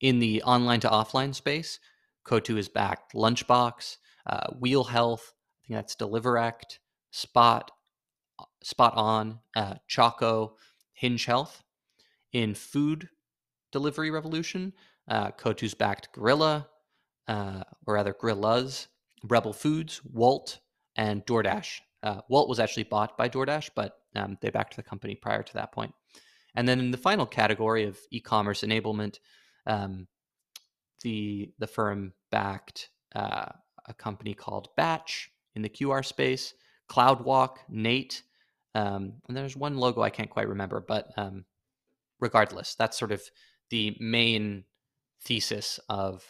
In 0.00 0.18
the 0.18 0.42
online 0.42 0.80
to 0.80 0.88
offline 0.88 1.34
space, 1.34 1.78
Coatue 2.24 2.56
has 2.56 2.68
backed 2.68 3.14
Lunchbox, 3.14 3.96
uh, 4.26 4.48
Wheel 4.58 4.84
Health, 4.84 5.32
I 5.32 5.68
think 5.68 5.78
that's 5.78 5.96
Deliverect, 5.96 6.78
Spot, 7.10 7.70
Spot 8.62 8.94
On, 8.94 9.38
uh, 9.56 9.74
Choco, 9.88 10.56
Hinge 10.92 11.24
Health. 11.24 11.62
In 12.32 12.54
food 12.54 13.08
delivery 13.72 14.10
revolution, 14.10 14.72
uh, 15.08 15.30
Coatue's 15.32 15.74
backed 15.74 16.12
Gorilla, 16.12 16.68
uh, 17.28 17.62
or 17.86 17.94
rather 17.94 18.14
Gorillas, 18.18 18.88
Rebel 19.24 19.52
Foods, 19.52 20.00
Wolt, 20.04 20.60
and 20.96 21.24
DoorDash. 21.26 21.80
Uh, 22.02 22.20
Wolt 22.28 22.48
was 22.48 22.58
actually 22.58 22.84
bought 22.84 23.16
by 23.16 23.28
DoorDash, 23.28 23.70
but 23.74 23.98
um, 24.16 24.36
they 24.40 24.50
backed 24.50 24.76
the 24.76 24.82
company 24.82 25.14
prior 25.14 25.42
to 25.42 25.54
that 25.54 25.72
point. 25.72 25.92
And 26.54 26.68
then 26.68 26.78
in 26.78 26.90
the 26.90 26.98
final 26.98 27.26
category 27.26 27.84
of 27.84 27.98
e-commerce 28.10 28.62
enablement, 28.62 29.18
um, 29.66 30.06
the 31.02 31.52
the 31.58 31.66
firm 31.66 32.12
backed 32.30 32.90
uh, 33.14 33.46
a 33.86 33.94
company 33.94 34.34
called 34.34 34.68
Batch 34.76 35.30
in 35.54 35.62
the 35.62 35.68
QR 35.68 36.04
space, 36.04 36.54
CloudWalk, 36.90 37.56
Nate, 37.68 38.22
um, 38.74 39.14
and 39.28 39.36
there's 39.36 39.56
one 39.56 39.76
logo 39.76 40.02
I 40.02 40.10
can't 40.10 40.30
quite 40.30 40.48
remember, 40.48 40.80
but 40.80 41.10
um, 41.16 41.44
regardless, 42.20 42.74
that's 42.74 42.98
sort 42.98 43.12
of 43.12 43.22
the 43.70 43.96
main 44.00 44.64
thesis 45.20 45.78
of, 45.88 46.24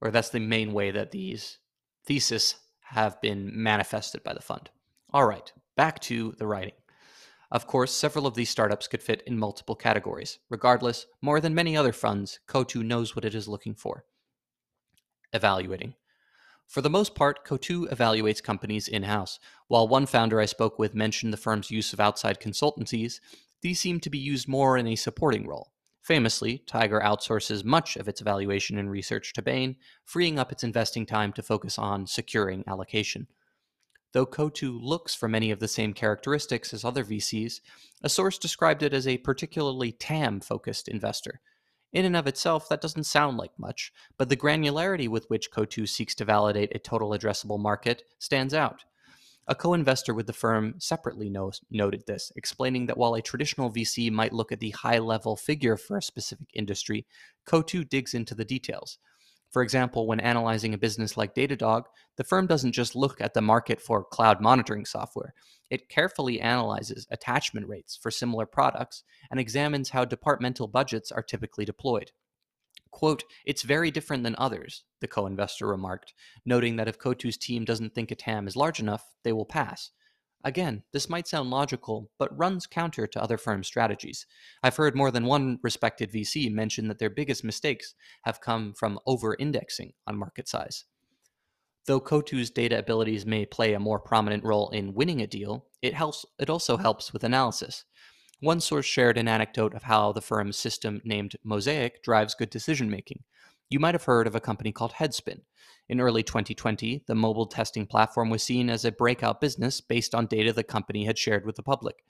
or 0.00 0.10
that's 0.10 0.30
the 0.30 0.40
main 0.40 0.72
way 0.72 0.90
that 0.90 1.10
these 1.10 1.58
theses 2.04 2.56
have 2.80 3.20
been 3.20 3.50
manifested 3.52 4.22
by 4.22 4.32
the 4.32 4.40
fund. 4.40 4.70
All 5.12 5.26
right, 5.26 5.52
back 5.76 6.00
to 6.00 6.34
the 6.38 6.46
writing. 6.46 6.74
Of 7.50 7.66
course, 7.66 7.92
several 7.92 8.26
of 8.26 8.34
these 8.34 8.50
startups 8.50 8.88
could 8.88 9.02
fit 9.02 9.22
in 9.26 9.38
multiple 9.38 9.76
categories. 9.76 10.38
Regardless, 10.50 11.06
more 11.22 11.40
than 11.40 11.54
many 11.54 11.76
other 11.76 11.92
funds, 11.92 12.40
Coatue 12.46 12.82
knows 12.82 13.14
what 13.14 13.24
it 13.24 13.34
is 13.34 13.46
looking 13.46 13.74
for. 13.74 14.04
Evaluating. 15.32 15.94
For 16.66 16.80
the 16.80 16.90
most 16.90 17.14
part, 17.14 17.44
Coatue 17.44 17.88
evaluates 17.88 18.42
companies 18.42 18.88
in 18.88 19.04
house. 19.04 19.38
While 19.68 19.88
one 19.88 20.06
founder 20.06 20.40
I 20.40 20.46
spoke 20.46 20.78
with 20.78 20.94
mentioned 20.94 21.32
the 21.32 21.38
firm's 21.38 21.70
use 21.70 21.92
of 21.92 22.00
outside 22.00 22.40
consultancies, 22.40 23.20
these 23.62 23.80
seem 23.80 24.00
to 24.00 24.10
be 24.10 24.18
used 24.18 24.48
more 24.48 24.76
in 24.76 24.86
a 24.86 24.96
supporting 24.96 25.46
role. 25.46 25.72
Famously, 26.02 26.58
Tiger 26.66 27.00
outsources 27.00 27.64
much 27.64 27.96
of 27.96 28.06
its 28.06 28.20
evaluation 28.20 28.78
and 28.78 28.90
research 28.90 29.32
to 29.32 29.42
Bain, 29.42 29.76
freeing 30.04 30.38
up 30.38 30.52
its 30.52 30.62
investing 30.62 31.04
time 31.04 31.32
to 31.32 31.42
focus 31.42 31.78
on 31.78 32.06
securing 32.06 32.62
allocation. 32.68 33.26
Though 34.12 34.26
Coatue 34.26 34.78
looks 34.80 35.14
for 35.14 35.28
many 35.28 35.50
of 35.50 35.58
the 35.58 35.68
same 35.68 35.92
characteristics 35.92 36.72
as 36.72 36.84
other 36.84 37.04
VCs, 37.04 37.60
a 38.02 38.08
source 38.08 38.38
described 38.38 38.82
it 38.82 38.94
as 38.94 39.06
a 39.06 39.18
particularly 39.18 39.92
TAM 39.92 40.40
focused 40.40 40.88
investor. 40.88 41.40
In 41.92 42.04
and 42.04 42.16
of 42.16 42.26
itself, 42.26 42.68
that 42.68 42.80
doesn't 42.80 43.04
sound 43.04 43.36
like 43.36 43.58
much, 43.58 43.92
but 44.18 44.28
the 44.28 44.36
granularity 44.36 45.08
with 45.08 45.26
which 45.28 45.50
Coatue 45.50 45.86
seeks 45.86 46.14
to 46.16 46.24
validate 46.24 46.74
a 46.74 46.78
total 46.78 47.10
addressable 47.10 47.58
market 47.58 48.02
stands 48.18 48.52
out. 48.52 48.84
A 49.48 49.54
co 49.54 49.74
investor 49.74 50.12
with 50.12 50.26
the 50.26 50.32
firm 50.32 50.74
separately 50.78 51.32
noted 51.70 52.02
this, 52.06 52.32
explaining 52.34 52.86
that 52.86 52.98
while 52.98 53.14
a 53.14 53.22
traditional 53.22 53.70
VC 53.70 54.10
might 54.10 54.32
look 54.32 54.50
at 54.50 54.58
the 54.58 54.70
high 54.70 54.98
level 54.98 55.36
figure 55.36 55.76
for 55.76 55.96
a 55.96 56.02
specific 56.02 56.48
industry, 56.52 57.06
Coatue 57.46 57.84
digs 57.84 58.12
into 58.12 58.34
the 58.34 58.44
details. 58.44 58.98
For 59.50 59.62
example, 59.62 60.08
when 60.08 60.18
analyzing 60.18 60.74
a 60.74 60.78
business 60.78 61.16
like 61.16 61.34
Datadog, 61.34 61.84
the 62.16 62.24
firm 62.24 62.48
doesn't 62.48 62.72
just 62.72 62.96
look 62.96 63.20
at 63.20 63.34
the 63.34 63.40
market 63.40 63.80
for 63.80 64.04
cloud 64.04 64.40
monitoring 64.40 64.84
software. 64.84 65.32
It 65.70 65.88
carefully 65.88 66.40
analyzes 66.40 67.06
attachment 67.10 67.66
rates 67.68 67.96
for 68.00 68.10
similar 68.10 68.46
products 68.46 69.02
and 69.30 69.40
examines 69.40 69.90
how 69.90 70.04
departmental 70.04 70.68
budgets 70.68 71.10
are 71.10 71.22
typically 71.22 71.64
deployed. 71.64 72.12
Quote, 72.90 73.24
it's 73.44 73.62
very 73.62 73.90
different 73.90 74.22
than 74.22 74.36
others, 74.38 74.84
the 75.00 75.08
co 75.08 75.26
investor 75.26 75.66
remarked, 75.66 76.14
noting 76.44 76.76
that 76.76 76.88
if 76.88 76.98
Coatue's 76.98 77.36
team 77.36 77.64
doesn't 77.64 77.94
think 77.94 78.10
a 78.10 78.14
TAM 78.14 78.46
is 78.46 78.56
large 78.56 78.80
enough, 78.80 79.14
they 79.22 79.32
will 79.32 79.44
pass. 79.44 79.90
Again, 80.44 80.84
this 80.92 81.08
might 81.08 81.26
sound 81.26 81.50
logical, 81.50 82.08
but 82.18 82.36
runs 82.38 82.66
counter 82.66 83.06
to 83.08 83.22
other 83.22 83.36
firm 83.36 83.64
strategies. 83.64 84.26
I've 84.62 84.76
heard 84.76 84.94
more 84.94 85.10
than 85.10 85.26
one 85.26 85.58
respected 85.62 86.12
VC 86.12 86.52
mention 86.52 86.86
that 86.88 87.00
their 87.00 87.10
biggest 87.10 87.42
mistakes 87.42 87.94
have 88.22 88.40
come 88.40 88.72
from 88.72 89.00
over 89.06 89.36
indexing 89.38 89.92
on 90.06 90.16
market 90.16 90.46
size. 90.46 90.84
Though 91.86 92.00
Coatue's 92.00 92.50
data 92.50 92.78
abilities 92.78 93.24
may 93.24 93.46
play 93.46 93.72
a 93.72 93.80
more 93.80 94.00
prominent 94.00 94.42
role 94.42 94.70
in 94.70 94.94
winning 94.94 95.22
a 95.22 95.26
deal, 95.26 95.66
it, 95.82 95.94
helps, 95.94 96.26
it 96.38 96.50
also 96.50 96.76
helps 96.76 97.12
with 97.12 97.22
analysis. 97.22 97.84
One 98.40 98.60
source 98.60 98.86
shared 98.86 99.16
an 99.16 99.28
anecdote 99.28 99.72
of 99.72 99.84
how 99.84 100.12
the 100.12 100.20
firm's 100.20 100.56
system 100.58 101.00
named 101.04 101.36
Mosaic 101.44 102.02
drives 102.02 102.34
good 102.34 102.50
decision 102.50 102.90
making. 102.90 103.22
You 103.70 103.78
might 103.78 103.94
have 103.94 104.04
heard 104.04 104.26
of 104.26 104.34
a 104.34 104.40
company 104.40 104.72
called 104.72 104.94
Headspin. 104.94 105.42
In 105.88 106.00
early 106.00 106.24
2020, 106.24 107.04
the 107.06 107.14
mobile 107.14 107.46
testing 107.46 107.86
platform 107.86 108.30
was 108.30 108.42
seen 108.42 108.68
as 108.68 108.84
a 108.84 108.90
breakout 108.90 109.40
business 109.40 109.80
based 109.80 110.12
on 110.12 110.26
data 110.26 110.52
the 110.52 110.64
company 110.64 111.04
had 111.04 111.18
shared 111.18 111.46
with 111.46 111.54
the 111.54 111.62
public. 111.62 112.02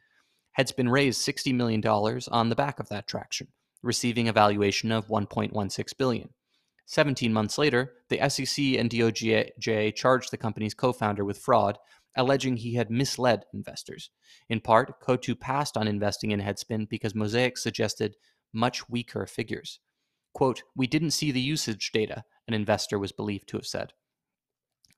Headspin 0.58 0.90
raised 0.90 1.26
$60 1.26 1.54
million 1.54 1.86
on 1.86 2.48
the 2.48 2.56
back 2.56 2.80
of 2.80 2.88
that 2.88 3.06
traction, 3.06 3.48
receiving 3.82 4.26
a 4.26 4.32
valuation 4.32 4.90
of 4.90 5.08
1.16 5.08 5.96
billion. 5.98 6.30
17 6.86 7.32
months 7.32 7.58
later, 7.58 7.92
the 8.08 8.28
SEC 8.28 8.64
and 8.78 8.88
DOJ 8.88 9.94
charged 9.94 10.30
the 10.30 10.36
company's 10.36 10.74
co-founder 10.74 11.24
with 11.24 11.38
fraud, 11.38 11.78
alleging 12.16 12.56
he 12.56 12.74
had 12.74 12.90
misled 12.90 13.44
investors. 13.52 14.10
In 14.48 14.60
part, 14.60 15.00
Coatue 15.00 15.34
passed 15.34 15.76
on 15.76 15.88
investing 15.88 16.30
in 16.30 16.40
Headspin 16.40 16.88
because 16.88 17.14
Mosaic 17.14 17.58
suggested 17.58 18.14
much 18.52 18.88
weaker 18.88 19.26
figures. 19.26 19.80
Quote, 20.32 20.62
we 20.76 20.86
didn't 20.86 21.10
see 21.10 21.32
the 21.32 21.40
usage 21.40 21.90
data, 21.92 22.24
an 22.46 22.54
investor 22.54 22.98
was 22.98 23.12
believed 23.12 23.48
to 23.48 23.56
have 23.56 23.66
said. 23.66 23.92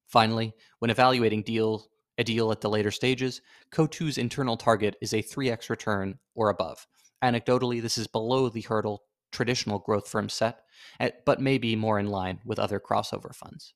Finally, 0.06 0.52
when 0.78 0.90
evaluating 0.90 1.42
deal, 1.42 1.86
a 2.18 2.24
deal 2.24 2.52
at 2.52 2.60
the 2.60 2.68
later 2.68 2.90
stages, 2.90 3.40
Coatue's 3.70 4.18
internal 4.18 4.56
target 4.56 4.96
is 5.00 5.12
a 5.12 5.22
3x 5.22 5.70
return 5.70 6.18
or 6.34 6.50
above. 6.50 6.86
Anecdotally, 7.22 7.80
this 7.80 7.98
is 7.98 8.06
below 8.06 8.48
the 8.48 8.62
hurdle 8.62 9.02
traditional 9.30 9.78
growth 9.78 10.08
firm 10.08 10.28
set, 10.28 10.64
eh, 11.00 11.10
but 11.24 11.40
may 11.40 11.58
be 11.58 11.76
more 11.76 11.98
in 11.98 12.08
line 12.08 12.40
with 12.44 12.58
other 12.58 12.80
crossover 12.80 13.34
funds. 13.34 13.74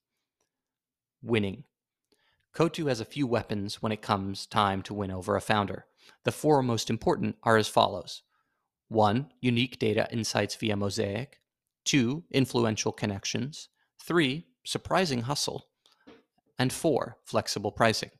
Winning. 1.22 1.64
Coatue 2.52 2.86
has 2.86 3.00
a 3.00 3.06
few 3.06 3.26
weapons 3.26 3.80
when 3.80 3.92
it 3.92 4.02
comes 4.02 4.46
time 4.46 4.82
to 4.82 4.94
win 4.94 5.10
over 5.10 5.36
a 5.36 5.40
founder. 5.40 5.86
The 6.24 6.32
four 6.32 6.62
most 6.62 6.90
important 6.90 7.36
are 7.42 7.56
as 7.56 7.68
follows 7.68 8.22
1. 8.88 9.30
Unique 9.40 9.78
data 9.78 10.06
insights 10.12 10.54
via 10.54 10.76
Mosaic 10.76 11.42
two, 11.84 12.24
influential 12.30 12.92
connections, 12.92 13.68
three, 13.98 14.46
surprising 14.64 15.22
hustle, 15.22 15.66
and 16.58 16.72
four, 16.72 17.18
flexible 17.24 17.72
pricing. 17.72 18.10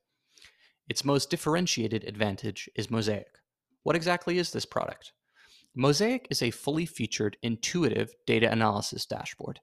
Its 0.88 1.04
most 1.04 1.30
differentiated 1.30 2.04
advantage 2.04 2.68
is 2.74 2.90
Mosaic. 2.90 3.38
What 3.82 3.96
exactly 3.96 4.38
is 4.38 4.50
this 4.52 4.64
product? 4.64 5.12
Mosaic 5.74 6.26
is 6.28 6.42
a 6.42 6.50
fully 6.50 6.84
featured, 6.84 7.38
intuitive 7.42 8.12
data 8.26 8.50
analysis 8.52 9.06
dashboard. 9.06 9.60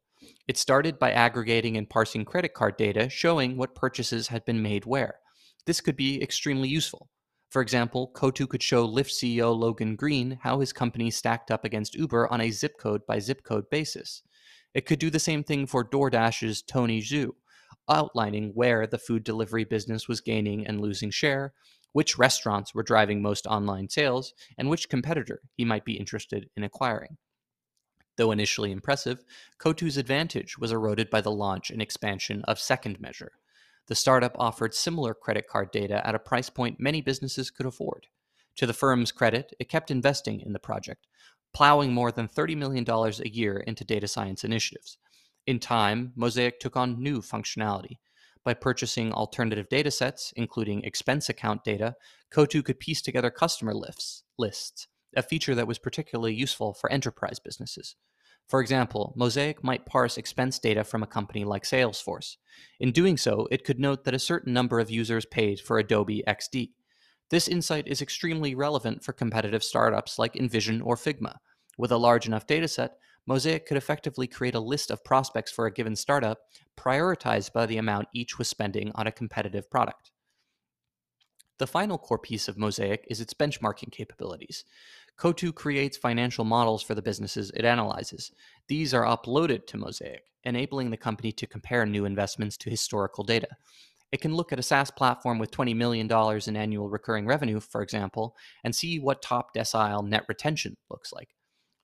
It 0.47 0.57
started 0.57 0.97
by 0.97 1.11
aggregating 1.11 1.77
and 1.77 1.87
parsing 1.87 2.25
credit 2.25 2.55
card 2.55 2.77
data 2.77 3.09
showing 3.09 3.57
what 3.57 3.75
purchases 3.75 4.27
had 4.27 4.43
been 4.43 4.63
made 4.63 4.85
where. 4.85 5.19
This 5.67 5.81
could 5.81 5.95
be 5.95 6.19
extremely 6.19 6.67
useful. 6.67 7.09
For 7.51 7.61
example, 7.61 8.11
Coatue 8.15 8.47
could 8.47 8.63
show 8.63 8.87
Lyft 8.87 9.11
CEO 9.11 9.55
Logan 9.55 9.95
Green 9.95 10.39
how 10.41 10.59
his 10.59 10.73
company 10.73 11.11
stacked 11.11 11.51
up 11.51 11.63
against 11.63 11.93
Uber 11.93 12.27
on 12.33 12.41
a 12.41 12.49
zip 12.49 12.79
code 12.79 13.05
by 13.07 13.19
zip 13.19 13.43
code 13.43 13.69
basis. 13.69 14.23
It 14.73 14.87
could 14.87 14.99
do 14.99 15.11
the 15.11 15.19
same 15.19 15.43
thing 15.43 15.67
for 15.67 15.87
DoorDash's 15.87 16.63
Tony 16.63 17.01
Xu, 17.01 17.29
outlining 17.87 18.51
where 18.55 18.87
the 18.87 18.97
food 18.97 19.23
delivery 19.23 19.63
business 19.63 20.07
was 20.07 20.21
gaining 20.21 20.65
and 20.65 20.81
losing 20.81 21.11
share, 21.11 21.53
which 21.91 22.17
restaurants 22.17 22.73
were 22.73 22.83
driving 22.83 23.21
most 23.21 23.47
online 23.47 23.89
sales, 23.89 24.33
and 24.57 24.69
which 24.69 24.89
competitor 24.89 25.41
he 25.53 25.65
might 25.65 25.85
be 25.85 25.99
interested 25.99 26.49
in 26.55 26.63
acquiring. 26.63 27.17
Though 28.17 28.31
initially 28.31 28.71
impressive, 28.71 29.23
Coatue's 29.57 29.97
advantage 29.97 30.57
was 30.57 30.71
eroded 30.71 31.09
by 31.09 31.21
the 31.21 31.31
launch 31.31 31.71
and 31.71 31.81
expansion 31.81 32.43
of 32.43 32.59
Second 32.59 32.99
Measure, 32.99 33.31
the 33.89 33.95
startup 33.95 34.35
offered 34.37 34.75
similar 34.75 35.15
credit 35.15 35.47
card 35.47 35.71
data 35.71 36.05
at 36.07 36.13
a 36.13 36.19
price 36.19 36.49
point 36.51 36.79
many 36.79 37.01
businesses 37.01 37.49
could 37.49 37.65
afford. 37.65 38.05
To 38.57 38.67
the 38.67 38.73
firm's 38.73 39.11
credit, 39.11 39.51
it 39.59 39.67
kept 39.67 39.89
investing 39.89 40.41
in 40.41 40.53
the 40.53 40.59
project, 40.59 41.07
plowing 41.53 41.91
more 41.91 42.11
than 42.11 42.27
$30 42.27 42.55
million 42.55 42.85
a 42.87 43.27
year 43.27 43.57
into 43.57 43.83
data 43.83 44.07
science 44.07 44.43
initiatives. 44.43 44.99
In 45.47 45.57
time, 45.59 46.13
Mosaic 46.15 46.59
took 46.59 46.77
on 46.77 47.01
new 47.01 47.19
functionality. 47.19 47.97
By 48.45 48.53
purchasing 48.53 49.11
alternative 49.11 49.67
data 49.69 49.91
sets, 49.91 50.33
including 50.35 50.83
expense 50.83 51.29
account 51.29 51.63
data, 51.63 51.95
Coatue 52.31 52.63
could 52.63 52.79
piece 52.79 53.01
together 53.01 53.29
customer 53.29 53.73
lists, 53.73 54.23
lists, 54.37 54.87
a 55.15 55.21
feature 55.21 55.55
that 55.55 55.67
was 55.67 55.79
particularly 55.79 56.33
useful 56.33 56.73
for 56.73 56.91
enterprise 56.91 57.39
businesses. 57.39 57.95
For 58.47 58.61
example, 58.61 59.13
Mosaic 59.15 59.63
might 59.63 59.85
parse 59.85 60.17
expense 60.17 60.57
data 60.57 60.83
from 60.83 61.03
a 61.03 61.07
company 61.07 61.43
like 61.43 61.63
Salesforce. 61.63 62.37
In 62.79 62.91
doing 62.91 63.15
so, 63.15 63.47
it 63.51 63.63
could 63.63 63.79
note 63.79 64.05
that 64.05 64.15
a 64.15 64.19
certain 64.19 64.53
number 64.53 64.79
of 64.79 64.89
users 64.89 65.25
paid 65.25 65.59
for 65.59 65.77
Adobe 65.77 66.23
XD. 66.27 66.71
This 67.29 67.47
insight 67.47 67.87
is 67.87 68.01
extremely 68.01 68.55
relevant 68.55 69.03
for 69.03 69.13
competitive 69.13 69.63
startups 69.63 70.17
like 70.17 70.33
InVision 70.33 70.81
or 70.83 70.95
Figma. 70.95 71.35
With 71.77 71.91
a 71.91 71.97
large 71.97 72.25
enough 72.25 72.47
dataset, 72.47 72.89
Mosaic 73.29 73.67
could 73.67 73.77
effectively 73.77 74.25
create 74.25 74.55
a 74.55 74.59
list 74.59 74.89
of 74.89 75.03
prospects 75.03 75.51
for 75.51 75.67
a 75.67 75.71
given 75.71 75.95
startup, 75.95 76.39
prioritized 76.75 77.53
by 77.53 77.67
the 77.67 77.77
amount 77.77 78.07
each 78.11 78.39
was 78.39 78.47
spending 78.47 78.91
on 78.95 79.05
a 79.05 79.11
competitive 79.11 79.69
product. 79.69 80.09
The 81.59 81.67
final 81.67 81.99
core 81.99 82.17
piece 82.17 82.47
of 82.47 82.57
Mosaic 82.57 83.05
is 83.07 83.21
its 83.21 83.35
benchmarking 83.35 83.91
capabilities. 83.91 84.65
Coatue 85.15 85.51
creates 85.51 85.95
financial 85.95 86.43
models 86.43 86.81
for 86.81 86.95
the 86.95 87.03
businesses 87.03 87.51
it 87.51 87.65
analyzes. 87.65 88.31
These 88.67 88.95
are 88.95 89.05
uploaded 89.05 89.67
to 89.67 89.77
Mosaic, 89.77 90.23
enabling 90.43 90.89
the 90.89 90.97
company 90.97 91.31
to 91.33 91.45
compare 91.45 91.85
new 91.85 92.05
investments 92.05 92.57
to 92.57 92.71
historical 92.71 93.23
data. 93.23 93.49
It 94.11 94.21
can 94.21 94.33
look 94.33 94.51
at 94.51 94.57
a 94.57 94.63
SaaS 94.63 94.89
platform 94.89 95.37
with 95.37 95.51
$20 95.51 95.75
million 95.75 96.09
in 96.47 96.55
annual 96.55 96.89
recurring 96.89 97.27
revenue, 97.27 97.59
for 97.59 97.83
example, 97.83 98.35
and 98.63 98.75
see 98.75 98.97
what 98.97 99.21
top 99.21 99.53
decile 99.55 100.03
net 100.03 100.25
retention 100.27 100.77
looks 100.89 101.13
like. 101.13 101.29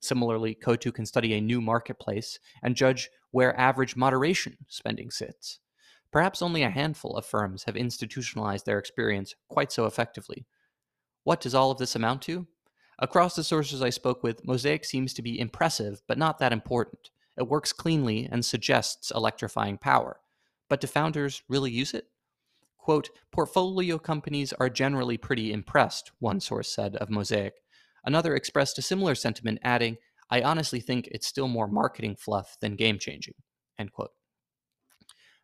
Similarly, 0.00 0.54
Coatue 0.54 0.92
can 0.92 1.06
study 1.06 1.34
a 1.34 1.40
new 1.40 1.60
marketplace 1.60 2.38
and 2.62 2.76
judge 2.76 3.10
where 3.30 3.58
average 3.58 3.96
moderation 3.96 4.56
spending 4.68 5.10
sits. 5.10 5.58
Perhaps 6.12 6.42
only 6.42 6.62
a 6.62 6.70
handful 6.70 7.16
of 7.16 7.26
firms 7.26 7.64
have 7.64 7.76
institutionalized 7.76 8.64
their 8.64 8.78
experience 8.78 9.34
quite 9.48 9.72
so 9.72 9.86
effectively. 9.86 10.46
What 11.24 11.40
does 11.40 11.54
all 11.54 11.70
of 11.70 11.78
this 11.78 11.96
amount 11.96 12.22
to? 12.22 12.46
Across 12.98 13.36
the 13.36 13.44
sources 13.44 13.82
I 13.82 13.90
spoke 13.90 14.22
with, 14.22 14.46
Mosaic 14.46 14.84
seems 14.84 15.12
to 15.14 15.22
be 15.22 15.38
impressive, 15.38 16.00
but 16.06 16.16
not 16.16 16.38
that 16.38 16.52
important. 16.52 17.10
It 17.36 17.48
works 17.48 17.72
cleanly 17.72 18.28
and 18.30 18.44
suggests 18.44 19.10
electrifying 19.10 19.76
power. 19.76 20.20
But 20.68 20.80
do 20.80 20.86
founders 20.86 21.42
really 21.48 21.70
use 21.70 21.92
it? 21.92 22.06
Quote, 22.78 23.10
portfolio 23.32 23.98
companies 23.98 24.52
are 24.54 24.70
generally 24.70 25.18
pretty 25.18 25.52
impressed, 25.52 26.12
one 26.20 26.40
source 26.40 26.72
said 26.72 26.96
of 26.96 27.10
Mosaic. 27.10 27.54
Another 28.06 28.36
expressed 28.36 28.78
a 28.78 28.82
similar 28.82 29.16
sentiment, 29.16 29.58
adding, 29.62 29.98
I 30.30 30.40
honestly 30.40 30.80
think 30.80 31.08
it's 31.08 31.26
still 31.26 31.48
more 31.48 31.68
marketing 31.68 32.16
fluff 32.16 32.56
than 32.60 32.76
game 32.76 32.98
changing. 32.98 33.34
End 33.78 33.92
quote. 33.92 34.12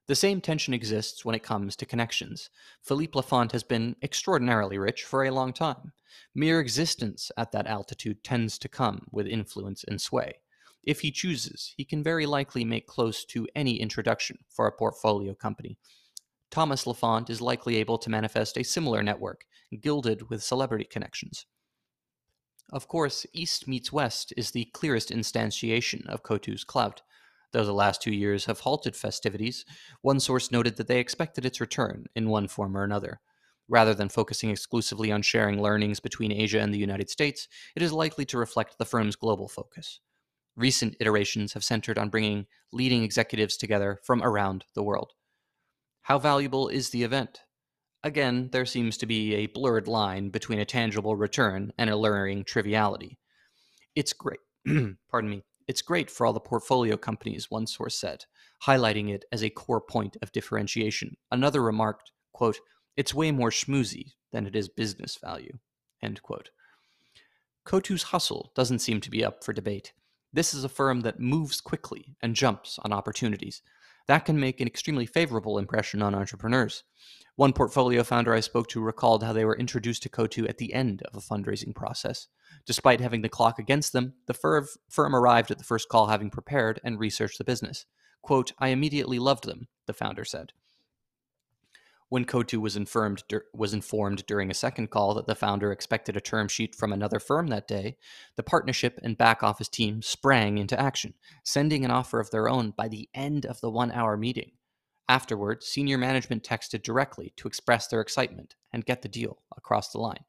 The 0.08 0.14
same 0.14 0.40
tension 0.40 0.74
exists 0.74 1.24
when 1.24 1.34
it 1.34 1.42
comes 1.42 1.76
to 1.76 1.86
connections. 1.86 2.50
Philippe 2.82 3.12
Lafont 3.14 3.52
has 3.52 3.62
been 3.62 3.96
extraordinarily 4.02 4.78
rich 4.78 5.04
for 5.04 5.24
a 5.24 5.30
long 5.30 5.52
time. 5.52 5.92
Mere 6.34 6.60
existence 6.60 7.30
at 7.36 7.52
that 7.52 7.66
altitude 7.66 8.24
tends 8.24 8.58
to 8.58 8.68
come 8.68 9.06
with 9.12 9.26
influence 9.26 9.84
and 9.84 10.00
sway. 10.00 10.34
If 10.82 11.00
he 11.00 11.12
chooses, 11.12 11.72
he 11.76 11.84
can 11.84 12.02
very 12.02 12.26
likely 12.26 12.64
make 12.64 12.88
close 12.88 13.24
to 13.26 13.46
any 13.54 13.80
introduction 13.80 14.38
for 14.48 14.66
a 14.66 14.72
portfolio 14.72 15.34
company. 15.34 15.78
Thomas 16.50 16.86
Lafont 16.86 17.30
is 17.30 17.40
likely 17.40 17.76
able 17.76 17.98
to 17.98 18.10
manifest 18.10 18.58
a 18.58 18.64
similar 18.64 19.02
network, 19.02 19.44
gilded 19.80 20.28
with 20.28 20.42
celebrity 20.42 20.84
connections. 20.84 21.46
Of 22.70 22.88
course, 22.88 23.26
East 23.32 23.66
meets 23.68 23.92
West 23.92 24.32
is 24.36 24.50
the 24.50 24.66
clearest 24.72 25.10
instantiation 25.10 26.06
of 26.06 26.22
Coatue's 26.22 26.64
clout. 26.64 27.02
Though 27.52 27.64
the 27.64 27.72
last 27.72 28.00
two 28.00 28.12
years 28.12 28.46
have 28.46 28.60
halted 28.60 28.96
festivities, 28.96 29.64
one 30.00 30.20
source 30.20 30.50
noted 30.50 30.76
that 30.76 30.86
they 30.88 30.98
expected 30.98 31.44
its 31.44 31.60
return 31.60 32.06
in 32.16 32.30
one 32.30 32.48
form 32.48 32.76
or 32.76 32.84
another. 32.84 33.20
Rather 33.68 33.94
than 33.94 34.08
focusing 34.08 34.50
exclusively 34.50 35.12
on 35.12 35.22
sharing 35.22 35.60
learnings 35.60 36.00
between 36.00 36.32
Asia 36.32 36.60
and 36.60 36.72
the 36.72 36.78
United 36.78 37.10
States, 37.10 37.48
it 37.76 37.82
is 37.82 37.92
likely 37.92 38.24
to 38.26 38.38
reflect 38.38 38.78
the 38.78 38.84
firm's 38.84 39.16
global 39.16 39.48
focus. 39.48 40.00
Recent 40.56 40.96
iterations 41.00 41.52
have 41.54 41.64
centered 41.64 41.98
on 41.98 42.10
bringing 42.10 42.46
leading 42.72 43.02
executives 43.02 43.56
together 43.56 44.00
from 44.02 44.22
around 44.22 44.64
the 44.74 44.82
world. 44.82 45.12
How 46.02 46.18
valuable 46.18 46.68
is 46.68 46.90
the 46.90 47.02
event? 47.02 47.40
Again, 48.04 48.48
there 48.50 48.66
seems 48.66 48.96
to 48.98 49.06
be 49.06 49.34
a 49.34 49.46
blurred 49.46 49.86
line 49.86 50.30
between 50.30 50.58
a 50.58 50.64
tangible 50.64 51.14
return 51.14 51.72
and 51.78 51.88
a 51.88 51.94
alluring 51.94 52.44
triviality. 52.44 53.18
It's 53.94 54.12
great. 54.12 54.40
pardon 55.10 55.30
me. 55.30 55.44
It's 55.68 55.82
great 55.82 56.10
for 56.10 56.26
all 56.26 56.32
the 56.32 56.40
portfolio 56.40 56.96
companies, 56.96 57.50
one 57.50 57.66
source 57.68 57.94
said, 57.94 58.24
highlighting 58.66 59.10
it 59.14 59.24
as 59.30 59.44
a 59.44 59.50
core 59.50 59.80
point 59.80 60.16
of 60.20 60.32
differentiation. 60.32 61.16
Another 61.30 61.62
remarked, 61.62 62.10
quote, 62.32 62.58
it's 62.96 63.14
way 63.14 63.30
more 63.30 63.50
schmoozy 63.50 64.14
than 64.32 64.46
it 64.46 64.56
is 64.56 64.68
business 64.68 65.16
value, 65.22 65.58
end 66.02 66.20
quote. 66.22 66.50
Coatue's 67.64 68.02
hustle 68.04 68.50
doesn't 68.56 68.80
seem 68.80 69.00
to 69.00 69.10
be 69.10 69.24
up 69.24 69.44
for 69.44 69.52
debate. 69.52 69.92
This 70.32 70.52
is 70.52 70.64
a 70.64 70.68
firm 70.68 71.02
that 71.02 71.20
moves 71.20 71.60
quickly 71.60 72.16
and 72.20 72.34
jumps 72.34 72.78
on 72.80 72.92
opportunities. 72.92 73.62
That 74.08 74.24
can 74.24 74.38
make 74.38 74.60
an 74.60 74.66
extremely 74.66 75.06
favorable 75.06 75.58
impression 75.58 76.02
on 76.02 76.14
entrepreneurs. 76.14 76.84
One 77.36 77.52
portfolio 77.52 78.02
founder 78.02 78.34
I 78.34 78.40
spoke 78.40 78.68
to 78.68 78.80
recalled 78.80 79.22
how 79.22 79.32
they 79.32 79.44
were 79.44 79.56
introduced 79.56 80.02
to 80.02 80.10
Coatue 80.10 80.46
at 80.46 80.58
the 80.58 80.74
end 80.74 81.02
of 81.02 81.16
a 81.16 81.20
fundraising 81.20 81.74
process. 81.74 82.28
Despite 82.66 83.00
having 83.00 83.22
the 83.22 83.28
clock 83.28 83.58
against 83.58 83.92
them, 83.92 84.14
the 84.26 84.34
firm 84.34 85.16
arrived 85.16 85.50
at 85.50 85.58
the 85.58 85.64
first 85.64 85.88
call 85.88 86.08
having 86.08 86.30
prepared 86.30 86.80
and 86.84 87.00
researched 87.00 87.38
the 87.38 87.44
business. 87.44 87.86
Quote, 88.22 88.52
I 88.58 88.68
immediately 88.68 89.18
loved 89.18 89.44
them, 89.44 89.68
the 89.86 89.94
founder 89.94 90.24
said. 90.24 90.52
When 92.12 92.26
Coatue 92.26 92.60
was 92.60 92.76
informed, 92.76 93.24
was 93.54 93.72
informed 93.72 94.26
during 94.26 94.50
a 94.50 94.54
second 94.54 94.90
call 94.90 95.14
that 95.14 95.26
the 95.26 95.34
founder 95.34 95.72
expected 95.72 96.14
a 96.14 96.20
term 96.20 96.46
sheet 96.46 96.74
from 96.74 96.92
another 96.92 97.18
firm 97.18 97.46
that 97.46 97.66
day, 97.66 97.96
the 98.36 98.42
partnership 98.42 99.00
and 99.02 99.16
back 99.16 99.42
office 99.42 99.66
team 99.66 100.02
sprang 100.02 100.58
into 100.58 100.78
action, 100.78 101.14
sending 101.42 101.86
an 101.86 101.90
offer 101.90 102.20
of 102.20 102.30
their 102.30 102.50
own 102.50 102.72
by 102.72 102.86
the 102.86 103.08
end 103.14 103.46
of 103.46 103.62
the 103.62 103.70
one 103.70 103.90
hour 103.92 104.18
meeting. 104.18 104.50
Afterward, 105.08 105.62
senior 105.62 105.96
management 105.96 106.44
texted 106.44 106.82
directly 106.82 107.32
to 107.38 107.48
express 107.48 107.86
their 107.86 108.02
excitement 108.02 108.56
and 108.74 108.84
get 108.84 109.00
the 109.00 109.08
deal 109.08 109.38
across 109.56 109.88
the 109.90 109.98
line. 109.98 110.26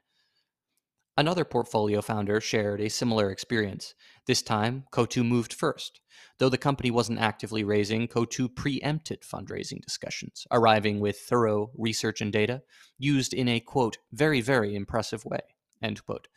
Another 1.15 1.45
portfolio 1.45 2.01
founder 2.01 2.41
shared 2.41 2.81
a 2.81 2.89
similar 2.89 3.29
experience. 3.29 3.93
This 4.25 4.41
time, 4.41 4.85
Coatue 4.91 5.23
moved 5.23 5.53
first. 5.53 6.01
Though 6.39 6.49
the 6.49 6.57
company 6.57 6.89
wasn't 6.89 7.19
actively 7.19 7.63
raising, 7.63 8.07
Coatue 8.07 8.49
preempted 8.49 9.21
fundraising 9.21 9.79
discussions, 9.81 10.47
arriving 10.49 10.99
with 10.99 11.19
thorough 11.19 11.69
research 11.77 12.19
and 12.19 12.33
data 12.33 12.63
used 12.97 13.31
in 13.31 13.47
a 13.47 13.59
quote, 13.59 13.99
very, 14.11 14.41
very 14.41 14.75
impressive 14.75 15.23
way, 15.23 15.41
end 15.83 16.03
quote. 16.03 16.27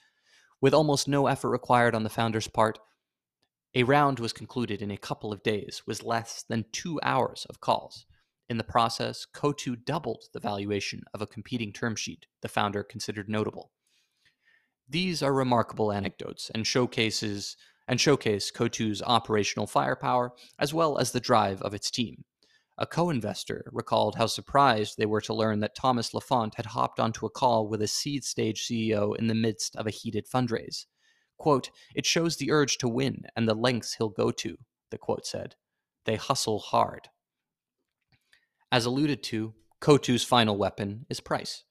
With 0.60 0.74
almost 0.74 1.08
no 1.08 1.26
effort 1.26 1.48
required 1.48 1.94
on 1.94 2.02
the 2.02 2.10
founder's 2.10 2.48
part, 2.48 2.78
a 3.74 3.82
round 3.82 4.20
was 4.20 4.34
concluded 4.34 4.82
in 4.82 4.90
a 4.90 4.98
couple 4.98 5.32
of 5.32 5.42
days 5.42 5.84
with 5.86 6.02
less 6.02 6.44
than 6.46 6.66
two 6.72 7.00
hours 7.02 7.46
of 7.48 7.60
calls. 7.60 8.04
In 8.48 8.58
the 8.58 8.64
process, 8.64 9.26
Coatue 9.26 9.76
doubled 9.76 10.24
the 10.34 10.40
valuation 10.40 11.02
of 11.14 11.22
a 11.22 11.26
competing 11.26 11.72
term 11.72 11.96
sheet 11.96 12.26
the 12.42 12.48
founder 12.48 12.82
considered 12.82 13.28
notable. 13.28 13.72
These 14.88 15.22
are 15.22 15.32
remarkable 15.32 15.90
anecdotes 15.90 16.50
and 16.54 16.66
showcases 16.66 17.56
and 17.88 18.00
showcase 18.00 18.50
Coatue's 18.50 19.02
operational 19.02 19.66
firepower 19.66 20.32
as 20.58 20.72
well 20.72 20.98
as 20.98 21.12
the 21.12 21.20
drive 21.20 21.60
of 21.62 21.74
its 21.74 21.90
team. 21.90 22.24
A 22.78 22.86
co-investor 22.86 23.70
recalled 23.72 24.16
how 24.16 24.26
surprised 24.26 24.96
they 24.96 25.06
were 25.06 25.22
to 25.22 25.34
learn 25.34 25.60
that 25.60 25.74
Thomas 25.74 26.12
Lafont 26.12 26.56
had 26.56 26.66
hopped 26.66 27.00
onto 27.00 27.24
a 27.24 27.30
call 27.30 27.68
with 27.68 27.80
a 27.80 27.88
seed 27.88 28.22
stage 28.22 28.66
CEO 28.66 29.16
in 29.16 29.28
the 29.28 29.34
midst 29.34 29.74
of 29.76 29.86
a 29.86 29.90
heated 29.90 30.26
fundraise. 30.28 30.84
Quote, 31.38 31.70
it 31.94 32.06
shows 32.06 32.36
the 32.36 32.50
urge 32.50 32.78
to 32.78 32.88
win 32.88 33.24
and 33.34 33.48
the 33.48 33.54
lengths 33.54 33.94
he'll 33.94 34.10
go 34.10 34.30
to, 34.30 34.56
the 34.90 34.98
quote 34.98 35.26
said. 35.26 35.54
They 36.04 36.16
hustle 36.16 36.58
hard. 36.58 37.08
As 38.70 38.84
alluded 38.84 39.22
to, 39.24 39.54
Coatue's 39.80 40.24
final 40.24 40.56
weapon 40.56 41.06
is 41.08 41.20
price. 41.20 41.64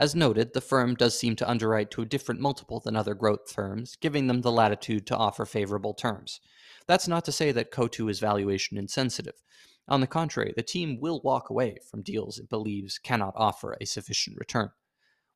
As 0.00 0.14
noted, 0.14 0.54
the 0.54 0.60
firm 0.60 0.94
does 0.94 1.18
seem 1.18 1.34
to 1.36 1.50
underwrite 1.50 1.90
to 1.92 2.02
a 2.02 2.06
different 2.06 2.40
multiple 2.40 2.78
than 2.78 2.94
other 2.94 3.14
growth 3.14 3.50
firms, 3.50 3.96
giving 4.00 4.28
them 4.28 4.42
the 4.42 4.52
latitude 4.52 5.06
to 5.08 5.16
offer 5.16 5.44
favorable 5.44 5.92
terms. 5.92 6.40
That's 6.86 7.08
not 7.08 7.24
to 7.24 7.32
say 7.32 7.50
that 7.50 7.72
Coatue 7.72 8.08
is 8.08 8.20
valuation 8.20 8.78
insensitive. 8.78 9.42
On 9.88 10.00
the 10.00 10.06
contrary, 10.06 10.52
the 10.56 10.62
team 10.62 11.00
will 11.00 11.20
walk 11.24 11.50
away 11.50 11.78
from 11.90 12.02
deals 12.02 12.38
it 12.38 12.48
believes 12.48 12.98
cannot 12.98 13.34
offer 13.36 13.76
a 13.80 13.86
sufficient 13.86 14.36
return. 14.38 14.70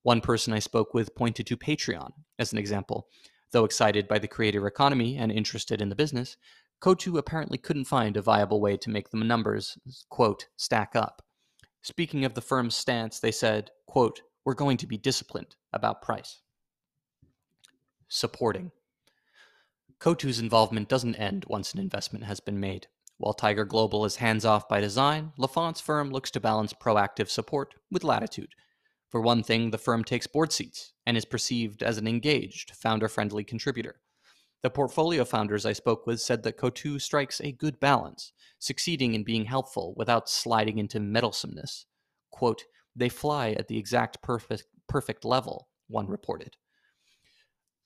One 0.03 0.21
person 0.21 0.53
I 0.53 0.61
spoke 0.61 0.95
with 0.95 1.15
pointed 1.15 1.47
to 1.49 1.57
Patreon 1.57 2.13
as 2.39 2.53
an 2.53 2.59
example. 2.59 3.09
Though 3.51 3.65
excited 3.65 4.07
by 4.07 4.19
the 4.19 4.29
creator 4.29 4.67
economy 4.67 5.17
and 5.17 5.33
interested 5.33 5.81
in 5.81 5.89
the 5.89 5.97
business, 5.97 6.37
Coatue 6.81 7.19
apparently 7.19 7.59
couldn't 7.59 7.85
find 7.85 8.17
a 8.17 8.23
viable 8.23 8.61
way 8.61 8.77
to 8.77 8.91
make 8.91 9.11
the 9.11 9.17
numbers, 9.19 9.77
quote, 10.09 10.47
stack 10.57 10.95
up. 10.95 11.23
Speaking 11.83 12.25
of 12.25 12.35
the 12.35 12.41
firm's 12.41 12.75
stance, 12.75 13.19
they 13.19 13.33
said, 13.33 13.71
quote, 13.87 14.23
we're 14.45 14.55
going 14.55 14.77
to 14.79 14.87
be 14.87 14.97
disciplined 14.97 15.57
about 15.73 16.03
price. 16.03 16.41
Supporting. 18.09 18.73
Coatue's 19.99 20.41
involvement 20.41 20.89
doesn't 20.89 21.15
end 21.15 21.45
once 21.49 21.73
an 21.73 21.81
investment 21.81 22.25
has 22.25 22.41
been 22.41 22.59
made. 22.59 22.89
While 23.19 23.35
Tiger 23.35 23.65
Global 23.65 24.05
is 24.05 24.17
hands 24.17 24.45
off 24.45 24.69
by 24.69 24.81
design, 24.81 25.33
Lafont's 25.39 25.81
firm 25.81 26.11
looks 26.11 26.31
to 26.33 26.41
balance 26.41 26.73
proactive 26.73 27.29
support 27.29 27.75
with 27.91 28.03
latitude. 28.03 28.55
For 29.11 29.21
one 29.21 29.45
thing, 29.45 29.71
the 29.71 29.79
firm 29.79 30.03
takes 30.03 30.27
board 30.27 30.53
seats 30.53 30.93
and 31.07 31.17
is 31.17 31.25
perceived 31.25 31.83
as 31.83 31.99
an 31.99 32.09
engaged, 32.09 32.75
founder 32.75 33.09
friendly 33.09 33.45
contributor. 33.45 34.01
The 34.63 34.71
portfolio 34.71 35.25
founders 35.25 35.67
I 35.67 35.73
spoke 35.73 36.07
with 36.07 36.21
said 36.21 36.43
that 36.43 36.57
Coatue 36.57 36.99
strikes 36.99 37.41
a 37.41 37.53
good 37.53 37.79
balance, 37.79 38.33
succeeding 38.59 39.15
in 39.15 39.23
being 39.23 39.45
helpful 39.45 39.95
without 39.97 40.29
sliding 40.29 40.79
into 40.79 40.99
meddlesomeness. 40.99 41.87
Quote, 42.31 42.65
they 42.95 43.09
fly 43.09 43.51
at 43.51 43.69
the 43.69 43.79
exact 43.79 44.23
perfect, 44.23 44.65
perfect 44.89 45.25
level, 45.25 45.69
one 45.89 46.07
reported. 46.07 46.57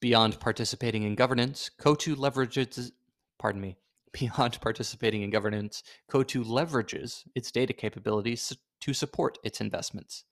Beyond 0.01 0.41
participating 0.41 1.05
in 1.05 1.15
governance, 1.15 1.71
Coatue 1.79 2.17
leverages, 2.17 2.93
pardon 3.39 3.61
me, 3.61 3.77
beyond 4.13 4.61
participating 4.61 5.23
in 5.23 5.31
governance, 5.31 5.83
Coatue 6.09 6.45
leverages 6.45 7.23
its 7.35 7.51
data 7.51 7.73
capabilities 7.73 8.53
to 8.81 8.93
support 8.95 9.39
its 9.43 9.61
investments. 9.61 10.25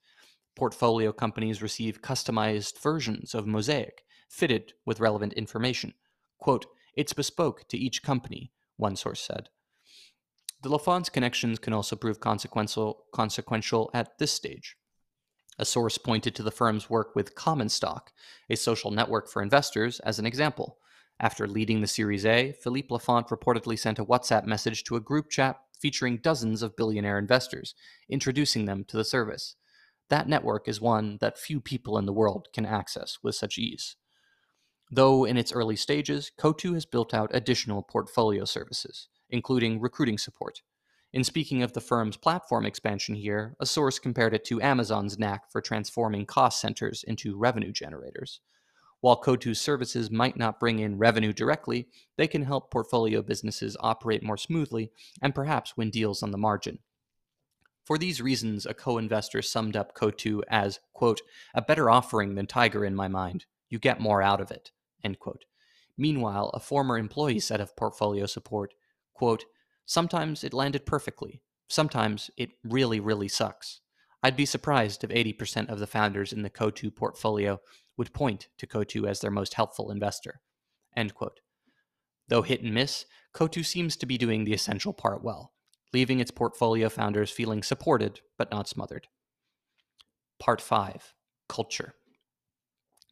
Portfolio 0.55 1.11
companies 1.11 1.61
receive 1.61 2.01
customized 2.01 2.81
versions 2.81 3.33
of 3.35 3.45
Mosaic, 3.45 4.03
fitted 4.29 4.73
with 4.85 4.99
relevant 4.99 5.33
information. 5.33 5.93
Quote, 6.39 6.65
it's 6.95 7.13
bespoke 7.13 7.67
to 7.67 7.77
each 7.77 8.03
company, 8.03 8.51
one 8.77 8.95
source 8.95 9.19
said. 9.19 9.49
The 10.65 10.71
Lafont's 10.71 11.09
connections 11.09 11.59
can 11.59 11.73
also 11.73 11.95
prove 11.95 12.19
consequential, 12.19 13.03
consequential 13.13 13.91
at 13.93 14.17
this 14.17 14.31
stage. 14.31 14.77
A 15.59 15.63
source 15.63 15.99
pointed 15.99 16.33
to 16.33 16.41
the 16.41 16.49
firm's 16.49 16.89
work 16.89 17.15
with 17.15 17.35
Common 17.35 17.69
Stock, 17.69 18.11
a 18.49 18.55
social 18.55 18.89
network 18.89 19.29
for 19.29 19.43
investors, 19.43 19.99
as 19.99 20.17
an 20.17 20.25
example. 20.25 20.79
After 21.19 21.45
leading 21.45 21.81
the 21.81 21.87
Series 21.87 22.25
A, 22.25 22.53
Philippe 22.63 22.87
Lafont 22.89 23.27
reportedly 23.27 23.77
sent 23.77 23.99
a 23.99 24.05
WhatsApp 24.05 24.45
message 24.45 24.83
to 24.85 24.95
a 24.95 24.99
group 24.99 25.29
chat 25.29 25.59
featuring 25.79 26.17
dozens 26.17 26.63
of 26.63 26.75
billionaire 26.75 27.19
investors, 27.19 27.75
introducing 28.09 28.65
them 28.65 28.85
to 28.85 28.97
the 28.97 29.05
service. 29.05 29.57
That 30.09 30.27
network 30.27 30.67
is 30.67 30.81
one 30.81 31.19
that 31.21 31.37
few 31.37 31.61
people 31.61 31.95
in 31.95 32.07
the 32.07 32.11
world 32.11 32.47
can 32.55 32.65
access 32.65 33.19
with 33.21 33.35
such 33.35 33.59
ease. 33.59 33.97
Though 34.89 35.25
in 35.25 35.37
its 35.37 35.53
early 35.53 35.75
stages, 35.75 36.31
Coatue 36.39 36.73
has 36.73 36.87
built 36.87 37.13
out 37.13 37.29
additional 37.35 37.83
portfolio 37.83 38.45
services, 38.45 39.09
including 39.35 39.79
recruiting 39.79 40.17
support, 40.17 40.61
in 41.15 41.23
speaking 41.23 41.63
of 41.63 41.71
the 41.71 41.79
firm's 41.79 42.17
platform 42.17 42.65
expansion 42.65 43.15
here, 43.15 43.55
a 43.61 43.65
source 43.65 43.99
compared 43.99 44.33
it 44.33 44.43
to 44.45 44.61
Amazon's 44.61 45.17
knack 45.17 45.49
for 45.49 45.61
transforming 45.61 46.25
cost 46.25 46.59
centers 46.59 47.03
into 47.03 47.37
revenue 47.37 47.71
generators. 47.71 48.41
While 48.99 49.21
Coatue's 49.21 49.61
services 49.61 50.11
might 50.11 50.35
not 50.35 50.59
bring 50.59 50.79
in 50.79 50.97
revenue 50.97 51.31
directly, 51.31 51.87
they 52.17 52.27
can 52.27 52.41
help 52.41 52.69
portfolio 52.69 53.21
businesses 53.21 53.77
operate 53.79 54.23
more 54.23 54.35
smoothly 54.35 54.91
and 55.21 55.33
perhaps 55.33 55.77
win 55.77 55.89
deals 55.89 56.21
on 56.21 56.31
the 56.31 56.37
margin. 56.37 56.79
For 57.85 57.97
these 57.97 58.21
reasons, 58.21 58.65
a 58.65 58.73
co 58.73 58.97
investor 58.97 59.41
summed 59.41 59.77
up 59.77 59.93
Coatue 59.93 60.41
as, 60.49 60.81
quote, 60.91 61.21
a 61.53 61.61
better 61.61 61.89
offering 61.89 62.35
than 62.35 62.45
Tiger 62.45 62.83
in 62.83 62.93
my 62.93 63.07
mind. 63.07 63.45
You 63.69 63.79
get 63.79 64.01
more 64.01 64.21
out 64.21 64.41
of 64.41 64.51
it, 64.51 64.71
end 65.01 65.19
quote. 65.19 65.45
Meanwhile, 65.97 66.51
a 66.53 66.59
former 66.59 66.97
employee 66.97 67.39
said 67.39 67.61
of 67.61 67.77
portfolio 67.77 68.25
support, 68.25 68.73
quote, 69.15 69.45
Sometimes 69.85 70.43
it 70.43 70.53
landed 70.53 70.85
perfectly. 70.85 71.41
Sometimes 71.67 72.29
it 72.37 72.51
really, 72.63 72.99
really 72.99 73.27
sucks. 73.27 73.81
I'd 74.23 74.35
be 74.35 74.45
surprised 74.45 75.03
if 75.03 75.09
80% 75.09 75.69
of 75.69 75.79
the 75.79 75.87
founders 75.87 76.33
in 76.33 76.41
the 76.41 76.49
Coatue 76.49 76.91
portfolio 76.91 77.59
would 77.97 78.13
point 78.13 78.47
to 78.57 78.67
Coatue 78.67 79.05
as 79.05 79.19
their 79.19 79.31
most 79.31 79.53
helpful 79.53 79.91
investor. 79.91 80.41
End 80.95 81.13
quote. 81.13 81.39
Though 82.27 82.41
hit 82.41 82.63
and 82.63 82.73
miss, 82.73 83.05
Coatue 83.33 83.63
seems 83.63 83.95
to 83.97 84.05
be 84.05 84.17
doing 84.17 84.43
the 84.43 84.53
essential 84.53 84.93
part 84.93 85.23
well, 85.23 85.53
leaving 85.93 86.19
its 86.19 86.31
portfolio 86.31 86.89
founders 86.89 87.29
feeling 87.29 87.61
supported 87.61 88.21
but 88.37 88.49
not 88.49 88.67
smothered. 88.67 89.07
Part 90.39 90.59
5 90.59 91.13
Culture. 91.47 91.93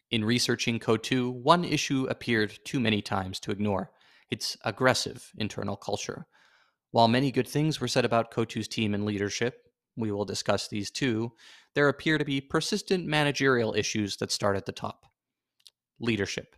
In 0.09 0.25
researching 0.25 0.79
Coatue, 0.79 1.29
one 1.29 1.63
issue 1.63 2.07
appeared 2.09 2.59
too 2.65 2.79
many 2.79 3.01
times 3.01 3.39
to 3.41 3.51
ignore 3.51 3.91
its 4.33 4.57
aggressive 4.65 5.31
internal 5.37 5.75
culture. 5.75 6.25
While 6.89 7.07
many 7.07 7.31
good 7.31 7.47
things 7.47 7.79
were 7.79 7.87
said 7.87 8.03
about 8.03 8.31
Coatue's 8.31 8.67
team 8.67 8.95
and 8.95 9.05
leadership, 9.05 9.67
we 9.95 10.11
will 10.11 10.25
discuss 10.25 10.67
these 10.67 10.89
too, 10.89 11.31
there 11.75 11.87
appear 11.87 12.17
to 12.17 12.25
be 12.25 12.41
persistent 12.41 13.05
managerial 13.05 13.75
issues 13.75 14.17
that 14.17 14.31
start 14.31 14.57
at 14.57 14.65
the 14.65 14.71
top. 14.71 15.05
Leadership. 15.99 16.55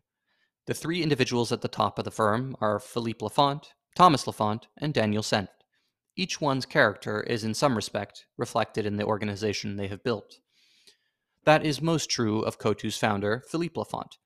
The 0.67 0.73
three 0.73 1.03
individuals 1.03 1.51
at 1.51 1.61
the 1.61 1.67
top 1.67 1.99
of 1.99 2.05
the 2.05 2.11
firm 2.11 2.55
are 2.61 2.79
Philippe 2.79 3.19
Lafont, 3.21 3.73
Thomas 3.93 4.25
Lafont, 4.25 4.67
and 4.77 4.93
Daniel 4.93 5.21
Senft. 5.21 5.49
Each 6.15 6.39
one's 6.39 6.65
character 6.65 7.21
is 7.23 7.43
in 7.43 7.53
some 7.53 7.75
respect 7.75 8.25
reflected 8.37 8.85
in 8.85 8.95
the 8.95 9.05
organization 9.05 9.75
they 9.75 9.89
have 9.89 10.03
built. 10.03 10.39
That 11.43 11.65
is 11.65 11.81
most 11.81 12.09
true 12.09 12.39
of 12.39 12.57
Coatue's 12.57 12.97
founder, 12.97 13.43
Philippe 13.49 13.77
Lafont, 13.77 14.17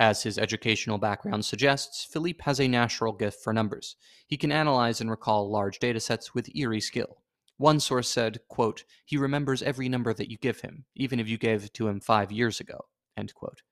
as 0.00 0.22
his 0.22 0.38
educational 0.38 0.98
background 0.98 1.44
suggests, 1.44 2.04
Philippe 2.04 2.42
has 2.44 2.60
a 2.60 2.68
natural 2.68 3.12
gift 3.12 3.42
for 3.42 3.52
numbers. 3.52 3.96
He 4.26 4.36
can 4.36 4.52
analyze 4.52 5.00
and 5.00 5.10
recall 5.10 5.50
large 5.50 5.80
datasets 5.80 6.34
with 6.34 6.54
eerie 6.54 6.80
skill. 6.80 7.22
One 7.56 7.80
source 7.80 8.08
said, 8.08 8.38
quote, 8.48 8.84
he 9.04 9.16
remembers 9.16 9.62
every 9.62 9.88
number 9.88 10.14
that 10.14 10.30
you 10.30 10.38
give 10.38 10.60
him, 10.60 10.84
even 10.94 11.18
if 11.18 11.28
you 11.28 11.36
gave 11.36 11.64
it 11.64 11.74
to 11.74 11.88
him 11.88 12.00
five 12.00 12.30
years 12.30 12.60
ago, 12.60 12.86
end 13.16 13.34
quote. 13.34 13.62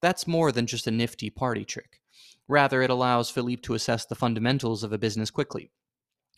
That's 0.00 0.26
more 0.26 0.50
than 0.50 0.66
just 0.66 0.88
a 0.88 0.90
nifty 0.90 1.30
party 1.30 1.64
trick. 1.64 2.00
Rather, 2.48 2.82
it 2.82 2.90
allows 2.90 3.30
Philippe 3.30 3.62
to 3.62 3.74
assess 3.74 4.04
the 4.04 4.16
fundamentals 4.16 4.82
of 4.82 4.92
a 4.92 4.98
business 4.98 5.30
quickly, 5.30 5.70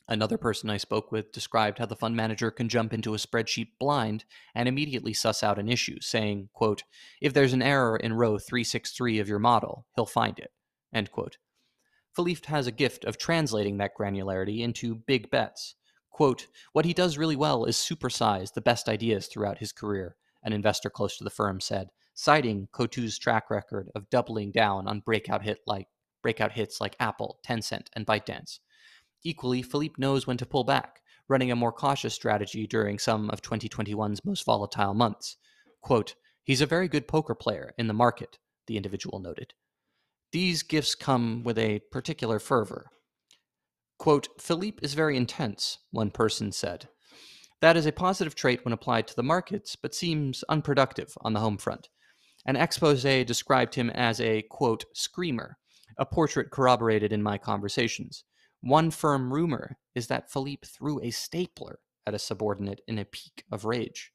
Another 0.07 0.37
person 0.37 0.69
I 0.69 0.77
spoke 0.77 1.11
with 1.11 1.33
described 1.33 1.79
how 1.79 1.87
the 1.87 1.97
fund 1.97 2.15
manager 2.15 2.51
can 2.51 2.69
jump 2.69 2.93
into 2.93 3.15
a 3.15 3.19
spreadsheet 3.19 3.69
blind 3.79 4.27
and 4.55 4.69
immediately 4.69 5.15
suss 5.15 5.43
out 5.43 5.59
an 5.59 5.69
issue, 5.69 5.99
saying, 6.01 6.51
quote, 6.53 6.83
if 7.23 7.33
there's 7.33 7.55
an 7.55 7.63
error 7.63 7.97
in 7.97 8.13
row 8.13 8.39
363 8.39 9.19
of 9.19 9.29
your 9.29 9.39
model, 9.39 9.87
he'll 9.95 10.05
find 10.05 10.39
it, 10.39 10.53
end 10.93 11.11
quote. 11.11 11.39
Philippe 12.15 12.47
has 12.47 12.67
a 12.67 12.73
gift 12.73 13.05
of 13.05 13.17
translating 13.17 13.79
that 13.79 13.97
granularity 13.99 14.61
into 14.61 14.95
big 14.95 15.31
bets. 15.31 15.75
Quote, 16.11 16.47
what 16.73 16.85
he 16.85 16.93
does 16.93 17.19
really 17.19 17.35
well 17.35 17.65
is 17.65 17.77
supersize 17.77 18.53
the 18.53 18.61
best 18.61 18.89
ideas 18.89 19.27
throughout 19.27 19.59
his 19.59 19.73
career, 19.73 20.17
an 20.45 20.53
investor 20.53 20.91
close 20.91 21.17
to 21.17 21.25
the 21.25 21.31
firm 21.31 21.61
said, 21.61 21.89
citing 22.13 22.69
Coatue's 22.73 23.19
track 23.19 23.51
record 23.51 23.91
of 23.95 24.11
doubling 24.11 24.53
down 24.53 24.87
on 24.87 25.01
breakout 25.01 25.43
hit 25.43 25.59
like 25.67 25.89
breakout 26.23 26.53
hits 26.53 26.81
like 26.81 26.95
Apple, 27.01 27.39
Tencent, 27.45 27.89
and 27.95 28.07
ByteDance. 28.07 28.61
Equally, 29.25 29.63
Philippe 29.63 29.95
knows 29.99 30.27
when 30.27 30.37
to 30.37 30.47
pull 30.47 30.65
back, 30.65 31.01
running 31.29 31.51
a 31.51 31.57
more 31.57 31.73
cautious 31.73 32.15
strategy 32.15 32.67
during 32.67 32.99
some 32.99 33.31
of 33.31 33.41
2021's 33.41 34.25
most 34.25 34.45
volatile 34.45 34.95
months. 34.95 35.37
Quote, 35.81 36.15
He's 36.45 36.61
a 36.61 36.67
very 36.67 36.89
good 36.89 37.09
poker 37.09 37.35
player 37.35 37.73
in 37.79 37.87
the 37.87 37.95
market, 37.95 38.39
the 38.67 38.77
individual 38.77 39.19
noted. 39.19 39.55
These 40.31 40.63
gifts 40.63 40.95
come 40.95 41.43
with 41.43 41.59
a 41.59 41.81
particular 41.91 42.39
fervor. 42.39 42.91
Quote, 43.99 44.29
Philippe 44.39 44.81
is 44.83 44.93
very 44.93 45.17
intense, 45.17 45.79
one 45.91 46.11
person 46.11 46.53
said. 46.53 46.89
That 47.63 47.79
is 47.79 47.87
a 47.87 47.93
positive 47.93 48.35
trait 48.35 48.63
when 48.65 48.75
applied 48.75 49.09
to 49.09 49.17
the 49.17 49.23
markets, 49.23 49.75
but 49.75 49.95
seems 49.95 50.45
unproductive 50.51 51.17
on 51.23 51.33
the 51.33 51.41
home 51.41 51.57
front. 51.57 51.89
An 52.45 52.57
expose 52.57 53.05
described 53.05 53.75
him 53.75 53.89
as 53.91 54.21
a, 54.21 54.43
quote, 54.51 54.85
screamer, 54.93 55.57
a 55.97 56.05
portrait 56.05 56.51
corroborated 56.51 57.11
in 57.11 57.23
my 57.23 57.39
conversations. 57.39 58.25
One 58.65 58.91
firm 58.91 59.31
rumor 59.31 59.77
is 59.95 60.07
that 60.07 60.31
Philippe 60.31 60.67
threw 60.67 60.99
a 61.03 61.11
stapler 61.11 61.81
at 62.07 62.15
a 62.15 62.19
subordinate 62.19 62.81
in 62.89 62.99
a 62.99 63.05
peak 63.05 63.45
of 63.53 63.67
rage. 63.67 64.11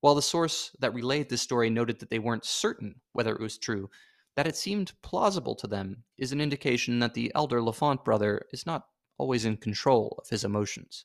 While 0.00 0.16
the 0.16 0.22
source 0.22 0.74
that 0.80 0.92
relayed 0.92 1.28
this 1.28 1.42
story 1.42 1.70
noted 1.70 2.00
that 2.00 2.10
they 2.10 2.18
weren't 2.18 2.44
certain 2.44 3.00
whether 3.12 3.32
it 3.32 3.40
was 3.40 3.58
true, 3.58 3.90
that 4.34 4.48
it 4.48 4.56
seemed 4.56 5.00
plausible 5.02 5.54
to 5.54 5.68
them 5.68 6.02
is 6.18 6.32
an 6.32 6.40
indication 6.40 6.98
that 6.98 7.14
the 7.14 7.30
elder 7.36 7.62
Lafont 7.62 8.04
brother 8.04 8.44
is 8.52 8.66
not 8.66 8.88
always 9.18 9.44
in 9.44 9.56
control 9.56 10.18
of 10.20 10.30
his 10.30 10.42
emotions. 10.42 11.04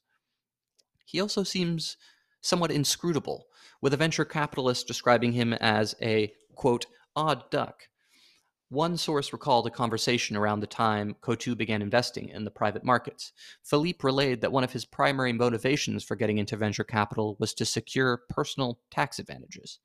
He 1.05 1.21
also 1.21 1.43
seems 1.43 1.97
somewhat 2.41 2.71
inscrutable, 2.71 3.45
with 3.79 3.93
a 3.93 3.97
venture 3.97 4.25
capitalist 4.25 4.87
describing 4.87 5.33
him 5.33 5.53
as 5.53 5.93
a, 6.01 6.33
quote, 6.55 6.87
odd 7.15 7.51
duck 7.51 7.89
one 8.69 8.97
source 8.97 9.31
recalled 9.31 9.65
a 9.65 9.71
conversation 9.71 10.35
around 10.35 10.59
the 10.59 10.67
time 10.67 11.15
Coatue 11.21 11.55
began 11.55 11.81
investing 11.81 12.29
in 12.29 12.43
the 12.43 12.51
private 12.51 12.83
markets. 12.83 13.31
Philippe 13.63 13.99
relayed 14.03 14.41
that 14.41 14.51
one 14.51 14.63
of 14.63 14.73
his 14.73 14.83
primary 14.83 15.31
motivations 15.31 16.03
for 16.03 16.15
getting 16.15 16.37
into 16.37 16.57
venture 16.57 16.83
capital 16.83 17.37
was 17.39 17.53
to 17.53 17.65
secure 17.65 18.23
personal 18.29 18.79
tax 18.91 19.19
advantages. 19.19 19.79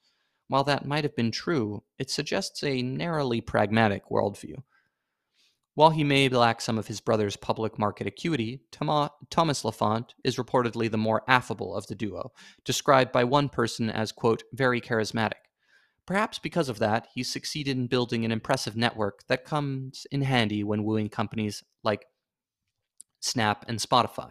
While 0.48 0.64
that 0.64 0.84
might 0.84 1.04
have 1.04 1.14
been 1.14 1.30
true, 1.30 1.84
it 1.98 2.10
suggests 2.10 2.64
a 2.64 2.82
narrowly 2.82 3.40
pragmatic 3.40 4.08
worldview. 4.10 4.62
While 5.74 5.90
he 5.90 6.04
may 6.04 6.28
lack 6.28 6.60
some 6.60 6.76
of 6.76 6.88
his 6.88 7.00
brother's 7.00 7.36
public 7.36 7.78
market 7.78 8.06
acuity, 8.06 8.60
Thomas 8.70 9.64
Lafont 9.64 10.14
is 10.22 10.36
reportedly 10.36 10.90
the 10.90 10.98
more 10.98 11.22
affable 11.26 11.74
of 11.74 11.86
the 11.86 11.94
duo, 11.94 12.32
described 12.64 13.12
by 13.12 13.24
one 13.24 13.48
person 13.48 13.88
as, 13.88 14.12
quote, 14.12 14.42
very 14.52 14.82
charismatic. 14.82 15.41
Perhaps 16.06 16.38
because 16.38 16.68
of 16.68 16.78
that, 16.80 17.08
he's 17.14 17.32
succeeded 17.32 17.76
in 17.76 17.86
building 17.86 18.24
an 18.24 18.32
impressive 18.32 18.76
network 18.76 19.24
that 19.28 19.44
comes 19.44 20.06
in 20.10 20.22
handy 20.22 20.64
when 20.64 20.84
wooing 20.84 21.08
companies 21.08 21.62
like 21.84 22.06
Snap, 23.22 23.64
and 23.68 23.78
Spotify. 23.78 24.30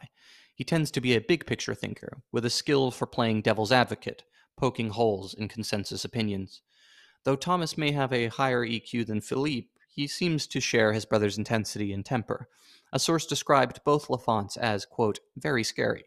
He 0.54 0.64
tends 0.64 0.92
to 0.92 1.02
be 1.02 1.16
a 1.16 1.22
big 1.22 1.46
picture 1.46 1.74
thinker 1.74 2.22
with 2.32 2.46
a 2.46 2.50
skill 2.50 2.92
for 2.92 3.08
playing 3.08 3.42
devil's 3.42 3.72
advocate, 3.72 4.24
poking 4.58 4.90
holes 4.90 5.34
in 5.34 5.48
consensus 5.48 6.04
opinions. 6.06 6.62
Though 7.24 7.38
Thomas 7.38 7.78
may 7.78 7.92
have 7.92 8.12
a 8.12 8.28
higher 8.28 8.66
EQ 8.66 9.08
than 9.08 9.22
Philippe, 9.22 9.70
he 9.88 10.08
seems 10.08 10.46
to 10.48 10.60
share 10.60 10.94
his 10.94 11.06
brother's 11.06 11.38
intensity 11.38 11.94
and 11.94 12.06
temper. 12.06 12.48
A 12.94 13.00
source 13.00 13.26
described 13.26 13.80
both 13.86 14.10
Lafonts 14.10 14.58
as, 14.58 14.86
quote, 14.86 15.20
very 15.38 15.64
scary. 15.64 16.04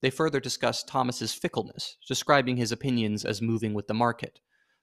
They 0.00 0.10
further 0.10 0.40
discussed 0.40 0.88
Thomas's 0.88 1.34
fickleness, 1.34 1.96
describing 2.06 2.56
his 2.56 2.72
opinions 2.72 3.24
as 3.24 3.42
moving 3.42 3.74
with 3.74 3.86
the 3.86 3.94
market. 3.94 4.40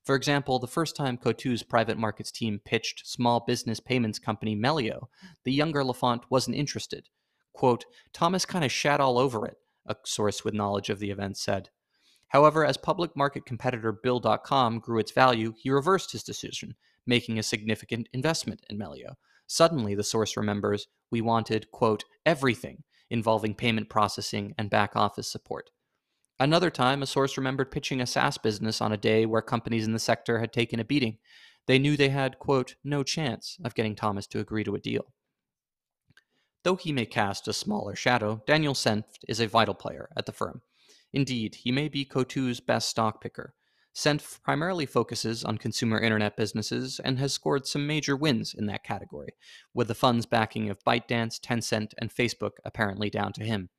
For 0.08 0.16
example, 0.16 0.58
the 0.58 0.68
first 0.68 0.96
time 0.96 1.18
Coatue's 1.18 1.64
private 1.64 1.98
markets 1.98 2.32
team 2.32 2.62
pitched 2.64 3.06
small 3.06 3.42
business 3.42 3.82
payments 3.82 4.20
company 4.20 4.56
Melio, 4.56 5.10
the 5.44 5.52
younger 5.52 5.84
Lafont 5.84 6.24
wasn't 6.30 6.56
interested. 6.56 7.10
Quote, 7.52 7.84
Thomas 8.14 8.46
kind 8.46 8.64
of 8.64 8.72
shat 8.72 9.02
all 9.02 9.20
over 9.20 9.46
it, 9.46 9.58
a 9.86 9.98
source 10.06 10.46
with 10.46 10.54
knowledge 10.54 10.90
of 10.90 11.00
the 11.00 11.12
event 11.12 11.36
said. 11.36 11.72
However, 12.30 12.66
as 12.66 12.78
public 12.78 13.18
market 13.18 13.46
competitor 13.46 13.92
Bill.com 13.92 14.80
grew 14.80 14.98
its 14.98 15.12
value, 15.12 15.54
he 15.58 15.70
reversed 15.70 16.14
his 16.14 16.24
decision, 16.24 16.76
making 17.06 17.38
a 17.38 17.44
significant 17.44 18.08
investment 18.14 18.62
in 18.70 18.80
Melio. 18.80 19.16
Suddenly, 19.46 19.94
the 19.94 20.06
source 20.06 20.38
remembers, 20.38 20.88
we 21.12 21.20
wanted, 21.20 21.70
quote, 21.72 22.06
everything 22.26 22.84
involving 23.10 23.54
payment 23.56 23.90
processing 23.90 24.56
and 24.58 24.70
back 24.70 24.96
office 24.96 25.30
support. 25.30 25.70
Another 26.40 26.70
time, 26.70 27.02
a 27.02 27.08
source 27.08 27.36
remembered 27.36 27.72
pitching 27.72 28.00
a 28.00 28.06
SaaS 28.06 28.38
business 28.38 28.80
on 28.80 28.92
a 28.92 28.98
day 28.98 29.26
where 29.26 29.42
companies 29.42 29.86
in 29.86 29.94
the 29.94 30.00
sector 30.00 30.40
had 30.40 30.54
taken 30.54 30.80
a 30.80 30.86
beating. 30.86 31.18
They 31.66 31.80
knew 31.80 31.98
they 31.98 32.10
had, 32.10 32.38
quote, 32.38 32.76
no 32.84 33.04
chance 33.04 33.58
of 33.64 33.74
getting 33.74 33.96
Thomas 33.96 34.28
to 34.28 34.40
agree 34.40 34.64
to 34.64 34.76
a 34.76 34.80
deal. 34.80 35.06
Though 36.64 36.76
he 36.76 36.92
may 36.92 37.06
cast 37.06 37.48
a 37.48 37.54
smaller 37.54 37.96
shadow, 37.96 38.44
Daniel 38.46 38.74
Senft 38.74 39.20
is 39.28 39.40
a 39.40 39.48
vital 39.48 39.74
player 39.74 40.10
at 40.16 40.26
the 40.26 40.32
firm. 40.32 40.62
Indeed, 41.12 41.56
he 41.56 41.72
may 41.72 41.88
be 41.88 42.06
Coatue's 42.06 42.60
best 42.60 42.90
stock 42.90 43.22
picker. 43.22 43.56
Senft 43.96 44.44
primarily 44.44 44.86
focuses 44.86 45.44
on 45.44 45.58
consumer 45.58 46.00
internet 46.00 46.38
businesses 46.38 47.02
and 47.04 47.18
has 47.18 47.34
scored 47.34 47.66
some 47.66 47.88
major 47.88 48.16
wins 48.16 48.54
in 48.54 48.68
that 48.68 48.84
category, 48.84 49.34
with 49.74 49.88
the 49.88 49.96
fund's 49.96 50.28
backing 50.28 50.70
of 50.70 50.84
ByteDance, 50.84 51.40
Tencent, 51.40 51.94
and 51.98 52.14
Facebook 52.14 52.58
apparently 52.64 53.10
down 53.10 53.34
to 53.34 53.44
him. 53.44 53.70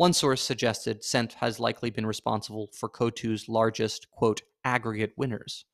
One 0.00 0.14
source 0.14 0.40
suggested 0.40 1.02
Senft 1.02 1.34
has 1.34 1.60
likely 1.60 1.90
been 1.90 2.06
responsible 2.06 2.70
for 2.72 2.88
Coatue's 2.88 3.50
largest, 3.50 4.10
quote, 4.10 4.40
aggregate 4.64 5.12
winners. 5.18 5.66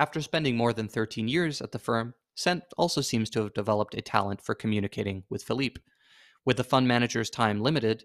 After 0.00 0.22
spending 0.22 0.56
more 0.56 0.72
than 0.72 0.88
13 0.88 1.28
years 1.28 1.60
at 1.60 1.70
the 1.70 1.78
firm, 1.78 2.14
Senft 2.34 2.72
also 2.78 3.02
seems 3.02 3.28
to 3.28 3.42
have 3.42 3.52
developed 3.52 3.94
a 3.94 4.00
talent 4.00 4.40
for 4.40 4.54
communicating 4.54 5.24
with 5.28 5.42
Philippe. 5.42 5.82
With 6.46 6.56
the 6.56 6.64
fund 6.64 6.88
manager's 6.88 7.28
time 7.28 7.60
limited, 7.60 8.04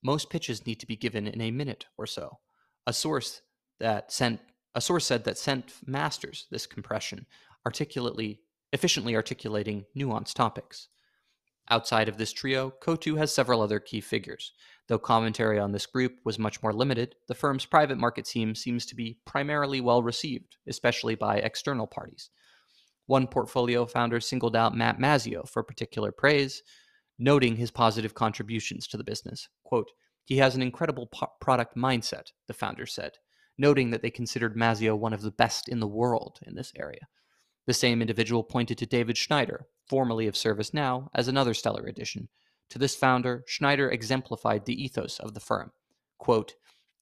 most 0.00 0.30
pitches 0.30 0.64
need 0.64 0.78
to 0.78 0.86
be 0.86 0.94
given 0.94 1.26
in 1.26 1.40
a 1.40 1.50
minute 1.50 1.86
or 1.98 2.06
so. 2.06 2.38
A 2.86 2.92
source 2.92 3.42
that 3.80 4.12
sent 4.12 4.38
a 4.76 4.80
source 4.80 5.06
said 5.06 5.24
that 5.24 5.34
Senft 5.34 5.88
masters 5.88 6.46
this 6.52 6.66
compression, 6.66 7.26
articulately 7.66 8.42
efficiently 8.72 9.16
articulating 9.16 9.86
nuanced 9.98 10.34
topics. 10.34 10.86
Outside 11.70 12.08
of 12.08 12.18
this 12.18 12.32
trio, 12.32 12.70
Coatue 12.70 13.16
has 13.16 13.34
several 13.34 13.62
other 13.62 13.78
key 13.78 14.00
figures. 14.00 14.52
Though 14.88 14.98
commentary 14.98 15.58
on 15.58 15.72
this 15.72 15.86
group 15.86 16.16
was 16.24 16.38
much 16.38 16.62
more 16.62 16.72
limited, 16.72 17.14
the 17.28 17.34
firm's 17.34 17.64
private 17.64 17.98
market 17.98 18.24
team 18.24 18.54
seems 18.54 18.84
to 18.86 18.96
be 18.96 19.18
primarily 19.24 19.80
well 19.80 20.02
received, 20.02 20.56
especially 20.66 21.14
by 21.14 21.36
external 21.36 21.86
parties. 21.86 22.30
One 23.06 23.26
portfolio 23.26 23.86
founder 23.86 24.20
singled 24.20 24.56
out 24.56 24.76
Matt 24.76 24.98
Mazzeo 24.98 25.48
for 25.48 25.62
particular 25.62 26.12
praise, 26.12 26.62
noting 27.18 27.56
his 27.56 27.70
positive 27.70 28.14
contributions 28.14 28.86
to 28.88 28.96
the 28.96 29.04
business. 29.04 29.48
Quote, 29.64 29.90
he 30.24 30.38
has 30.38 30.54
an 30.54 30.62
incredible 30.62 31.06
po- 31.06 31.32
product 31.40 31.76
mindset, 31.76 32.32
the 32.46 32.54
founder 32.54 32.86
said, 32.86 33.12
noting 33.58 33.90
that 33.90 34.02
they 34.02 34.10
considered 34.10 34.56
Mazzeo 34.56 34.96
one 34.96 35.12
of 35.12 35.22
the 35.22 35.30
best 35.30 35.68
in 35.68 35.80
the 35.80 35.86
world 35.86 36.38
in 36.46 36.54
this 36.54 36.72
area. 36.76 37.08
The 37.66 37.74
same 37.74 38.00
individual 38.00 38.42
pointed 38.42 38.78
to 38.78 38.86
David 38.86 39.16
Schneider, 39.16 39.66
formerly 39.92 40.26
of 40.26 40.32
ServiceNow, 40.32 41.08
as 41.14 41.28
another 41.28 41.52
stellar 41.52 41.84
addition. 41.84 42.30
To 42.70 42.78
this 42.78 42.96
founder, 42.96 43.44
Schneider 43.46 43.90
exemplified 43.90 44.64
the 44.64 44.82
ethos 44.82 45.20
of 45.20 45.34
the 45.34 45.40
firm. 45.40 45.70
Quote, 46.16 46.54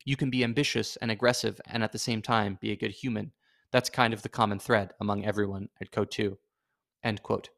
You 0.05 0.17
can 0.17 0.29
be 0.29 0.43
ambitious 0.43 0.97
and 0.97 1.09
aggressive 1.09 1.61
and 1.69 1.85
at 1.85 1.93
the 1.93 2.01
same 2.01 2.21
time 2.21 2.59
be 2.61 2.73
a 2.73 2.77
good 2.77 2.91
human. 2.91 3.31
That's 3.71 3.91
kind 3.91 4.13
of 4.13 4.23
the 4.23 4.29
common 4.29 4.59
thread 4.59 4.91
among 5.01 5.25
everyone 5.25 5.69
at 5.81 5.93
Coatue. 5.93 6.39
End 7.05 7.23
quote. 7.23 7.51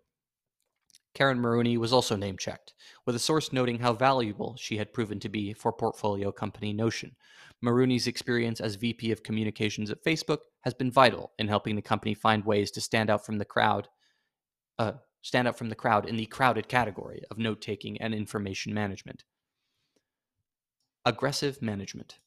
Caryn 1.15 1.39
Marooney 1.39 1.79
was 1.79 1.95
also 1.95 2.15
name 2.15 2.37
checked, 2.37 2.75
with 3.07 3.17
a 3.17 3.19
source 3.19 3.55
noting 3.55 3.79
how 3.79 3.95
valuable 3.95 4.55
she 4.59 4.77
had 4.77 4.93
proven 4.93 5.19
to 5.21 5.31
be 5.31 5.55
for 5.55 5.73
portfolio 5.73 6.31
company 6.31 6.75
Notion. 6.75 7.17
Marooney's 7.65 8.07
experience 8.07 8.61
as 8.61 8.75
VP 8.75 9.11
of 9.13 9.23
Communications 9.23 9.91
at 9.91 10.05
Facebook 10.05 10.41
has 10.61 10.75
been 10.75 10.91
vital 10.91 11.33
in 11.39 11.49
helping 11.49 11.75
the 11.75 11.81
company 11.81 12.13
find 12.13 12.45
ways 12.45 12.71
to 12.73 12.83
stand 12.83 13.09
out 13.09 13.25
from 13.25 13.39
the 13.39 13.47
crowd, 13.47 13.89
uh, 14.79 14.93
stand 15.23 15.49
out 15.49 15.57
from 15.57 15.69
the 15.69 15.75
crowd 15.75 16.07
in 16.07 16.17
the 16.17 16.27
crowded 16.27 16.69
category 16.69 17.23
of 17.31 17.39
note 17.39 17.63
taking 17.63 18.01
and 18.01 18.15
information 18.15 18.75
management. 18.75 19.25
Aggressive 21.05 21.63
management. 21.63 22.19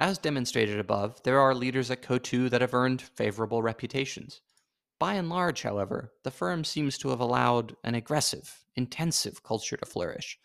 As 0.00 0.18
demonstrated 0.18 0.80
above, 0.80 1.22
there 1.22 1.38
are 1.38 1.54
leaders 1.54 1.90
at 1.90 2.02
Coatue 2.02 2.48
that 2.48 2.60
have 2.60 2.74
earned 2.74 3.00
favorable 3.00 3.62
reputations. 3.62 4.40
By 4.98 5.14
and 5.14 5.28
large, 5.28 5.62
however, 5.62 6.12
the 6.24 6.30
firm 6.30 6.64
seems 6.64 6.98
to 6.98 7.10
have 7.10 7.20
allowed 7.20 7.76
an 7.84 7.94
aggressive, 7.94 8.64
intensive 8.74 9.42
culture 9.42 9.76
to 9.76 9.86
flourish. 9.86 10.38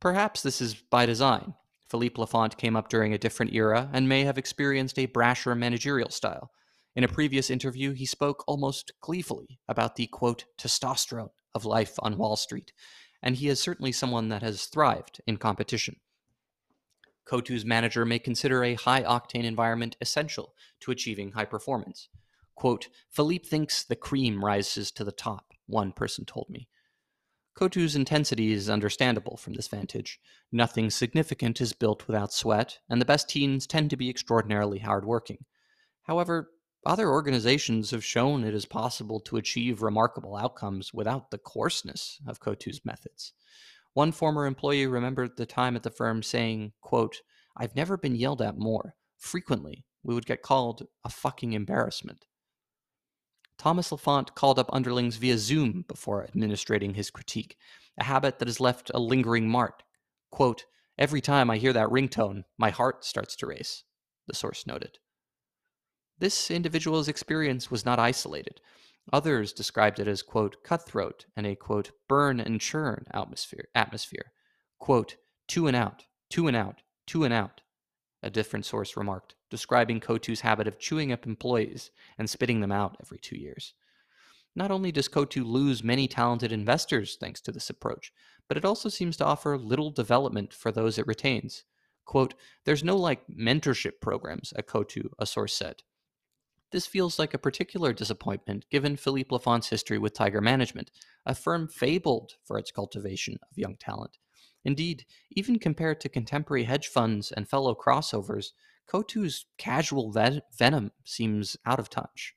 Perhaps 0.00 0.42
this 0.42 0.60
is 0.60 0.74
by 0.74 1.06
design. 1.06 1.54
Philippe 1.88 2.20
Lafont 2.20 2.56
came 2.56 2.74
up 2.74 2.88
during 2.88 3.12
a 3.12 3.18
different 3.18 3.52
era 3.52 3.90
and 3.92 4.08
may 4.08 4.24
have 4.24 4.38
experienced 4.38 4.98
a 4.98 5.06
brasher 5.06 5.56
managerial 5.56 6.10
style, 6.10 6.50
in 6.94 7.04
a 7.04 7.08
previous 7.08 7.50
interview, 7.50 7.92
he 7.92 8.06
spoke 8.06 8.44
almost 8.46 8.92
gleefully 9.00 9.58
about 9.68 9.96
the 9.96 10.06
quote, 10.06 10.44
testosterone 10.58 11.30
of 11.54 11.64
life 11.64 11.94
on 12.00 12.18
Wall 12.18 12.36
Street, 12.36 12.72
and 13.22 13.36
he 13.36 13.48
is 13.48 13.60
certainly 13.60 13.92
someone 13.92 14.28
that 14.28 14.42
has 14.42 14.66
thrived 14.66 15.20
in 15.26 15.36
competition. 15.36 15.96
Coatue's 17.24 17.64
manager 17.64 18.04
may 18.04 18.18
consider 18.18 18.64
a 18.64 18.74
high 18.74 19.02
octane 19.02 19.44
environment 19.44 19.96
essential 20.00 20.54
to 20.80 20.90
achieving 20.90 21.32
high 21.32 21.44
performance. 21.44 22.08
Quote, 22.54 22.88
Philippe 23.08 23.46
thinks 23.46 23.82
the 23.82 23.96
cream 23.96 24.44
rises 24.44 24.90
to 24.92 25.04
the 25.04 25.12
top, 25.12 25.52
one 25.66 25.92
person 25.92 26.24
told 26.24 26.46
me. 26.50 26.68
Coatue's 27.54 27.96
intensity 27.96 28.52
is 28.52 28.70
understandable 28.70 29.36
from 29.36 29.54
this 29.54 29.68
vantage. 29.68 30.20
Nothing 30.50 30.90
significant 30.90 31.60
is 31.60 31.72
built 31.72 32.06
without 32.06 32.32
sweat, 32.32 32.78
and 32.88 33.00
the 33.00 33.06
best 33.06 33.28
teams 33.28 33.66
tend 33.66 33.90
to 33.90 33.96
be 33.96 34.10
extraordinarily 34.10 34.78
hardworking. 34.78 35.44
However, 36.02 36.50
other 36.84 37.08
organizations 37.10 37.90
have 37.92 38.04
shown 38.04 38.44
it 38.44 38.54
is 38.54 38.66
possible 38.66 39.20
to 39.20 39.36
achieve 39.36 39.82
remarkable 39.82 40.36
outcomes 40.36 40.92
without 40.92 41.30
the 41.30 41.38
coarseness 41.38 42.20
of 42.26 42.40
Coatue's 42.40 42.80
methods. 42.84 43.32
One 43.94 44.10
former 44.10 44.46
employee 44.46 44.86
remembered 44.86 45.36
the 45.36 45.46
time 45.46 45.76
at 45.76 45.82
the 45.82 45.90
firm 45.90 46.22
saying, 46.22 46.72
quote, 46.80 47.20
I've 47.56 47.76
never 47.76 47.96
been 47.96 48.16
yelled 48.16 48.42
at 48.42 48.58
more. 48.58 48.94
Frequently, 49.18 49.84
we 50.02 50.14
would 50.14 50.26
get 50.26 50.42
called 50.42 50.86
a 51.04 51.08
fucking 51.08 51.52
embarrassment. 51.52 52.26
Thomas 53.58 53.92
Lafont 53.92 54.34
called 54.34 54.58
up 54.58 54.70
underlings 54.72 55.16
via 55.16 55.38
Zoom 55.38 55.84
before 55.86 56.24
administrating 56.24 56.94
his 56.94 57.10
critique, 57.10 57.56
a 57.98 58.04
habit 58.04 58.38
that 58.38 58.48
has 58.48 58.58
left 58.58 58.90
a 58.92 58.98
lingering 58.98 59.48
mark. 59.48 59.82
Quote, 60.30 60.64
Every 60.98 61.20
time 61.20 61.50
I 61.50 61.58
hear 61.58 61.72
that 61.72 61.88
ringtone, 61.88 62.44
my 62.58 62.70
heart 62.70 63.04
starts 63.04 63.36
to 63.36 63.46
race, 63.46 63.84
the 64.26 64.34
source 64.34 64.66
noted. 64.66 64.98
This 66.18 66.50
individual's 66.50 67.08
experience 67.08 67.70
was 67.70 67.84
not 67.84 67.98
isolated. 67.98 68.60
Others 69.12 69.52
described 69.52 69.98
it 69.98 70.06
as, 70.06 70.22
quote, 70.22 70.62
cutthroat 70.62 71.26
and 71.36 71.46
a, 71.46 71.56
quote, 71.56 71.90
burn 72.08 72.38
and 72.38 72.60
churn 72.60 73.06
atmosphere. 73.12 73.68
atmosphere. 73.74 74.32
Quote, 74.78 75.16
two 75.48 75.66
and 75.66 75.76
out, 75.76 76.04
two 76.30 76.46
and 76.46 76.56
out, 76.56 76.82
two 77.06 77.24
and 77.24 77.34
out, 77.34 77.62
a 78.22 78.30
different 78.30 78.64
source 78.64 78.96
remarked, 78.96 79.34
describing 79.50 80.00
Coatue's 80.00 80.40
habit 80.40 80.68
of 80.68 80.78
chewing 80.78 81.12
up 81.12 81.26
employees 81.26 81.90
and 82.18 82.30
spitting 82.30 82.60
them 82.60 82.72
out 82.72 82.96
every 83.00 83.18
two 83.18 83.36
years. 83.36 83.74
Not 84.54 84.70
only 84.70 84.92
does 84.92 85.08
Coatue 85.08 85.44
lose 85.44 85.82
many 85.82 86.06
talented 86.06 86.52
investors 86.52 87.16
thanks 87.18 87.40
to 87.42 87.52
this 87.52 87.70
approach, 87.70 88.12
but 88.48 88.56
it 88.56 88.64
also 88.64 88.88
seems 88.88 89.16
to 89.16 89.24
offer 89.24 89.56
little 89.56 89.90
development 89.90 90.52
for 90.52 90.70
those 90.70 90.98
it 90.98 91.06
retains. 91.06 91.64
Quote, 92.04 92.34
There's 92.64 92.84
no 92.84 92.96
like 92.96 93.26
mentorship 93.28 94.00
programs 94.00 94.52
at 94.56 94.66
Coatue, 94.66 95.08
a 95.18 95.26
source 95.26 95.54
said. 95.54 95.82
This 96.72 96.86
feels 96.86 97.18
like 97.18 97.34
a 97.34 97.38
particular 97.38 97.92
disappointment 97.92 98.64
given 98.70 98.96
Philippe 98.96 99.28
Lafont's 99.30 99.68
history 99.68 99.98
with 99.98 100.14
Tiger 100.14 100.40
Management, 100.40 100.90
a 101.26 101.34
firm 101.34 101.68
fabled 101.68 102.32
for 102.44 102.58
its 102.58 102.70
cultivation 102.70 103.34
of 103.42 103.58
young 103.58 103.76
talent. 103.76 104.16
Indeed, 104.64 105.04
even 105.32 105.58
compared 105.58 106.00
to 106.00 106.08
contemporary 106.08 106.64
hedge 106.64 106.88
funds 106.88 107.30
and 107.30 107.46
fellow 107.46 107.74
crossovers, 107.74 108.52
Coatue's 108.86 109.44
casual 109.58 110.12
ven- 110.12 110.40
venom 110.56 110.92
seems 111.04 111.58
out 111.66 111.78
of 111.78 111.90
touch. 111.90 112.34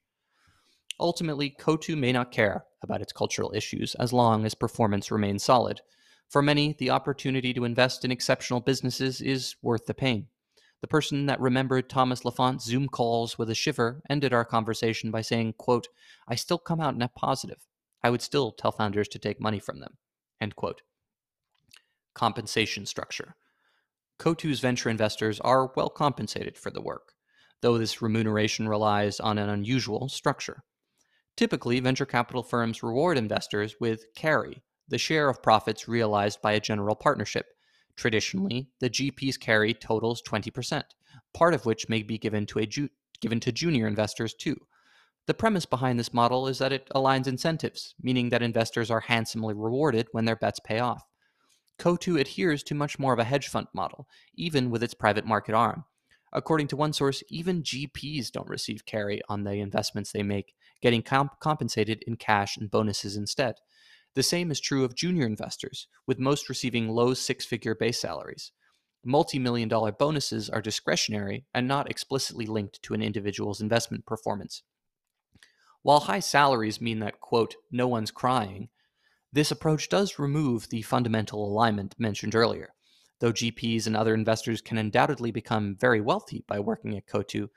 Ultimately, 1.00 1.50
Coatue 1.50 1.96
may 1.96 2.12
not 2.12 2.32
care 2.32 2.66
about 2.84 3.02
its 3.02 3.14
cultural 3.14 3.54
issues 3.56 3.96
as 3.96 4.12
long 4.12 4.46
as 4.46 4.54
performance 4.54 5.12
remains 5.12 5.44
solid. 5.44 5.82
For 6.30 6.42
many, 6.42 6.76
the 6.78 6.90
opportunity 6.90 7.54
to 7.54 7.66
invest 7.66 8.04
in 8.04 8.12
exceptional 8.12 8.60
businesses 8.60 9.22
is 9.22 9.56
worth 9.62 9.86
the 9.86 9.94
pain. 9.94 10.28
The 10.82 10.88
person 10.88 11.26
that 11.26 11.40
remembered 11.40 11.90
Thomas 11.90 12.24
Lafont's 12.24 12.66
Zoom 12.66 12.88
calls 12.88 13.38
with 13.38 13.50
a 13.50 13.56
shiver 13.56 14.02
ended 14.10 14.34
our 14.34 14.46
conversation 14.46 15.10
by 15.10 15.22
saying, 15.22 15.54
quote, 15.58 15.88
I 16.28 16.36
still 16.36 16.58
come 16.58 16.80
out 16.80 16.98
net 16.98 17.16
positive. 17.16 17.66
I 18.04 18.10
would 18.10 18.22
still 18.22 18.52
tell 18.52 18.72
founders 18.72 19.08
to 19.10 19.20
take 19.20 19.42
money 19.42 19.60
from 19.60 19.80
them. 19.80 19.98
End 20.40 20.56
quote. 20.56 20.82
Compensation 22.14 22.86
structure. 22.86 23.36
Coatue's 24.20 24.60
venture 24.60 24.90
investors 24.90 25.40
are 25.42 25.72
well 25.76 25.90
compensated 25.90 26.58
for 26.58 26.70
the 26.70 26.82
work, 26.82 27.14
though 27.62 27.78
this 27.78 28.02
remuneration 28.02 28.70
relies 28.70 29.20
on 29.20 29.38
an 29.38 29.50
unusual 29.50 30.08
structure. 30.08 30.64
Typically, 31.36 31.80
venture 31.80 32.06
capital 32.06 32.44
firms 32.44 32.84
reward 32.84 33.18
investors 33.18 33.76
with 33.80 34.06
carry, 34.16 34.62
the 34.88 34.98
share 34.98 35.28
of 35.28 35.44
profits 35.44 35.88
realized 35.88 36.42
by 36.42 36.54
a 36.54 36.60
general 36.60 36.96
partnership. 36.96 37.48
Traditionally, 37.96 38.70
the 38.80 38.90
GP's 38.90 39.38
carry 39.38 39.74
totals 39.74 40.22
20%, 40.22 40.84
part 41.34 41.54
of 41.54 41.66
which 41.66 41.90
may 41.90 42.04
be 42.04 42.18
given 42.18 42.46
to, 42.48 42.60
a 42.60 42.66
ju- 42.66 42.90
given 43.22 43.40
to 43.40 43.52
junior 43.52 43.88
investors 43.88 44.34
too. 44.34 44.58
The 45.28 45.34
premise 45.34 45.66
behind 45.66 45.98
this 45.98 46.14
model 46.14 46.48
is 46.48 46.60
that 46.60 46.74
it 46.74 46.88
aligns 46.94 47.26
incentives, 47.26 47.96
meaning 48.02 48.30
that 48.30 48.44
investors 48.44 48.92
are 48.92 49.00
handsomely 49.00 49.54
rewarded 49.54 50.08
when 50.12 50.26
their 50.26 50.36
bets 50.36 50.60
pay 50.60 50.80
off. 50.80 51.08
Coatue 51.80 52.18
adheres 52.18 52.64
to 52.64 52.76
much 52.76 53.00
more 53.00 53.14
of 53.14 53.20
a 53.20 53.24
hedge 53.24 53.48
fund 53.48 53.68
model, 53.74 54.08
even 54.36 54.70
with 54.70 54.84
its 54.84 54.94
private 54.94 55.26
market 55.26 55.56
arm. 55.56 55.86
According 56.32 56.68
to 56.68 56.76
one 56.76 56.94
source, 56.94 57.24
even 57.30 57.64
GPs 57.64 58.32
don't 58.32 58.50
receive 58.50 58.86
carry 58.86 59.22
on 59.30 59.44
the 59.44 59.54
investments 59.54 60.12
they 60.12 60.24
make, 60.24 60.54
getting 60.82 61.02
comp- 61.02 61.40
compensated 61.40 62.04
in 62.06 62.18
cash 62.18 62.58
and 62.58 62.70
bonuses 62.70 63.16
instead. 63.16 63.56
The 64.16 64.24
same 64.24 64.50
is 64.50 64.62
true 64.62 64.86
of 64.86 64.96
junior 64.96 65.26
investors, 65.26 65.88
with 66.08 66.20
most 66.20 66.48
receiving 66.48 66.88
low 66.88 67.14
six 67.14 67.46
figure 67.46 67.76
base 67.76 68.00
salaries. 68.00 68.54
Multi 69.04 69.38
million 69.38 69.68
dollar 69.68 69.92
bonuses 69.92 70.50
are 70.50 70.62
discretionary 70.62 71.46
and 71.54 71.68
not 71.68 71.92
explicitly 71.92 72.46
linked 72.46 72.82
to 72.84 72.94
an 72.94 73.02
individual's 73.02 73.60
investment 73.60 74.06
performance. 74.06 74.64
While 75.82 76.00
high 76.00 76.22
salaries 76.22 76.80
mean 76.82 77.00
that, 77.00 77.20
quote, 77.20 77.56
no 77.72 77.88
one's 77.88 78.10
crying, 78.10 78.70
this 79.34 79.52
approach 79.52 79.90
does 79.90 80.18
remove 80.18 80.70
the 80.70 80.82
fundamental 80.82 81.46
alignment 81.46 81.94
mentioned 82.00 82.36
earlier. 82.36 82.74
Though 83.20 83.34
GPs 83.34 83.86
and 83.86 83.98
other 83.98 84.14
investors 84.14 84.62
can 84.62 84.78
undoubtedly 84.78 85.32
become 85.32 85.76
very 85.76 86.00
wealthy 86.00 86.46
by 86.48 86.62
working 86.62 86.96
at 86.96 87.06
Coatue, 87.06 87.50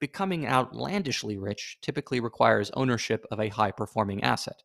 becoming 0.00 0.44
outlandishly 0.44 1.38
rich 1.38 1.78
typically 1.80 2.18
requires 2.18 2.72
ownership 2.72 3.24
of 3.30 3.38
a 3.38 3.48
high 3.48 3.70
performing 3.70 4.24
asset. 4.24 4.62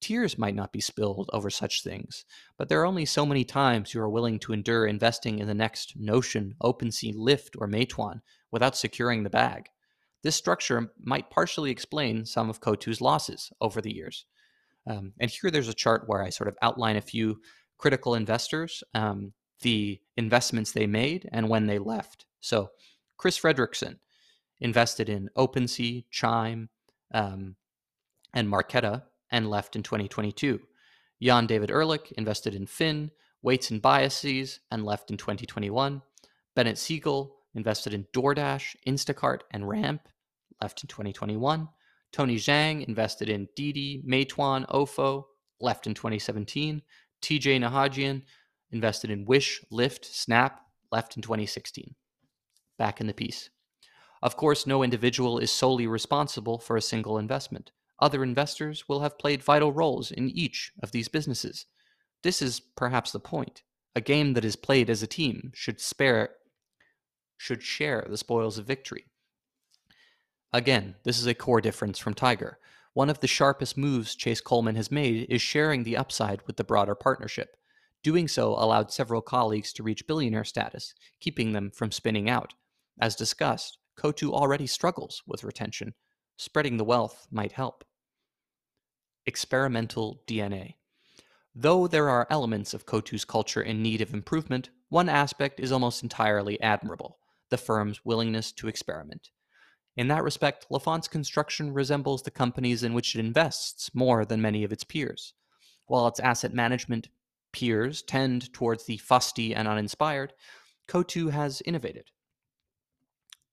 Tears 0.00 0.38
might 0.38 0.54
not 0.54 0.72
be 0.72 0.80
spilled 0.80 1.28
over 1.32 1.50
such 1.50 1.82
things, 1.82 2.24
but 2.56 2.68
there 2.68 2.80
are 2.80 2.86
only 2.86 3.04
so 3.04 3.26
many 3.26 3.44
times 3.44 3.92
you 3.92 4.00
are 4.00 4.08
willing 4.08 4.38
to 4.40 4.52
endure 4.52 4.86
investing 4.86 5.38
in 5.38 5.46
the 5.46 5.54
next 5.54 5.94
Notion, 5.96 6.54
OpenSea, 6.62 7.14
Lyft, 7.14 7.50
or 7.58 7.68
Meituan 7.68 8.20
without 8.50 8.76
securing 8.76 9.22
the 9.22 9.30
bag. 9.30 9.68
This 10.22 10.36
structure 10.36 10.92
might 11.02 11.30
partially 11.30 11.70
explain 11.70 12.24
some 12.24 12.48
of 12.48 12.60
Coatue's 12.60 13.00
losses 13.00 13.52
over 13.60 13.80
the 13.80 13.94
years. 13.94 14.24
Um, 14.86 15.12
and 15.20 15.30
here 15.30 15.50
there's 15.50 15.68
a 15.68 15.74
chart 15.74 16.04
where 16.06 16.22
I 16.22 16.30
sort 16.30 16.48
of 16.48 16.56
outline 16.62 16.96
a 16.96 17.02
few 17.02 17.40
critical 17.78 18.14
investors, 18.14 18.82
um, 18.94 19.32
the 19.60 20.00
investments 20.16 20.72
they 20.72 20.86
made, 20.86 21.28
and 21.32 21.48
when 21.48 21.66
they 21.66 21.78
left. 21.78 22.26
So 22.40 22.70
Kris 23.16 23.38
Fredrickson 23.38 23.98
invested 24.60 25.08
in 25.08 25.30
OpenSea, 25.36 26.04
Chime, 26.10 26.70
um, 27.12 27.56
and 28.32 28.48
Marqeta 28.48 29.02
and 29.30 29.48
left 29.48 29.76
in 29.76 29.82
2022. 29.82 30.60
Jan 31.22 31.46
David 31.46 31.70
Ehrlich 31.70 32.12
invested 32.12 32.54
in 32.54 32.66
Finn, 32.66 33.10
Weights 33.42 33.70
and 33.70 33.80
Biases, 33.82 34.60
and 34.70 34.84
left 34.84 35.10
in 35.10 35.16
2021. 35.16 36.02
Bennett 36.54 36.78
Siegel 36.78 37.36
invested 37.54 37.94
in 37.94 38.06
DoorDash, 38.12 38.76
Instacart, 38.86 39.40
and 39.50 39.68
Ramp, 39.68 40.08
left 40.60 40.82
in 40.82 40.88
2021. 40.88 41.68
Tony 42.12 42.36
Zhang 42.36 42.86
invested 42.86 43.28
in 43.28 43.48
Didi, 43.54 44.02
Meituan, 44.06 44.66
Ofo, 44.68 45.24
left 45.60 45.86
in 45.86 45.94
2017. 45.94 46.82
TJ 47.22 47.60
Nahigian 47.60 48.22
invested 48.72 49.10
in 49.10 49.26
Wish, 49.26 49.62
Lyft, 49.70 50.04
Snap, 50.04 50.60
left 50.90 51.16
in 51.16 51.22
2016. 51.22 51.94
Back 52.78 53.00
in 53.00 53.06
the 53.06 53.14
piece. 53.14 53.50
Of 54.22 54.36
course, 54.36 54.66
no 54.66 54.82
individual 54.82 55.38
is 55.38 55.50
solely 55.50 55.86
responsible 55.86 56.58
for 56.58 56.76
a 56.76 56.82
single 56.82 57.18
investment. 57.18 57.72
Other 58.00 58.22
investors 58.22 58.88
will 58.88 59.00
have 59.00 59.18
played 59.18 59.42
vital 59.42 59.72
roles 59.72 60.10
in 60.10 60.30
each 60.30 60.72
of 60.82 60.90
these 60.90 61.08
businesses. 61.08 61.66
This 62.22 62.40
is 62.40 62.60
perhaps 62.60 63.12
the 63.12 63.20
point. 63.20 63.62
A 63.94 64.00
game 64.00 64.32
that 64.34 64.44
is 64.44 64.56
played 64.56 64.88
as 64.88 65.02
a 65.02 65.06
team 65.06 65.52
should 65.54 65.80
spare 65.80 66.30
should 67.36 67.62
share 67.62 68.06
the 68.08 68.18
spoils 68.18 68.58
of 68.58 68.66
victory. 68.66 69.06
Again, 70.52 70.96
this 71.04 71.18
is 71.18 71.26
a 71.26 71.34
core 71.34 71.60
difference 71.60 71.98
from 71.98 72.14
Tiger. 72.14 72.58
One 72.92 73.08
of 73.08 73.20
the 73.20 73.26
sharpest 73.26 73.78
moves 73.78 74.14
Chase 74.14 74.40
Coleman 74.40 74.76
has 74.76 74.90
made 74.90 75.26
is 75.30 75.40
sharing 75.40 75.84
the 75.84 75.96
upside 75.96 76.42
with 76.46 76.56
the 76.56 76.64
broader 76.64 76.94
partnership. 76.94 77.56
Doing 78.02 78.28
so 78.28 78.54
allowed 78.54 78.92
several 78.92 79.22
colleagues 79.22 79.72
to 79.74 79.82
reach 79.82 80.06
billionaire 80.06 80.44
status, 80.44 80.94
keeping 81.20 81.52
them 81.52 81.70
from 81.70 81.92
spinning 81.92 82.28
out. 82.28 82.54
As 83.00 83.14
discussed, 83.14 83.78
Coatue 83.96 84.32
already 84.32 84.66
struggles 84.66 85.22
with 85.26 85.44
retention. 85.44 85.94
Spreading 86.36 86.76
the 86.76 86.84
wealth 86.84 87.26
might 87.30 87.52
help 87.52 87.84
experimental 89.26 90.22
DNA. 90.26 90.74
Though 91.54 91.86
there 91.86 92.08
are 92.08 92.26
elements 92.30 92.74
of 92.74 92.86
Coatue's 92.86 93.24
culture 93.24 93.62
in 93.62 93.82
need 93.82 94.00
of 94.00 94.14
improvement, 94.14 94.70
one 94.88 95.08
aspect 95.08 95.60
is 95.60 95.72
almost 95.72 96.02
entirely 96.02 96.60
admirable 96.60 97.18
the 97.50 97.58
firm's 97.58 98.04
willingness 98.04 98.52
to 98.52 98.68
experiment. 98.68 99.30
In 99.96 100.08
that 100.08 100.22
respect, 100.22 100.66
Lafont's 100.70 101.08
construction 101.08 101.74
resembles 101.74 102.22
the 102.22 102.30
companies 102.30 102.84
in 102.84 102.94
which 102.94 103.14
it 103.14 103.18
invests 103.18 103.94
more 103.94 104.24
than 104.24 104.40
many 104.40 104.62
of 104.64 104.72
its 104.72 104.84
peers. 104.84 105.34
While 105.86 106.06
its 106.06 106.20
asset 106.20 106.54
management 106.54 107.08
peers 107.52 108.02
tend 108.02 108.52
towards 108.52 108.84
the 108.84 108.98
fusty 108.98 109.54
and 109.54 109.66
uninspired, 109.66 110.32
Coatue 110.86 111.28
has 111.28 111.60
innovated. 111.62 112.10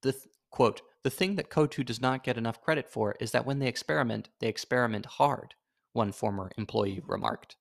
The 0.04 0.14
th- 0.14 0.26
quote, 0.52 0.82
the 1.08 1.12
thing 1.12 1.38
that 1.38 1.50
Coatue 1.50 1.86
does 1.86 2.02
not 2.02 2.22
get 2.22 2.38
enough 2.38 2.62
credit 2.62 2.90
for 2.90 3.16
is 3.22 3.32
that 3.32 3.46
when 3.46 3.60
they 3.60 3.70
experiment, 3.70 4.28
they 4.42 4.50
experiment 4.50 5.06
hard 5.06 5.54
one 5.94 6.12
former 6.12 6.52
employee 6.58 7.02
remarked. 7.08 7.56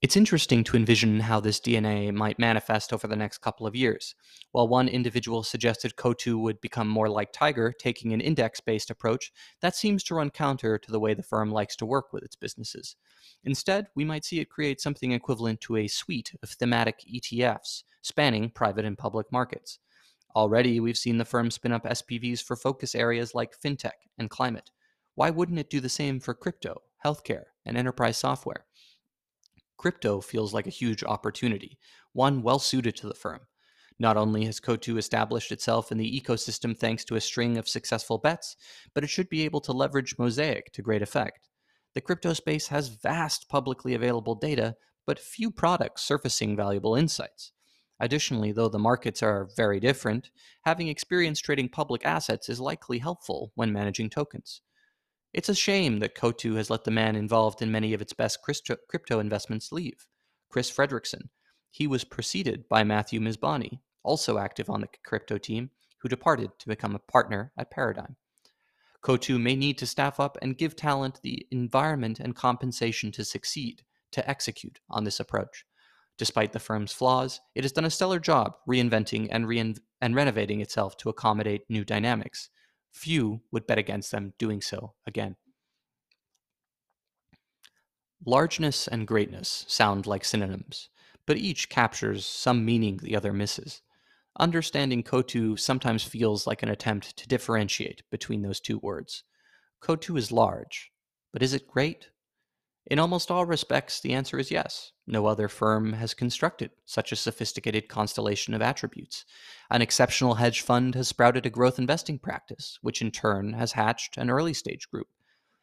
It's 0.00 0.16
interesting 0.16 0.62
to 0.62 0.76
envision 0.76 1.18
how 1.18 1.40
this 1.40 1.58
DNA 1.58 2.14
might 2.14 2.38
manifest 2.38 2.92
over 2.92 3.08
the 3.08 3.16
next 3.16 3.38
couple 3.38 3.66
of 3.66 3.74
years. 3.74 4.14
While 4.52 4.68
one 4.68 4.86
individual 4.86 5.42
suggested 5.42 5.96
Coatue 5.96 6.38
would 6.38 6.60
become 6.60 6.86
more 6.86 7.08
like 7.08 7.32
Tiger, 7.32 7.74
taking 7.76 8.12
an 8.12 8.20
index 8.20 8.60
based 8.60 8.90
approach, 8.90 9.32
that 9.62 9.74
seems 9.74 10.04
to 10.04 10.14
run 10.14 10.30
counter 10.30 10.78
to 10.78 10.92
the 10.92 11.00
way 11.00 11.14
the 11.14 11.24
firm 11.24 11.50
likes 11.50 11.74
to 11.78 11.84
work 11.84 12.12
with 12.12 12.22
its 12.22 12.36
businesses. 12.36 12.94
Instead, 13.42 13.88
we 13.96 14.04
might 14.04 14.24
see 14.24 14.38
it 14.38 14.48
create 14.48 14.80
something 14.80 15.10
equivalent 15.10 15.60
to 15.62 15.74
a 15.74 15.88
suite 15.88 16.32
of 16.44 16.50
thematic 16.50 17.00
ETFs 17.12 17.82
spanning 18.02 18.50
private 18.50 18.84
and 18.84 18.96
public 18.96 19.32
markets. 19.32 19.80
Already, 20.36 20.80
we've 20.80 20.98
seen 20.98 21.18
the 21.18 21.24
firm 21.24 21.50
spin 21.50 21.72
up 21.72 21.84
SPVs 21.84 22.42
for 22.42 22.56
focus 22.56 22.94
areas 22.94 23.34
like 23.34 23.60
fintech 23.60 24.06
and 24.18 24.30
climate, 24.30 24.70
why 25.20 25.30
wouldn't 25.30 25.58
it 25.58 25.68
do 25.70 25.80
the 25.80 25.88
same 25.88 26.20
for 26.20 26.34
crypto, 26.34 26.82
healthcare, 27.04 27.44
and 27.66 27.76
enterprise 27.76 28.16
software? 28.16 28.64
Crypto 29.76 30.20
feels 30.20 30.54
like 30.54 30.66
a 30.66 30.70
huge 30.70 31.02
opportunity, 31.04 31.78
one 32.12 32.42
well 32.42 32.58
suited 32.58 32.96
to 32.96 33.06
the 33.06 33.14
firm. 33.14 33.40
Not 33.98 34.16
only 34.16 34.46
has 34.46 34.60
Coatue 34.60 34.96
established 34.96 35.52
itself 35.52 35.92
in 35.92 35.98
the 35.98 36.20
ecosystem 36.20 36.74
thanks 36.74 37.04
to 37.04 37.16
a 37.16 37.20
string 37.20 37.58
of 37.58 37.68
successful 37.68 38.16
bets, 38.16 38.56
but 38.94 39.04
it 39.04 39.08
should 39.08 39.28
be 39.28 39.44
able 39.44 39.60
to 39.60 39.72
leverage 39.72 40.16
Mosaic 40.18 40.72
to 40.72 40.80
great 40.80 41.02
effect. 41.02 41.50
The 41.94 42.00
crypto 42.00 42.32
space 42.32 42.68
has 42.68 42.88
vast 42.88 43.48
publicly 43.48 43.92
available 43.92 44.36
data, 44.36 44.76
but 45.06 45.18
few 45.18 45.50
products 45.50 46.02
surfacing 46.02 46.56
valuable 46.56 46.94
insights. 46.94 47.52
Additionally, 48.00 48.50
though 48.50 48.68
the 48.68 48.78
markets 48.78 49.22
are 49.22 49.50
very 49.56 49.78
different, 49.78 50.30
having 50.64 50.88
experience 50.88 51.38
trading 51.38 51.68
public 51.68 52.04
assets 52.06 52.48
is 52.48 52.58
likely 52.58 52.98
helpful 52.98 53.52
when 53.54 53.72
managing 53.72 54.08
tokens. 54.08 54.62
It's 55.34 55.50
a 55.50 55.54
shame 55.54 55.98
that 55.98 56.14
Coatue 56.14 56.54
has 56.54 56.70
let 56.70 56.84
the 56.84 56.90
man 56.90 57.14
involved 57.14 57.62
in 57.62 57.70
many 57.70 57.92
of 57.92 58.00
its 58.00 58.12
best 58.12 58.38
crypto 58.42 59.20
investments 59.20 59.70
leave, 59.70 60.06
Kris 60.48 60.70
Fredrickson. 60.70 61.28
He 61.70 61.86
was 61.86 62.02
preceded 62.02 62.68
by 62.68 62.82
Matthew 62.82 63.20
Misbahni, 63.20 63.80
also 64.02 64.38
active 64.38 64.68
on 64.70 64.80
the 64.80 64.88
crypto 65.04 65.38
team, 65.38 65.70
who 65.98 66.08
departed 66.08 66.50
to 66.58 66.68
become 66.68 66.94
a 66.94 66.98
partner 66.98 67.52
at 67.56 67.70
Paradigm. 67.70 68.16
Coatue 69.02 69.38
may 69.38 69.54
need 69.54 69.78
to 69.78 69.86
staff 69.86 70.18
up 70.18 70.36
and 70.42 70.58
give 70.58 70.74
talent 70.74 71.20
the 71.22 71.46
environment 71.50 72.18
and 72.18 72.34
compensation 72.34 73.12
to 73.12 73.24
succeed, 73.24 73.82
to 74.10 74.28
execute 74.28 74.80
on 74.88 75.04
this 75.04 75.20
approach. 75.20 75.64
Despite 76.20 76.52
the 76.52 76.58
firm's 76.58 76.92
flaws, 76.92 77.40
it 77.54 77.64
has 77.64 77.72
done 77.72 77.86
a 77.86 77.90
stellar 77.90 78.20
job 78.20 78.56
reinventing 78.68 79.28
and, 79.30 79.48
rein- 79.48 79.78
and 80.02 80.14
renovating 80.14 80.60
itself 80.60 80.98
to 80.98 81.08
accommodate 81.08 81.62
new 81.70 81.82
dynamics 81.82 82.50
few 82.92 83.40
would 83.50 83.66
bet 83.66 83.78
against 83.78 84.10
them 84.10 84.34
doing 84.38 84.60
so 84.60 84.92
again. 85.06 85.36
Largeness 88.26 88.86
and 88.86 89.06
greatness 89.06 89.64
sound 89.66 90.06
like 90.06 90.26
synonyms, 90.26 90.90
but 91.24 91.38
each 91.38 91.70
captures 91.70 92.26
some 92.26 92.66
meaning 92.66 92.98
the 92.98 93.16
other 93.16 93.32
misses. 93.32 93.80
Understanding 94.38 95.02
Coatue 95.02 95.56
sometimes 95.56 96.04
feels 96.04 96.46
like 96.46 96.62
an 96.62 96.68
attempt 96.68 97.16
to 97.16 97.28
differentiate 97.28 98.02
between 98.10 98.42
those 98.42 98.60
two 98.60 98.76
words. 98.80 99.24
Coatue 99.80 100.16
is 100.18 100.30
large, 100.30 100.92
but 101.32 101.42
is 101.42 101.54
it 101.54 101.66
great? 101.66 102.10
In 102.90 102.98
almost 102.98 103.30
all 103.30 103.46
respects, 103.46 104.00
the 104.00 104.12
answer 104.12 104.36
is 104.36 104.50
yes. 104.50 104.90
No 105.06 105.26
other 105.26 105.46
firm 105.46 105.92
has 105.92 106.12
constructed 106.12 106.72
such 106.84 107.12
a 107.12 107.16
sophisticated 107.16 107.88
constellation 107.88 108.52
of 108.52 108.62
attributes. 108.62 109.24
An 109.70 109.80
exceptional 109.80 110.34
hedge 110.34 110.62
fund 110.62 110.96
has 110.96 111.06
sprouted 111.06 111.46
a 111.46 111.50
growth 111.50 111.78
investing 111.78 112.18
practice, 112.18 112.80
which 112.82 113.00
in 113.00 113.12
turn 113.12 113.52
has 113.52 113.72
hatched 113.72 114.16
an 114.16 114.28
early 114.28 114.52
stage 114.52 114.90
group. 114.90 115.06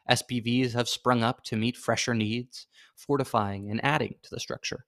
SPVs 0.10 0.72
have 0.72 0.88
sprung 0.88 1.22
up 1.22 1.44
to 1.44 1.58
meet 1.58 1.76
fresher 1.76 2.14
needs, 2.14 2.66
fortifying 2.96 3.70
and 3.70 3.84
adding 3.84 4.16
to 4.24 4.30
the 4.30 4.40
structure. 4.40 4.86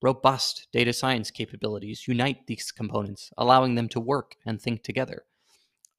Robust 0.00 0.68
data 0.72 0.94
science 0.94 1.30
capabilities 1.30 2.08
unite 2.08 2.46
these 2.46 2.72
components, 2.72 3.30
allowing 3.36 3.74
them 3.74 3.90
to 3.90 4.00
work 4.00 4.36
and 4.46 4.62
think 4.62 4.82
together. 4.82 5.24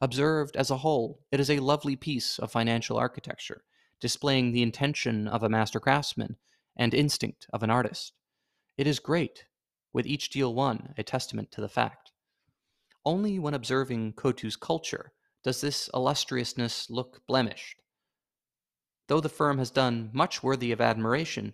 Observed 0.01 0.55
as 0.55 0.71
a 0.71 0.77
whole, 0.77 1.19
it 1.31 1.39
is 1.39 1.51
a 1.51 1.59
lovely 1.59 1.95
piece 1.95 2.39
of 2.39 2.51
financial 2.51 2.97
architecture, 2.97 3.63
displaying 3.99 4.51
the 4.51 4.63
intention 4.63 5.27
of 5.27 5.43
a 5.43 5.49
master 5.49 5.79
craftsman 5.79 6.37
and 6.75 6.93
instinct 6.93 7.47
of 7.53 7.63
an 7.63 7.69
artist. 7.69 8.13
It 8.77 8.87
is 8.87 8.99
great, 8.99 9.45
with 9.93 10.07
each 10.07 10.29
deal 10.29 10.53
won 10.53 10.93
a 10.97 11.03
testament 11.03 11.51
to 11.51 11.61
the 11.61 11.69
fact. 11.69 12.11
Only 13.05 13.37
when 13.39 13.53
observing 13.53 14.13
Coatue's 14.13 14.55
culture 14.55 15.13
does 15.43 15.61
this 15.61 15.89
illustriousness 15.93 16.89
look 16.89 17.21
blemished. 17.27 17.81
Though 19.07 19.19
the 19.19 19.29
firm 19.29 19.57
has 19.57 19.69
done 19.69 20.09
much 20.13 20.41
worthy 20.41 20.71
of 20.71 20.79
admiration, 20.79 21.53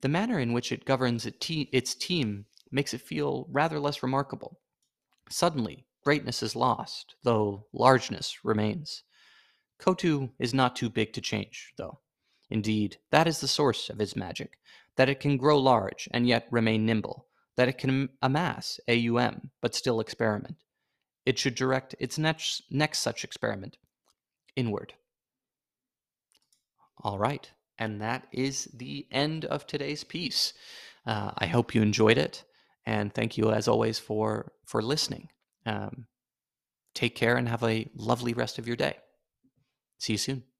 the 0.00 0.08
manner 0.08 0.38
in 0.38 0.52
which 0.52 0.72
it 0.72 0.84
governs 0.84 1.24
its 1.24 1.94
team 1.94 2.46
makes 2.70 2.92
it 2.92 3.00
feel 3.00 3.46
rather 3.50 3.78
less 3.78 4.02
remarkable. 4.02 4.60
Suddenly, 5.30 5.86
greatness 6.04 6.42
is 6.42 6.56
lost, 6.56 7.14
though 7.22 7.66
largeness 7.72 8.44
remains. 8.44 9.04
Coatue 9.78 10.30
is 10.38 10.54
not 10.54 10.76
too 10.76 10.88
big 10.88 11.12
to 11.14 11.20
change, 11.20 11.72
though. 11.76 12.00
Indeed, 12.50 12.98
that 13.10 13.26
is 13.26 13.40
the 13.40 13.48
source 13.48 13.88
of 13.88 13.98
his 13.98 14.14
magic 14.14 14.58
that 14.96 15.08
it 15.08 15.20
can 15.20 15.36
grow 15.36 15.58
large 15.58 16.08
and 16.12 16.26
yet 16.26 16.46
remain 16.50 16.84
nimble, 16.84 17.26
that 17.56 17.68
it 17.68 17.78
can 17.78 18.10
amass 18.20 18.78
AUM 18.88 19.50
but 19.60 19.74
still 19.74 20.00
experiment. 20.00 20.56
It 21.24 21.38
should 21.38 21.54
direct 21.54 21.94
its 21.98 22.18
next, 22.18 22.62
next 22.70 22.98
such 22.98 23.24
experiment 23.24 23.78
inward. 24.56 24.94
All 27.02 27.18
right. 27.18 27.50
And 27.78 28.00
that 28.00 28.26
is 28.32 28.68
the 28.74 29.06
end 29.10 29.44
of 29.46 29.66
today's 29.66 30.04
piece. 30.04 30.52
Uh, 31.06 31.32
I 31.36 31.46
hope 31.46 31.74
you 31.74 31.82
enjoyed 31.82 32.18
it, 32.18 32.44
and 32.86 33.12
thank 33.12 33.36
you 33.36 33.50
as 33.50 33.66
always 33.66 33.98
for 33.98 34.52
for 34.66 34.82
listening. 34.82 35.30
Um, 35.66 36.06
take 36.94 37.16
care 37.16 37.36
and 37.36 37.48
have 37.48 37.64
a 37.64 37.90
lovely 37.96 38.34
rest 38.34 38.58
of 38.58 38.68
your 38.68 38.76
day. 38.76 38.98
See 40.02 40.14
you 40.14 40.18
soon. 40.18 40.51